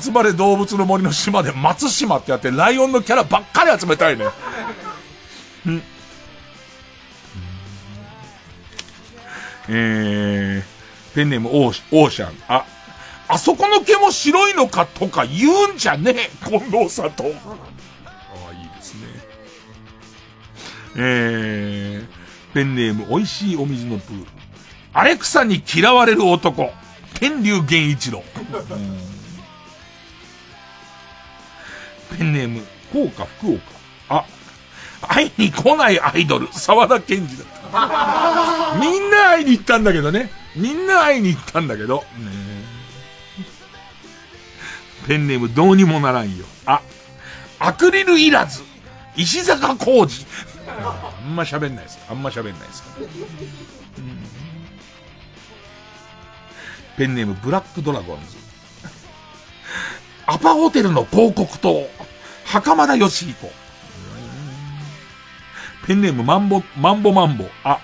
[0.00, 4.24] 集まれ動物の森の島で松島ってやってライオンのキャラばっかり集めたいね。
[5.70, 5.82] ん。
[9.68, 12.34] えー、ペンネームオーオーシャン。
[12.48, 12.64] あ、
[13.28, 17.24] あそこの毛も白いのかとか言うんじゃねえ近藤さと。
[20.96, 24.26] えー、ペンネーム美味しいお水のプール。
[24.92, 26.70] アレクサに嫌われる男。
[27.14, 28.22] 天竜源一郎。
[32.16, 32.60] ペンネーム、
[32.90, 33.60] 福岡福岡。
[34.08, 34.24] あ、
[35.00, 37.46] 会いに来ないアイドル、沢田健二だっ
[38.74, 38.78] た。
[38.78, 40.30] みんな会いに行ったんだけどね。
[40.54, 42.04] みんな会いに行ったんだけど。
[45.08, 46.44] ペンネームどうにもならんよ。
[46.66, 46.82] あ、
[47.58, 48.62] アクリルいらず、
[49.16, 50.26] 石坂浩二。
[50.80, 51.98] あんま喋んないです。
[52.08, 52.82] あんま喋んないです。
[56.96, 58.36] ペンネームブラックドラゴンズ。
[60.26, 61.88] アパホテルの広告塔、
[62.44, 63.50] 袴田義彦。
[65.86, 67.44] ペンネームマンボ、マンボマンボ。
[67.64, 67.80] あ、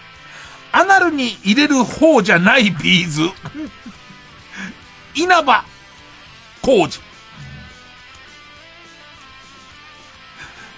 [0.73, 3.23] アナルに入れる方じゃないビーズ。
[5.15, 5.65] 稲葉
[6.62, 7.02] 浩二。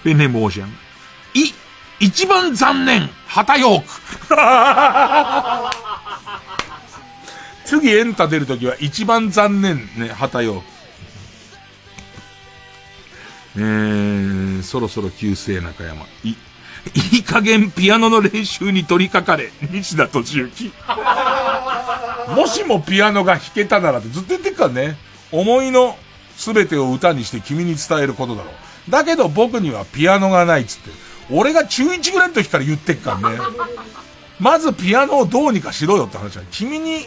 [0.03, 0.69] ペンネームオーシャン。
[1.35, 1.53] い、
[2.01, 3.89] 一番残念、旗ヨーク。
[7.67, 10.67] 次エンタ出るときは一番残念ね、旗ヨーク。
[13.57, 16.07] えー、そろそろ旧姓中山。
[16.25, 16.37] い、い
[17.19, 20.73] い加減ピアノの練習に取り掛かれ、西田敏行。
[22.35, 24.97] もしもピアノが弾けたならってずっと言ってっからね。
[25.33, 25.99] 思いの
[26.39, 28.51] 全てを歌にして君に伝えることだろ
[28.89, 28.91] う。
[28.91, 31.10] だけど僕にはピアノがないっつって。
[31.33, 33.39] 俺が中1ぐらいの時から言ってっからね。
[34.39, 36.43] まずピアノをどうにかしろよって話は。
[36.51, 37.05] 君に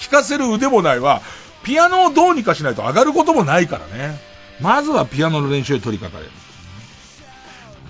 [0.00, 1.22] 弾かせる腕もないわ。
[1.62, 4.18] ピアノをどうにかしないと上がることもないからね。
[4.60, 6.44] まずはピアノの練習に取り掛かれる。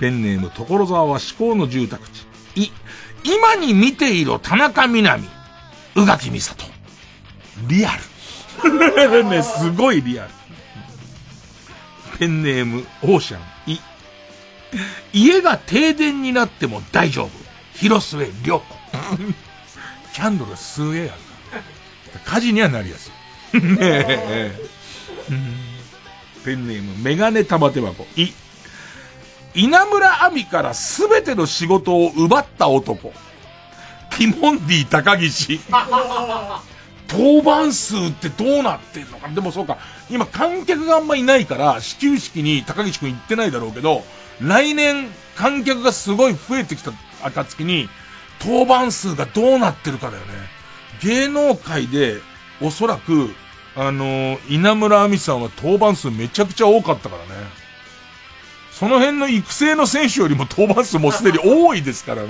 [0.00, 2.26] ペンネーム、所沢は至高の住宅地。
[2.56, 2.70] い、
[3.24, 5.28] 今に見ていろ田中みなみ、
[5.96, 6.64] 宇垣美里。
[7.68, 8.00] リアル。
[9.24, 10.30] ね、すごいリアル。
[12.18, 13.53] ペンネーム、オーシャン。
[15.12, 17.30] い、家が停電になっても大丈夫。
[17.74, 18.64] 広末涼子。
[20.14, 21.20] キャンドル数えある。
[22.24, 23.10] 火事にはなりやす
[23.54, 23.60] い。
[23.60, 24.58] ねえ。
[26.44, 28.06] ペンネーム、メガネ玉手箱。
[28.16, 28.32] い、
[29.54, 33.12] 稲村亜美から全ての仕事を奪った男。
[34.10, 35.60] ティモンディ高岸。
[37.08, 39.78] 当番数ってどうなってんのかでもそうか、
[40.10, 44.04] 今観客があんまいないから、始球式に高岸くん行ってないだろうけど、
[44.40, 46.92] 来年観客がすごい増えてきた
[47.22, 47.88] 暁に、
[48.40, 50.32] 当番数がどうなってるかだよね。
[51.02, 52.20] 芸能界で、
[52.60, 53.34] おそらく、
[53.76, 57.64] あのー、稲村亜美さんは当番数めちゃくちゃ多かったからね。
[58.70, 62.28] その辺の育成の選手よりも登板数もすでに多いですからね。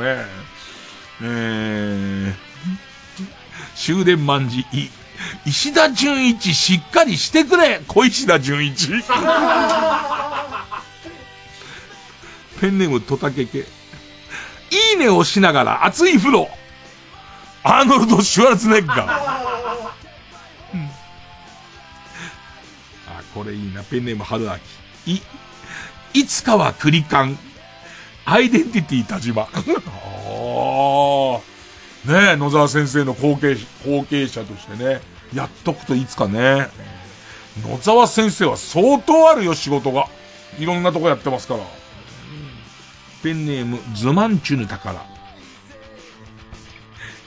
[1.22, 2.35] えー、
[3.74, 4.90] 終電万事、い、
[5.47, 8.90] 石田純一しっかりしてくれ小石田純一。
[12.65, 13.59] ペンネームトタケケ。
[13.59, 13.65] い
[14.95, 16.49] いねをしながら熱い風呂。
[17.62, 19.01] アーノルド・シュワルツネッガー。
[19.07, 19.93] あ、
[23.35, 23.85] これいいな。
[23.85, 24.62] ペンネーム春秋。
[25.05, 25.20] い、
[26.15, 27.36] いつかはクリカン。
[28.24, 29.43] アイデンティティ田島。
[29.45, 29.51] ああ。
[32.11, 35.03] ねえ、野沢先生の後継、後継者としてね、
[35.35, 36.70] やっとくといつかね。
[37.62, 40.09] 野沢先生は相当あるよ、仕事が。
[40.59, 41.84] いろんなとこやってますから。
[43.24, 45.02] ペンネーム、ズマンチュヌ宝。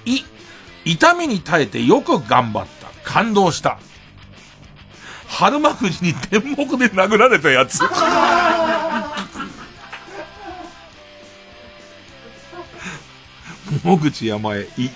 [0.06, 0.22] い、
[0.86, 2.88] 痛みに耐えてよく頑張った。
[3.04, 3.80] 感動した。
[5.28, 7.80] 春馬くじに天目で殴られたやつ。
[13.84, 14.92] 野口山へ、い、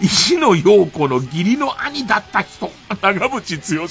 [0.00, 2.70] 石野陽子の義理の兄だった人。
[3.02, 3.88] 長渕剛。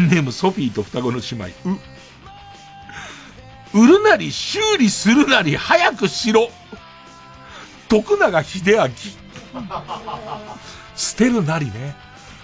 [0.00, 1.46] ンネームソフィーと双子の姉妹。
[3.74, 6.48] う、売るなり修理するなり早くしろ。
[7.88, 8.88] 徳永秀明。
[10.96, 11.96] 捨てるなりね。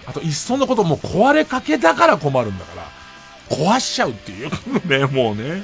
[0.05, 2.87] あと、いっそのこともう壊れかけだから困るんだから、
[3.55, 4.49] 壊しちゃうっていう
[4.87, 5.63] ね、もうね。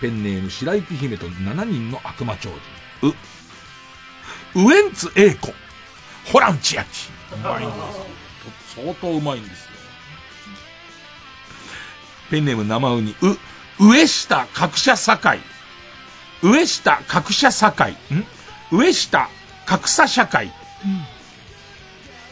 [0.00, 2.50] ペンネーム白雪姫と7人の悪魔超
[3.00, 3.08] 人。
[3.08, 5.52] う、ウエンツ英子。
[6.32, 7.10] ホラン千秋。
[7.34, 8.11] うまいんです。
[8.74, 9.72] 相当うまいんですよ。
[12.30, 13.14] ペンネーム生ウニ。
[13.20, 13.36] う、
[13.78, 15.30] 上下各社境。
[16.42, 17.84] 上下各社境。
[18.14, 18.24] ん？
[18.70, 19.28] 上下
[19.66, 20.50] 格差社会。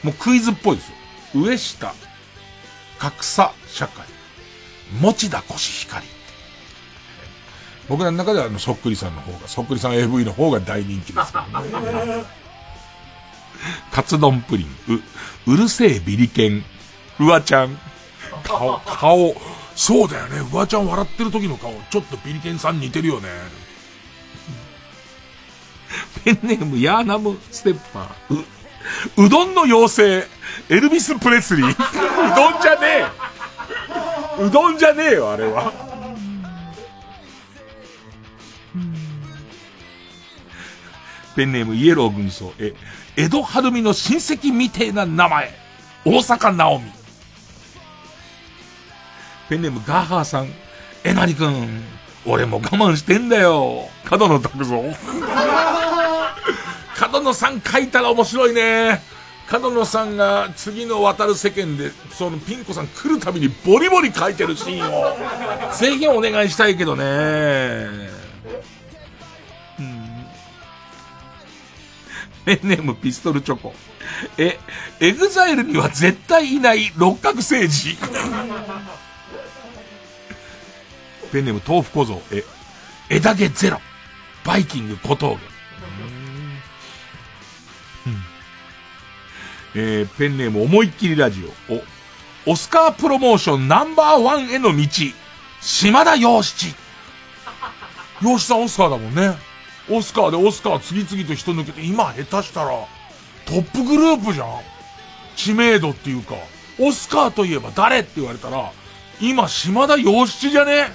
[0.03, 0.97] もうクイズっぽいですよ。
[1.43, 1.95] 上下
[2.99, 4.07] 格差社会。
[5.01, 6.07] 持田コシヒカリ。
[7.89, 12.40] 僕らの中ではあの、そっくりさんの方が、そっくりさん AV の方が大人気ですけどね。
[13.91, 14.67] カツ丼プリン、
[15.47, 16.65] う、うるせえビリケン、
[17.17, 17.79] フワちゃん、
[18.45, 19.35] 顔、顔、
[19.75, 23.29] そうだよね、フワちゃん笑ってる時の顔、ちょっとビリケンさん似てるよね。
[26.25, 28.45] ペンネームヤーナムステッパー、
[29.17, 31.71] う、うどんの妖精、エルビス・プレスリー。
[31.71, 33.05] うどんじゃね
[34.39, 35.73] えうどんじゃねえよ、あれは。
[41.37, 42.75] ペンネームイエロー軍曹、え、
[43.17, 45.51] 江戸晴美の親戚みてえな名前、
[46.05, 46.85] 大阪直美。
[49.49, 50.49] ペンネームガーハーさん、
[51.05, 51.83] えなりくん、
[52.25, 53.89] 俺も我慢してんだよ。
[54.05, 54.83] 角野拓造。
[56.97, 59.03] 角野さん書いたら面白いね。
[59.49, 65.17] 角野さんが次の渡る世間で、そのピン子さん来るたびにボリボリ書いてるシーンを、
[65.75, 68.11] ぜひお願いしたいけどね。
[72.51, 73.73] ペンネームピストルチョコ。
[74.37, 74.59] え、
[74.99, 77.97] エグザイルには絶対いない六角精児。
[81.31, 82.21] ペンネーム豆腐小僧。
[82.33, 82.43] え、
[83.09, 83.81] 枝毛ゼロ。
[84.45, 85.39] バイキング小峠。
[89.77, 91.75] えー、ペンネーム思いっきりラジオ。
[92.49, 94.85] お、オスカープロモーションナンバーワンへの道。
[95.61, 96.75] 島田洋七。
[98.21, 99.50] 洋七さんオスカーだもんね。
[99.91, 102.71] オスカーでオスカー次々と人抜けて、今下手したら、
[103.45, 104.49] トップグループじゃん
[105.37, 106.35] 知名度っていうか、
[106.79, 108.73] オスカーといえば誰って言われたら、
[109.21, 110.93] 今島田洋七じゃね？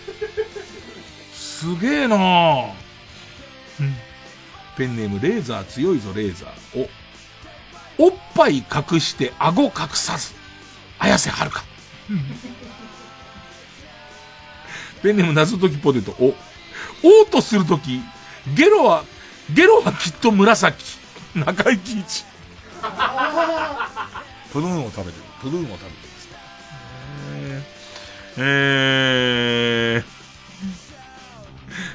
[1.34, 2.72] すげえなぁ。
[4.77, 6.89] ペンネームレーザー強いぞレーザー。
[7.97, 10.34] お、おっぱい隠して顎隠さず。
[10.99, 11.63] 綾瀬はるか。
[15.03, 16.11] ペンネーム謎解きポテト。
[16.19, 16.27] お、
[17.03, 18.01] おうとするとき、
[18.53, 19.03] ゲロは、
[19.53, 20.99] ゲロはきっと紫。
[21.34, 22.26] 中井貴一。
[24.51, 25.23] プルーンを食べてる。
[25.41, 26.35] プルーンを食べてますか。
[28.38, 30.03] え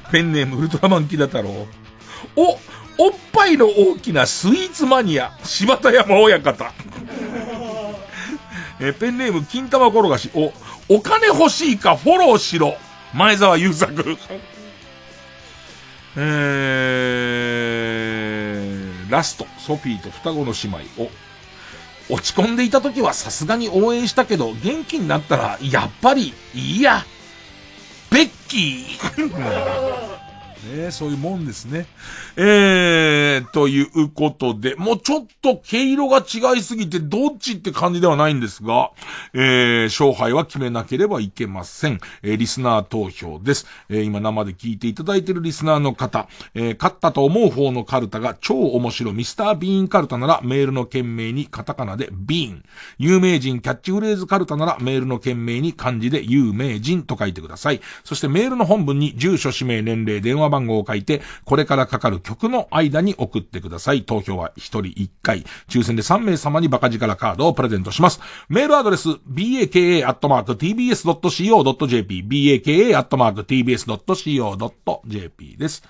[0.07, 1.67] ー、ペンネームウルトラマンキダ太郎。
[2.35, 2.59] お、
[2.97, 6.73] おっぱいの大きなスイーツマニア、柴田山親方。
[8.79, 10.29] えペンネーム金玉転がし。
[10.33, 10.51] お、
[10.89, 12.75] お金欲しいかフォローしろ。
[13.13, 14.17] 前澤友作。
[16.17, 21.09] えー、ラスト、ソフィーと双子の姉妹を、
[22.09, 27.05] 落ち込んでいた時はさすがに応援したけど、元気になったら、やっぱり、いいや、
[28.11, 30.21] ベッキー。
[30.63, 31.87] ねそういうもんですね。
[32.35, 38.91] えー、ということで、もうちょっと毛色が違いすぎてどっちって感じではないんですが、
[39.33, 41.99] えー、勝敗は決めなければいけません。
[42.21, 43.65] えー、リスナー投票です。
[43.89, 52.63] えー、今生で聞いていただいているリスナーの方、えー、勝ったと思う方のカルタが超面白いミスタービーンカルタならメールの件名にカタカナでビーン。
[52.97, 57.81] 有名人キャッチフレーズカルタならメールの件名に漢字で有名人と書いてください。
[58.03, 64.03] そしてメールの本文に住所、氏名、年齢、電話番号を書いて、これからかかる曲の間に送ってください。
[64.03, 65.43] 投票は1人1回。
[65.67, 68.19] 抽選で3名様にバカ力カードをプレゼントします。
[68.49, 70.03] メールアドレス、baka.tbs.co.jp、
[72.27, 73.17] baka.tbs.co.jp
[75.57, 75.83] です。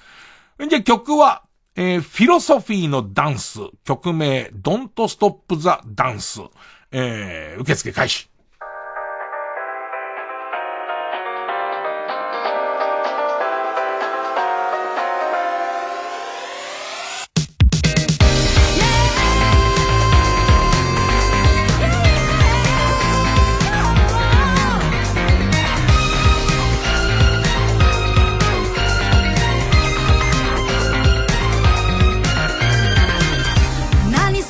[0.70, 1.44] じゃ曲は、
[1.76, 6.50] えー、フィロソフィーのダンス、曲名、Don't Stop the Dance、
[6.92, 8.31] えー、受付開始。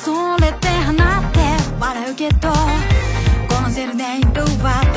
[0.09, 0.51] れ
[0.83, 1.39] 放って
[1.79, 2.49] 笑うけど
[3.47, 4.90] このゼロで色は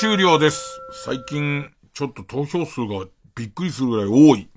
[0.00, 0.80] 終了です。
[0.92, 4.48] 最近、ちょっと投票数がびっくりするぐらい多い。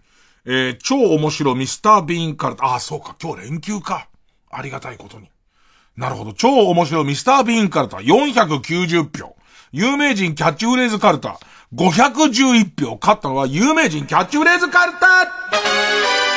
[0.46, 2.66] えー、超面白ミスター・ビーンカルタ。
[2.66, 4.08] ああ、そうか、今日連休か。
[4.52, 5.32] ありがたいことに。
[5.98, 6.34] なるほど。
[6.34, 7.98] 超面白ミスター・ビーンカルタ。
[7.98, 9.36] 490票。
[9.72, 11.40] 有名人キャッチフレーズカルタ。
[11.74, 13.00] 511票。
[13.02, 16.31] 勝ったのは有名人キャッチフレーズカルタ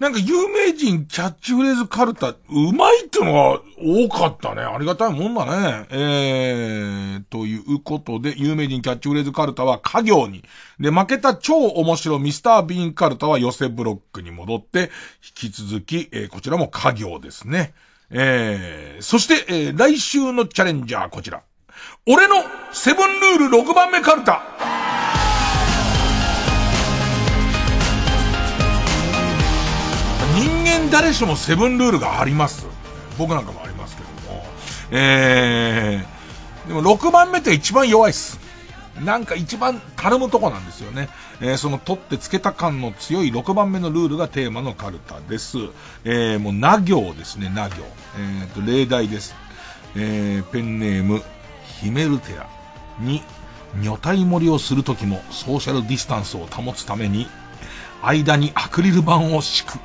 [0.00, 2.36] なんか有名人キャッチフレーズカルタ、う
[2.72, 4.62] まいってのが多かったね。
[4.62, 5.86] ありがたいもんだね。
[5.90, 10.42] えー、ということで、有名人キャッチフレーズカルタは家業に。
[10.80, 14.90] で、負けた超面白ミスター・ビーンカルタは寄せブロックに戻って、
[15.40, 17.72] 引き続き、えー、こちらも家業ですね。
[18.10, 21.42] えー、そして、えー、来週のチャレンジャーこちら。
[22.06, 22.34] 俺の
[22.72, 25.23] セブンルール6番目カルタ。
[30.94, 32.68] 誰しもセブンルールがあります。
[33.18, 34.44] 僕なんかもありますけども。
[34.92, 38.38] えー、でも6番目って一番弱いっす。
[39.04, 41.08] なんか一番たるむとこなんですよね。
[41.40, 45.58] えー、その取ってつけた感の強い6番目のルールがテーマのカルタです。
[46.04, 47.74] えー、もう、な行ですね、な行。
[48.16, 49.34] えー、と、例題です。
[49.96, 51.22] えー、ペンネーム、
[51.80, 52.46] ヒメルテラ
[53.00, 53.24] に、
[53.82, 57.26] 女体盛りをするときもソーシャルディスタンスを保つために、
[58.06, 59.78] 間にアクリル板を敷く。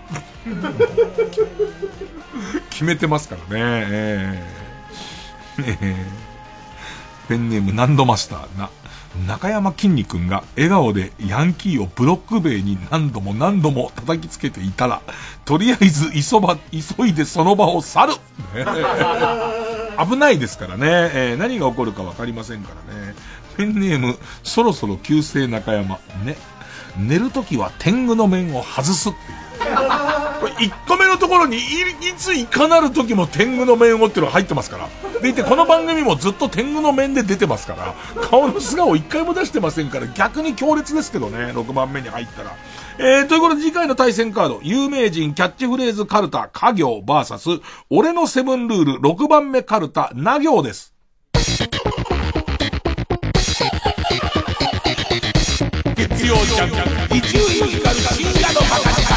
[2.70, 3.46] 決めてますからね。
[3.56, 6.20] えーえー
[7.30, 8.72] ペンネームナンドマスターな。
[9.28, 15.02] 中山きんに君が笑顔でヤンキーをブロック塀に何度も何度も叩きつけていたら、
[15.46, 18.20] とりあえず急ば、急いでその場を去る、ね
[20.10, 23.14] 危ないですからね、えー何が起こるかわかりませんからね。
[23.58, 26.00] ペンネーム、そろそろ旧姓中山。
[26.26, 26.36] ね。
[27.00, 29.50] 寝るときは天狗の面を外すっていう。
[30.40, 31.66] これ1個目のところにい、い
[32.18, 34.90] ついかなる時も天狗の面をっていうのが入ってますから。
[35.22, 42.56] でいて、この番組もずっと天狗の面で出てますから、顔の素顔1回も出してませんから、逆に強烈ですけどね、6番目に入ったら。
[42.98, 50.94] えー、ということで次回の対戦カード、有名人キャッチフレーズカルタ、家業 VS、俺のセブンルール6番目カルタ、な行です。
[56.30, 59.10] 曜ジャンク、一流ミュージカル深夜のバカ力。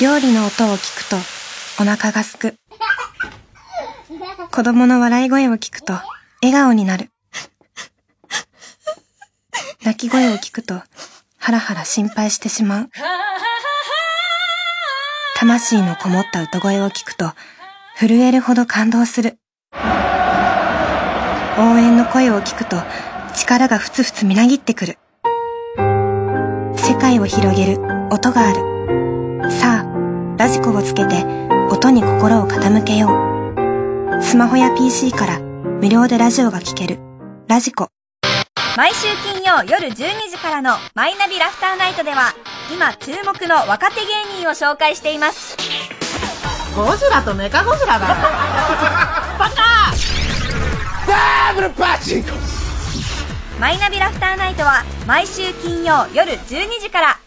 [0.00, 1.16] 料理の音を聞くと
[1.82, 2.54] お腹がすく。
[4.52, 5.94] 子供の笑い声を聞くと
[6.40, 7.10] 笑顔になる。
[9.82, 10.80] 泣き声を聞くと
[11.36, 12.90] ハラハラ心配してしまう。
[15.40, 17.30] 魂のこもった歌声を聞くと
[17.96, 19.38] 震えるほど感動する。
[19.72, 19.78] 応
[21.78, 22.76] 援の声を聞くと
[23.36, 24.98] 力がふつふつみなぎってくる。
[26.74, 28.58] 世界を広げる音がある。
[29.52, 31.24] さあ、ラジコをつけて
[31.70, 33.10] 音に心を傾けよう。
[34.20, 36.98] スマホや PC から無料でラジオが聴ける。
[37.46, 37.90] ラジコ。
[38.78, 42.32] 毎週金曜夜12時からのマイナビラフターナイトでは
[42.72, 45.56] 今注目の若手芸人を紹介しています。
[46.76, 48.06] ゴジラとメカゴジラだ。
[48.08, 48.14] よ
[49.36, 49.90] バカ！
[51.08, 52.28] ダブルパチンコ
[53.58, 57.18] マイナビラフターナイトは毎週金曜夜12時から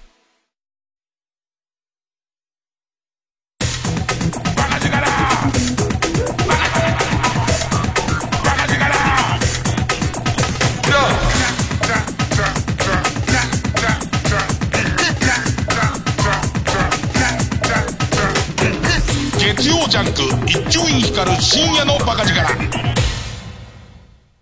[19.72, 22.42] 月曜ジャンク一丁院光る深夜のバカ力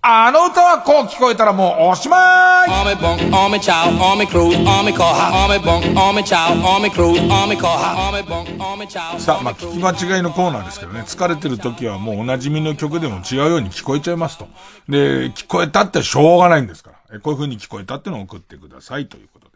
[0.02, 7.20] あの歌はこう聞こえたらもうおしまい Army bunk, army chow, army cruise, army car, army bunk, army chow, army cruise,
[7.30, 9.20] army car, army bunk, army chow.
[9.20, 14.48] さあ、まあ、聞き間違いのコーナーですけどね、疲れてる時はもうお馴染みの曲でも違うように聞こえちゃいますと。
[14.88, 17.18] で、聞こえたってしょうがないんですから。
[17.18, 19.52] えこういう風に聞こえたってのを送ってくださいということで。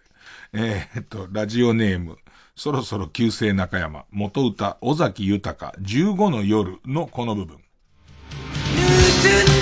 [0.56, 2.18] えーっと、ラジオネーム、
[2.56, 7.58] そろそろ旧姓中山、元歌、尾崎豊、15の夜のこの部分。
[7.58, 7.64] 盗ん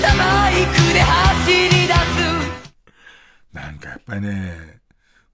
[0.02, 1.98] だバイクで走り出す
[3.54, 4.82] なんかやっぱりね、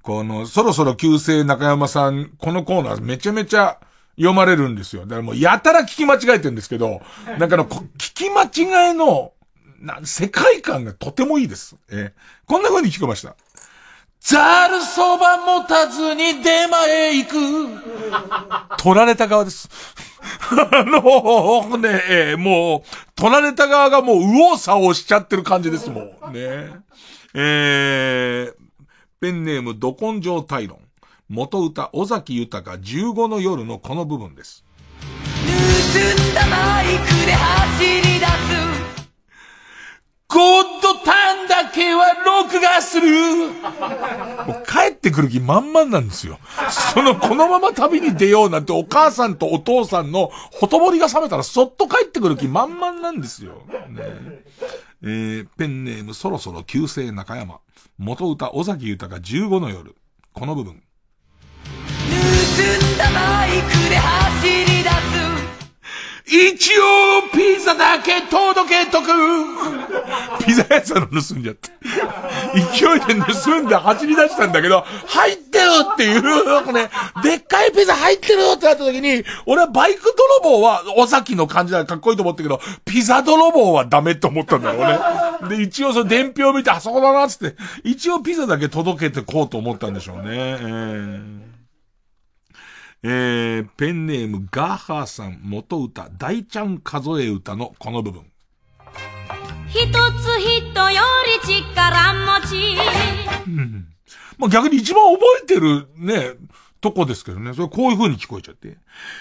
[0.03, 3.79] この、そろそろ旧姓中山さん、このコーナーめちゃめちゃ
[4.17, 5.07] 読まれるんですよ。
[5.07, 7.01] だからもうやたら聞き間違えてるんですけど、
[7.39, 9.33] なんかあの、こ聞き間違いの、
[9.79, 11.75] な世界観がとてもいいです。
[11.89, 13.35] えーこんな風に聞こえました。
[14.27, 17.37] ざるそば持たずに出前行く。
[18.77, 19.69] 取られた側です。
[20.51, 22.81] あのね、えもう、
[23.15, 26.33] 取られた側がもう右往左往しちゃってる感じですもん。
[26.33, 26.71] ね。
[27.33, 28.53] えー、
[29.21, 30.79] ペンネームど根性大論。
[31.29, 34.65] 元歌、尾崎豊15の夜のこの部分です。
[35.45, 38.76] 盗んだマイクで走り出す
[40.29, 43.07] ゴッドタンだけは録画する
[43.47, 46.37] もう帰ってくる気満々なんですよ。
[46.93, 53.63] その、このまま旅に出ようなんてお母さんとお父さんのほとぼりが冷めたらそっと帰ってくる気満々なんですよ。
[53.89, 54.03] ね
[55.01, 57.59] えー、ペンネームそろそろ旧姓中山。
[57.97, 59.95] 元歌尾崎豊15の夜。
[60.33, 60.73] この部分。
[60.73, 65.06] 盗んだマイクで走り出す
[66.29, 69.07] 一応、ピザだけ届けとく
[70.45, 71.69] ピザ屋さんの盗んじゃって。
[72.53, 75.63] 勢いで盗んで走り出したんだけど、入ってる
[75.93, 76.89] っていう、ね、
[77.23, 80.13] でっかいピザ入ってるってなった時に、俺はバイク
[80.43, 85.55] 泥棒は、お先の感じだかっこいいと思ったけど、ピザ泥棒はダメって思ったんだよね。
[85.55, 87.55] で、一応その伝票見て、あそこだなっつって、
[87.85, 90.23] 一応ピザだけ届けてこうと思ったんでしょうね。
[90.25, 91.46] えー
[93.03, 98.23] えー、ペンネームガーハーさん元歌大ちゃん数え歌のこの部分。
[99.67, 101.01] 一つ人よ
[101.43, 102.77] り力持ち。
[103.47, 103.87] うん。
[104.37, 106.35] まあ、逆に一番覚えてるね、
[106.81, 107.53] とこですけどね。
[107.53, 108.77] それこういう風に聞こえちゃって。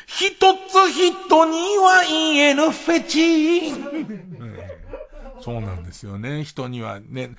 [0.07, 0.35] 一
[0.69, 3.73] つ人には言えぬフェチ。
[5.41, 6.45] そうなんですよね。
[6.45, 7.31] 人にはね、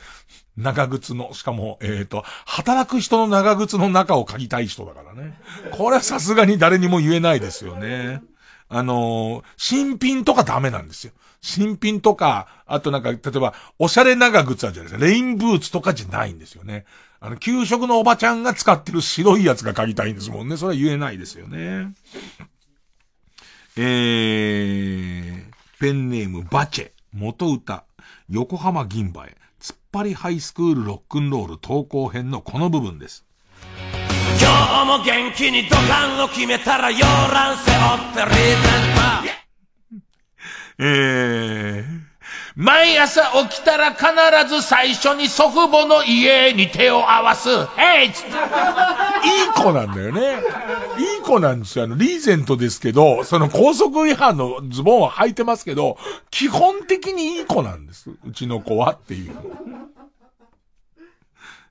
[0.56, 5.40] 長靴の、しかも、えっ、ー、と、働く人の長靴の中を嗅ぎたい人だからね。
[5.72, 8.22] これはさすがに誰にも言えないですよね。
[8.70, 11.14] あのー、新品とかダメなんですよ。
[11.42, 15.06] 新品とか、あとなんか、例えば、おしゃれ長靴あるじゃないですか。
[15.06, 16.86] レインブーツとかじゃないんですよね。
[17.20, 20.58] あの、給食のおばちゃんが使ってる白いやつが嗅ぎたいんですもんね。
[20.58, 21.94] それは言えないですよね。
[23.78, 27.86] えー、ペンネームバチェ、元歌、
[28.30, 29.38] 横浜銀馬へ。
[29.98, 33.26] ぱりハイスクールロックンロール投稿編のこの部分です。
[34.40, 39.28] 今日も元気に土管を決めたら、洋蘭背負ってリーゼンパー。
[40.86, 42.07] えー、
[42.56, 44.06] 毎朝起きたら必
[44.48, 47.50] ず最初に祖父母の家に手を合わす。
[47.50, 48.14] へいいい
[49.54, 50.42] 子なんだよね。
[50.98, 51.86] いい子なんですよ。
[51.86, 55.98] あの、リーゼントですけど、その高速違反のズボンは履いてますけど、
[56.32, 58.10] 基本的にいい子なんです。
[58.10, 59.32] うちの子はっていう。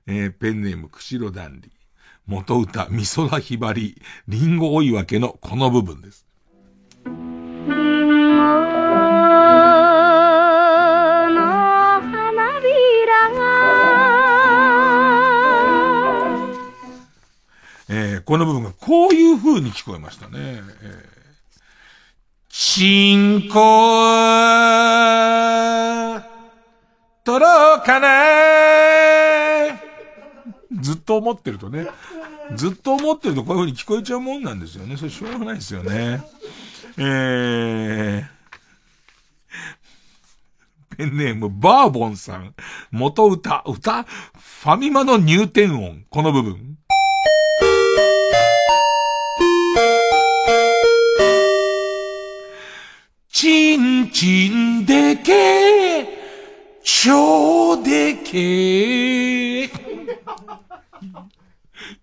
[0.07, 1.71] えー、ペンネーム、釧路ダンディ。
[2.27, 6.25] 元歌、美空ひばり、リンゴ追い分けのこの部分です。
[17.89, 20.31] えー、この部分がこういう風に聞こえましたね。
[20.35, 20.61] えー、
[22.49, 23.55] チンコ
[27.23, 28.07] とろかな
[30.81, 31.87] ずっと思ってるとね、
[32.55, 34.97] ずっと思ってるとこういう風に聞こえちゃうもんなんですよね。
[34.97, 36.23] それしょうがないですよね。
[36.97, 42.53] えー、ペンネームバーボンさん。
[42.91, 44.03] 元歌、歌？
[44.03, 46.03] ファミマの入店音。
[46.09, 46.77] この部分。
[53.39, 56.07] ちんちんでけ
[56.83, 59.69] 超でけ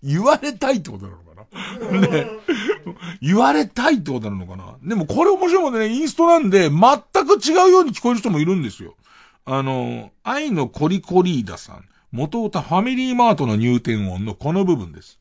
[0.00, 1.48] 言われたいってことなのか
[1.90, 2.00] な？
[2.02, 2.26] ね。
[3.20, 4.76] 言われたいってことなのかな？
[4.84, 6.78] でもこれ面白いもんね、インストなんで、全
[7.26, 8.94] く違うように聞こえる人もいるんですよ。
[9.44, 11.84] あの、愛のコリコリーダさん。
[12.12, 15.18] 元歌ファミリーマートの入店音のこの部分です。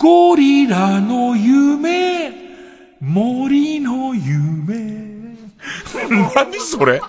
[0.00, 2.32] ゴリラの夢、
[3.02, 5.10] 森の夢。
[6.34, 6.98] 何それ？
[6.98, 7.06] な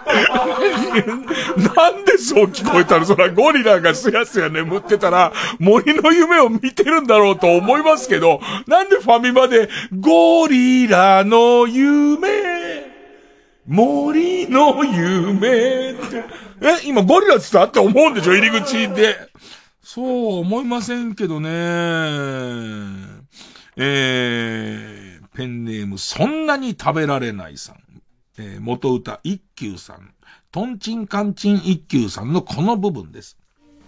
[1.92, 3.06] んでそう聞こえたの？
[3.06, 12.28] そらゴリラがすやすや眠ってたら森の夢を見てるんだろうと思いますけど、なんでファミマでゴリラの夢、
[13.66, 16.26] 森の夢って、
[16.62, 17.70] え、今ゴリラって言った？
[17.70, 18.34] って思うんでしょ？
[18.34, 19.16] 入り口で。
[19.94, 20.06] そう
[20.40, 21.50] 思いませんけどね。
[23.76, 27.76] えー、ペンネーム、そんなに食べられないさん。
[28.38, 30.14] えー、元歌一休さん。
[30.50, 33.38] トンチンカンチン一休さんのこの部分です。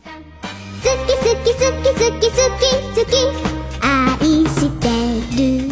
[0.04, 2.68] 好き好き好き好き好き
[3.00, 3.16] 好き
[4.20, 4.90] 愛して
[5.38, 5.72] る。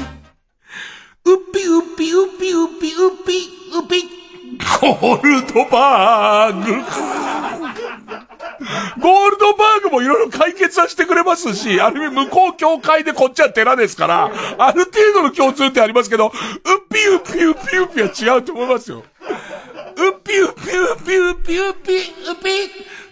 [1.26, 3.34] うっぴうっぴうっぴうっぴうっぴ
[3.76, 4.21] うっぴ
[4.80, 6.84] コールドバーグ
[9.00, 16.34] ゴールドバーグもいろいろ解決はしてくれますし、ある意味向こう教会でこっちは寺ですから、ある程度の共通点ありますけど、うっ
[16.90, 18.98] ぴうっぴうっぴうっぴは違うと思いますよ。
[18.98, 19.06] うっ
[20.24, 22.04] ぴうっぴうっぴうっぴうっぴうっ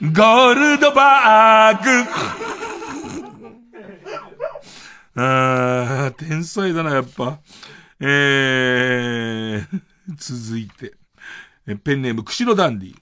[0.01, 2.09] ぴゴールドバーグ
[5.15, 7.39] あー、天才だな、やっぱ。
[7.99, 9.65] えー、
[10.17, 10.98] 続いて。
[11.77, 12.95] ペンネーム、釧路ダンディ。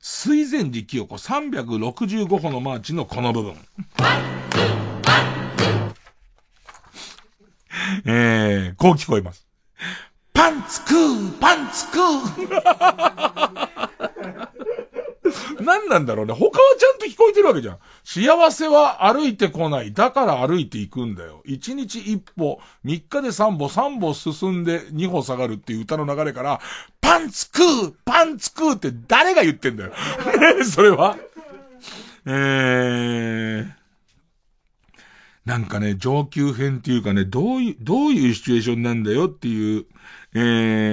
[0.00, 3.54] 水前寺清子365歩のマーチのこの部分。
[8.04, 9.46] えー、こう聞こえます。
[10.32, 12.62] パンツクーパンツクー
[15.60, 16.32] 何なんだろうね。
[16.32, 17.78] 他はちゃんと聞こえてるわけじゃん。
[18.04, 19.92] 幸せは歩いてこない。
[19.92, 21.42] だから歩いていくんだよ。
[21.44, 26.60] 一日一歩、三日で三歩、三歩進んで二歩下がるっていう歌の流れから、
[27.00, 29.92] パンツ食うパンツ食うって誰が言ってんだよ。
[30.68, 31.16] それは。
[32.26, 33.68] えー、
[35.44, 39.86] なんかね、上級編っていうかね、どういう、どういうシチュエーションなんだよっていう、
[40.34, 40.38] え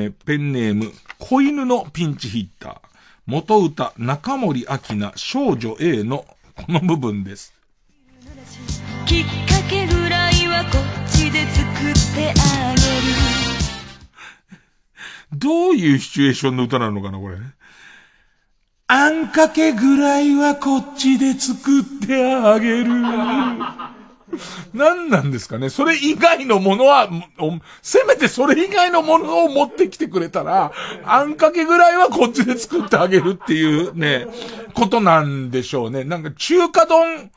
[0.08, 2.89] ー、ペンネーム、子犬のピンチヒッター。
[3.30, 6.26] 元歌、中森明菜、少女 A の
[6.56, 7.54] この部分です。
[9.06, 9.30] きっか
[9.70, 13.14] けぐらいはこっちで作ってあげる。
[15.38, 17.38] どういうシチュエーションの歌なのかな、これ。
[18.88, 22.90] あんかけぐらいはこっちで作ってあげる。
[24.74, 25.70] 何なんですかね？
[25.70, 27.10] それ以外のものは、
[27.82, 30.72] せめてそれ以外のものを持ってきてくれたら、
[31.04, 34.28] あんかけぐらいはこっちで作ってあげるっていうね、
[34.74, 36.04] ことなんでしょうね。
[36.04, 37.32] なんか中華丼、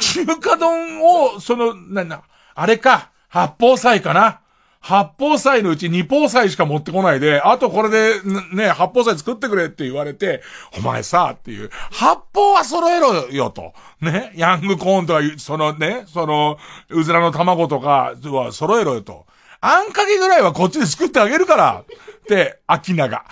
[0.00, 2.22] 中華丼を、その、な、な、
[2.54, 4.40] あれか、八宝菜かな？
[4.86, 8.20] 八宝菜のうち二宝菜しか持ってこないで、あとこれで、
[8.54, 10.42] ね、八宝菜作ってくれって言われて、
[10.78, 13.74] お前さ、っていう、八宝は揃えろよと。
[14.00, 16.56] ね、ヤングコーンとか、そのね、その、
[16.90, 19.26] うずらの卵とかは揃えろよと。
[19.60, 23.24] あんかけぐらいはこっちで作ってあげるから、って、秋名が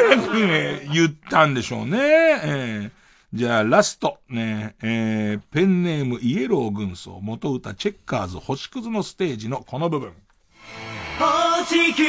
[0.94, 1.98] 言ったんでしょうね。
[2.00, 10.14] えー、じゃあ、ラスト、ね、えー、ペンネームイエロー軍曹、元歌チェッカーズ星屑のステージのこの部分。
[11.18, 12.06] 星傷の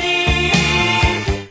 [0.00, 1.48] に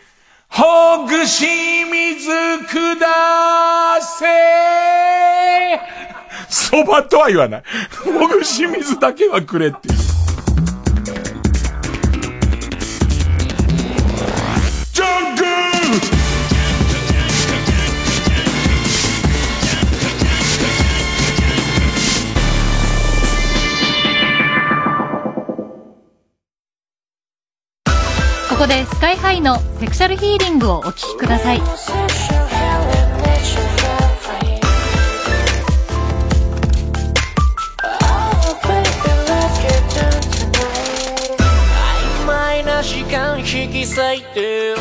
[0.50, 1.46] ほぐし
[1.86, 2.28] 水
[2.68, 4.26] くだせ
[6.50, 7.64] そばとは言わない。
[8.04, 9.94] ほぐし水だけはくれっていう。
[28.62, 31.62] こでスカイハイのセクシャルヒーリングをお聴きください。
[42.84, 44.74] 時間引き裂いて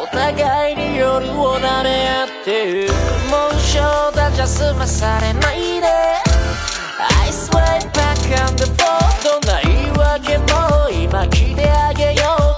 [0.00, 2.88] お互いに夜を舐め合って
[3.30, 9.60] もうショーだじゃ済まされないで I swear back on the board どんな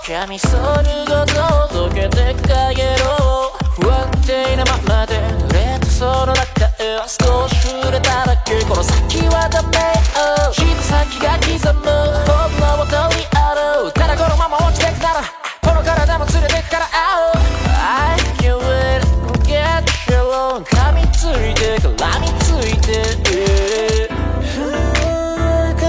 [0.07, 0.49] げようカミソ
[0.83, 1.35] リごと
[1.89, 8.65] 溶けてかげろ不安定なままで濡れたその中へ少し触れただけ。
[8.65, 9.69] この先はダメ
[10.59, 11.51] 指先が刻
[11.81, 11.87] む
[12.27, 13.55] 僕のもとにあ
[13.85, 15.23] るただこのまま落ちてくなら
[15.63, 16.87] この体も連れてくから
[17.75, 19.03] I can't wait
[19.45, 24.07] get you alone 噛みついて絡みついて。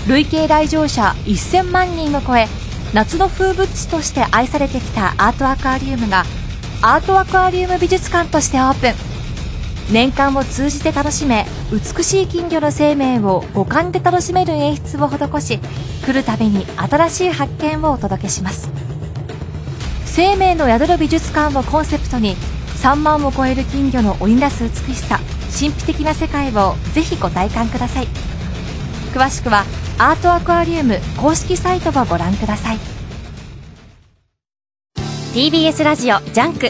[0.09, 2.47] 累計来場者1000万人を超え
[2.95, 6.23] 夏の風物詩として愛されてきたアートアクアリウムが
[6.81, 9.93] アートアクアリウム美術館としてオープン。
[9.93, 18.71] 年間を通じて楽しめ美しい金魚の生命を五感で楽しめる演出を施し来るたびに新しい発見をお届けします。
[20.05, 22.35] 生命の宿る美術館をコンセプトに
[22.81, 25.19] 3万を超える金魚の織りなす美しさ
[25.57, 28.07] 神秘的な世界をぜひご体感ください
[29.13, 29.63] 詳しくは
[29.97, 32.77] アートアクアリウム公式サイトをご覧ください
[35.33, 36.67] TBS ラジオジャンク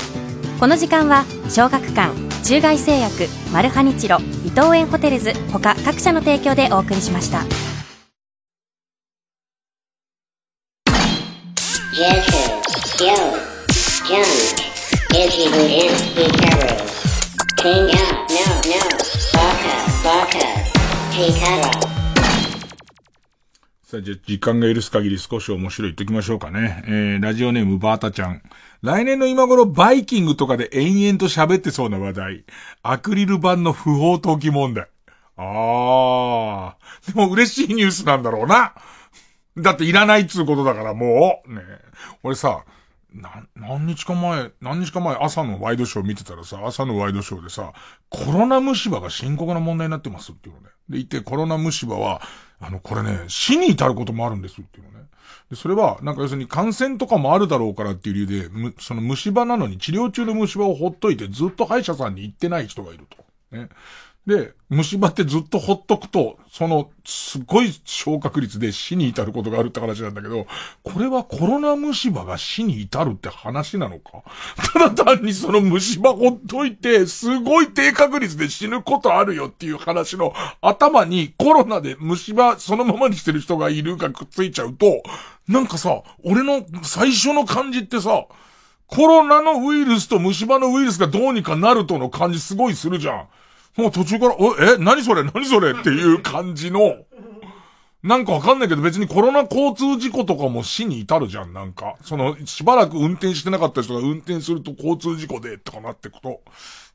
[0.60, 2.14] この時間は小学館
[2.44, 7.44] 中外製薬マルハニチロ伊藤園ホテルズ他各社の提供でお送りしました
[11.96, 12.28] Jazz,
[12.98, 13.40] Joe,
[14.04, 14.26] Junk,
[15.14, 16.85] Wooden,
[17.66, 17.72] さ
[23.98, 26.84] あ、じゃあ時間が許す限り少し面白い言っときましょうかね。
[26.86, 28.44] えー、ラジオネームバータちゃん。
[28.84, 32.46] 来年の今頃バイキングとかで延々と喋ってそうな話題。
[32.84, 34.86] アクリル板の不法投棄問題。
[35.36, 37.14] あー。
[37.16, 38.76] でも嬉しいニュースなんだろうな。
[39.58, 41.52] だっていらないっつうことだからもう。
[41.52, 41.64] ね
[42.22, 42.64] 俺さ、
[43.16, 47.74] な、何日か前、何日か前朝のワイドショー見てたらさ、朝のワイドショーでさ、
[48.10, 50.68] コロナ虫歯が深刻な問題になってますっていうのね。
[50.90, 52.22] で、言ってコロナ虫歯は、
[52.60, 55.06] あの、これね、死に至ることもあるんですっていうのね。
[55.50, 63.58] で、それは、なんか要するに感染とかもあるだろうからっていう理由で、む、その虫歯なのに治療中の虫歯をほっといてずっと歯医者さんに行ってない人がいると。
[63.58, 63.70] ね。
[64.28, 70.48] で、虫歯ってずっとほっとくと、その、すごい小確率で死に至ることがあるって話なんだけど、
[70.84, 74.24] これはコロナ虫歯が死に至るって話なのか？
[74.74, 85.04] ただ単にその虫歯ほっといて、すごい低確率で死ぬことあるよっていう話の頭にコロナで虫歯そのままにしてる人がいるがくっついちゃうと、
[85.48, 88.26] なんかさ、俺の最初の感じってさ、
[88.88, 93.28] コロナのウイルスと虫歯のウイルスがどうにかなるとの感じすごいするじゃん。
[93.78, 96.96] もう途中から、お、え、何それ何それっていう感じの、
[98.04, 101.96] なんかわかんないけど別にコロナ交通事故とかも死に至るじゃん、なんか。
[102.04, 106.42] その、しばらく運転してなかった人が運転すると交通事故で、とかなってくと、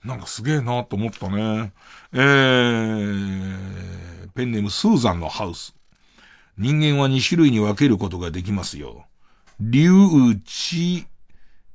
[0.04, 1.72] なんかすげえなと思ったね。
[2.12, 5.74] えー、ペンネームスーザンのハウス。
[6.56, 9.06] 人間は2種類に分けることができますよ。
[9.58, 11.06] 竜打ち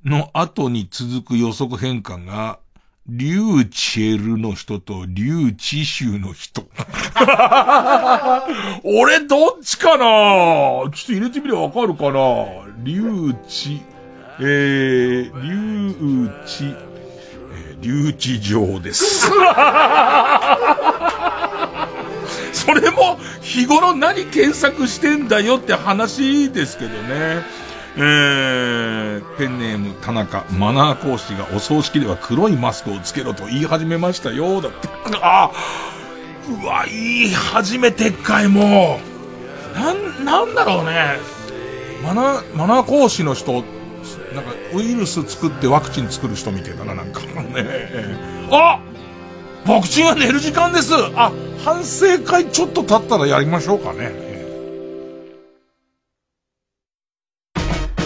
[0.06, 2.60] の後に続く予測変換が、
[3.08, 6.64] リューチェルの人とリューチシュの人。
[8.84, 10.02] 俺どっちかな？
[10.02, 12.12] ちょっと入れてみればわかるかな？
[12.80, 13.80] リューチ、
[14.40, 19.30] えー、リューチ、えー、リューチ状です。
[22.54, 27.44] それも日頃何検索してんだよって話ですけどね。
[27.98, 34.62] えー、ペンネーム田中、マナー講師がお葬式では黒いマスクをつけろと言い始めましたよ。
[34.62, 34.90] だって、
[35.22, 35.52] あ、
[36.50, 39.00] うわ、言い始めてっかい、も
[39.74, 39.78] う。
[39.80, 41.18] なん、なんだろうね。
[42.04, 47.66] マナー、マナー講師の人、なんかウイルス作ってワクチン作る人みたいだな、なんか ね。
[48.52, 48.80] あ
[49.66, 51.32] 僕チンは寝る時間ですあ、
[51.64, 54.25] 反省会ちょっと経ったらやりましょうかね。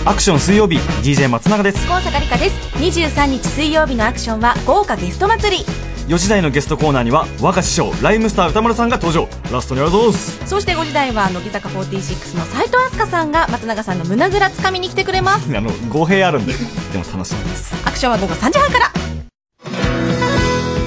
[0.10, 1.88] アクション水曜日 DJ 松永です。
[1.88, 2.56] 高坂理香です。
[2.78, 5.64] 23日水曜日のアクションは豪華ゲスト祭り。
[6.08, 9.28] 4時台のゲストコーナーには若師匠ライムスター歌丸さんが登場。
[9.54, 10.48] ラストにありがとうございます。
[10.48, 15.46] そして5時台は乃木坂46の斉藤飛鳥さんが松永さんの胸ぐらつかみに来てくれます。
[15.56, 17.76] あの語弊あるんででも楽しみです。
[17.86, 18.92] アクションは午後3時半から。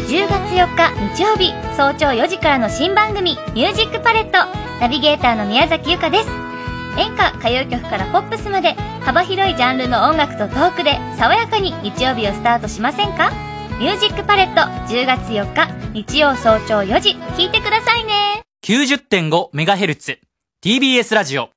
[0.08, 4.48] 10月4日日曜日早朝4時からの新番組「ミュージックパレット」
[4.80, 6.51] ナビゲーターの宮崎由香です
[6.98, 13.31] 演歌歌謡曲からポップスまで幅広いジャンルの音楽とトークで爽やかに日曜日をスタートしませんか？
[13.78, 14.60] ミュージックパレット
[14.93, 17.16] 10月4日日曜早朝4時。
[17.36, 18.43] 聞いてくださいね。
[18.64, 20.19] 90.5MHz
[20.62, 21.48] TBS ラジオ。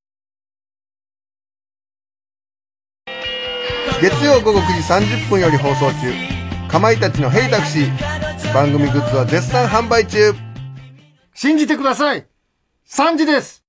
[4.01, 6.13] 月曜午後9時30分より放送中
[6.69, 7.91] かまいたちの「ヘイタクシー」
[8.53, 10.33] 番組グッズは絶賛販売中。
[11.33, 12.25] 信じてください。
[12.87, 13.64] 3時です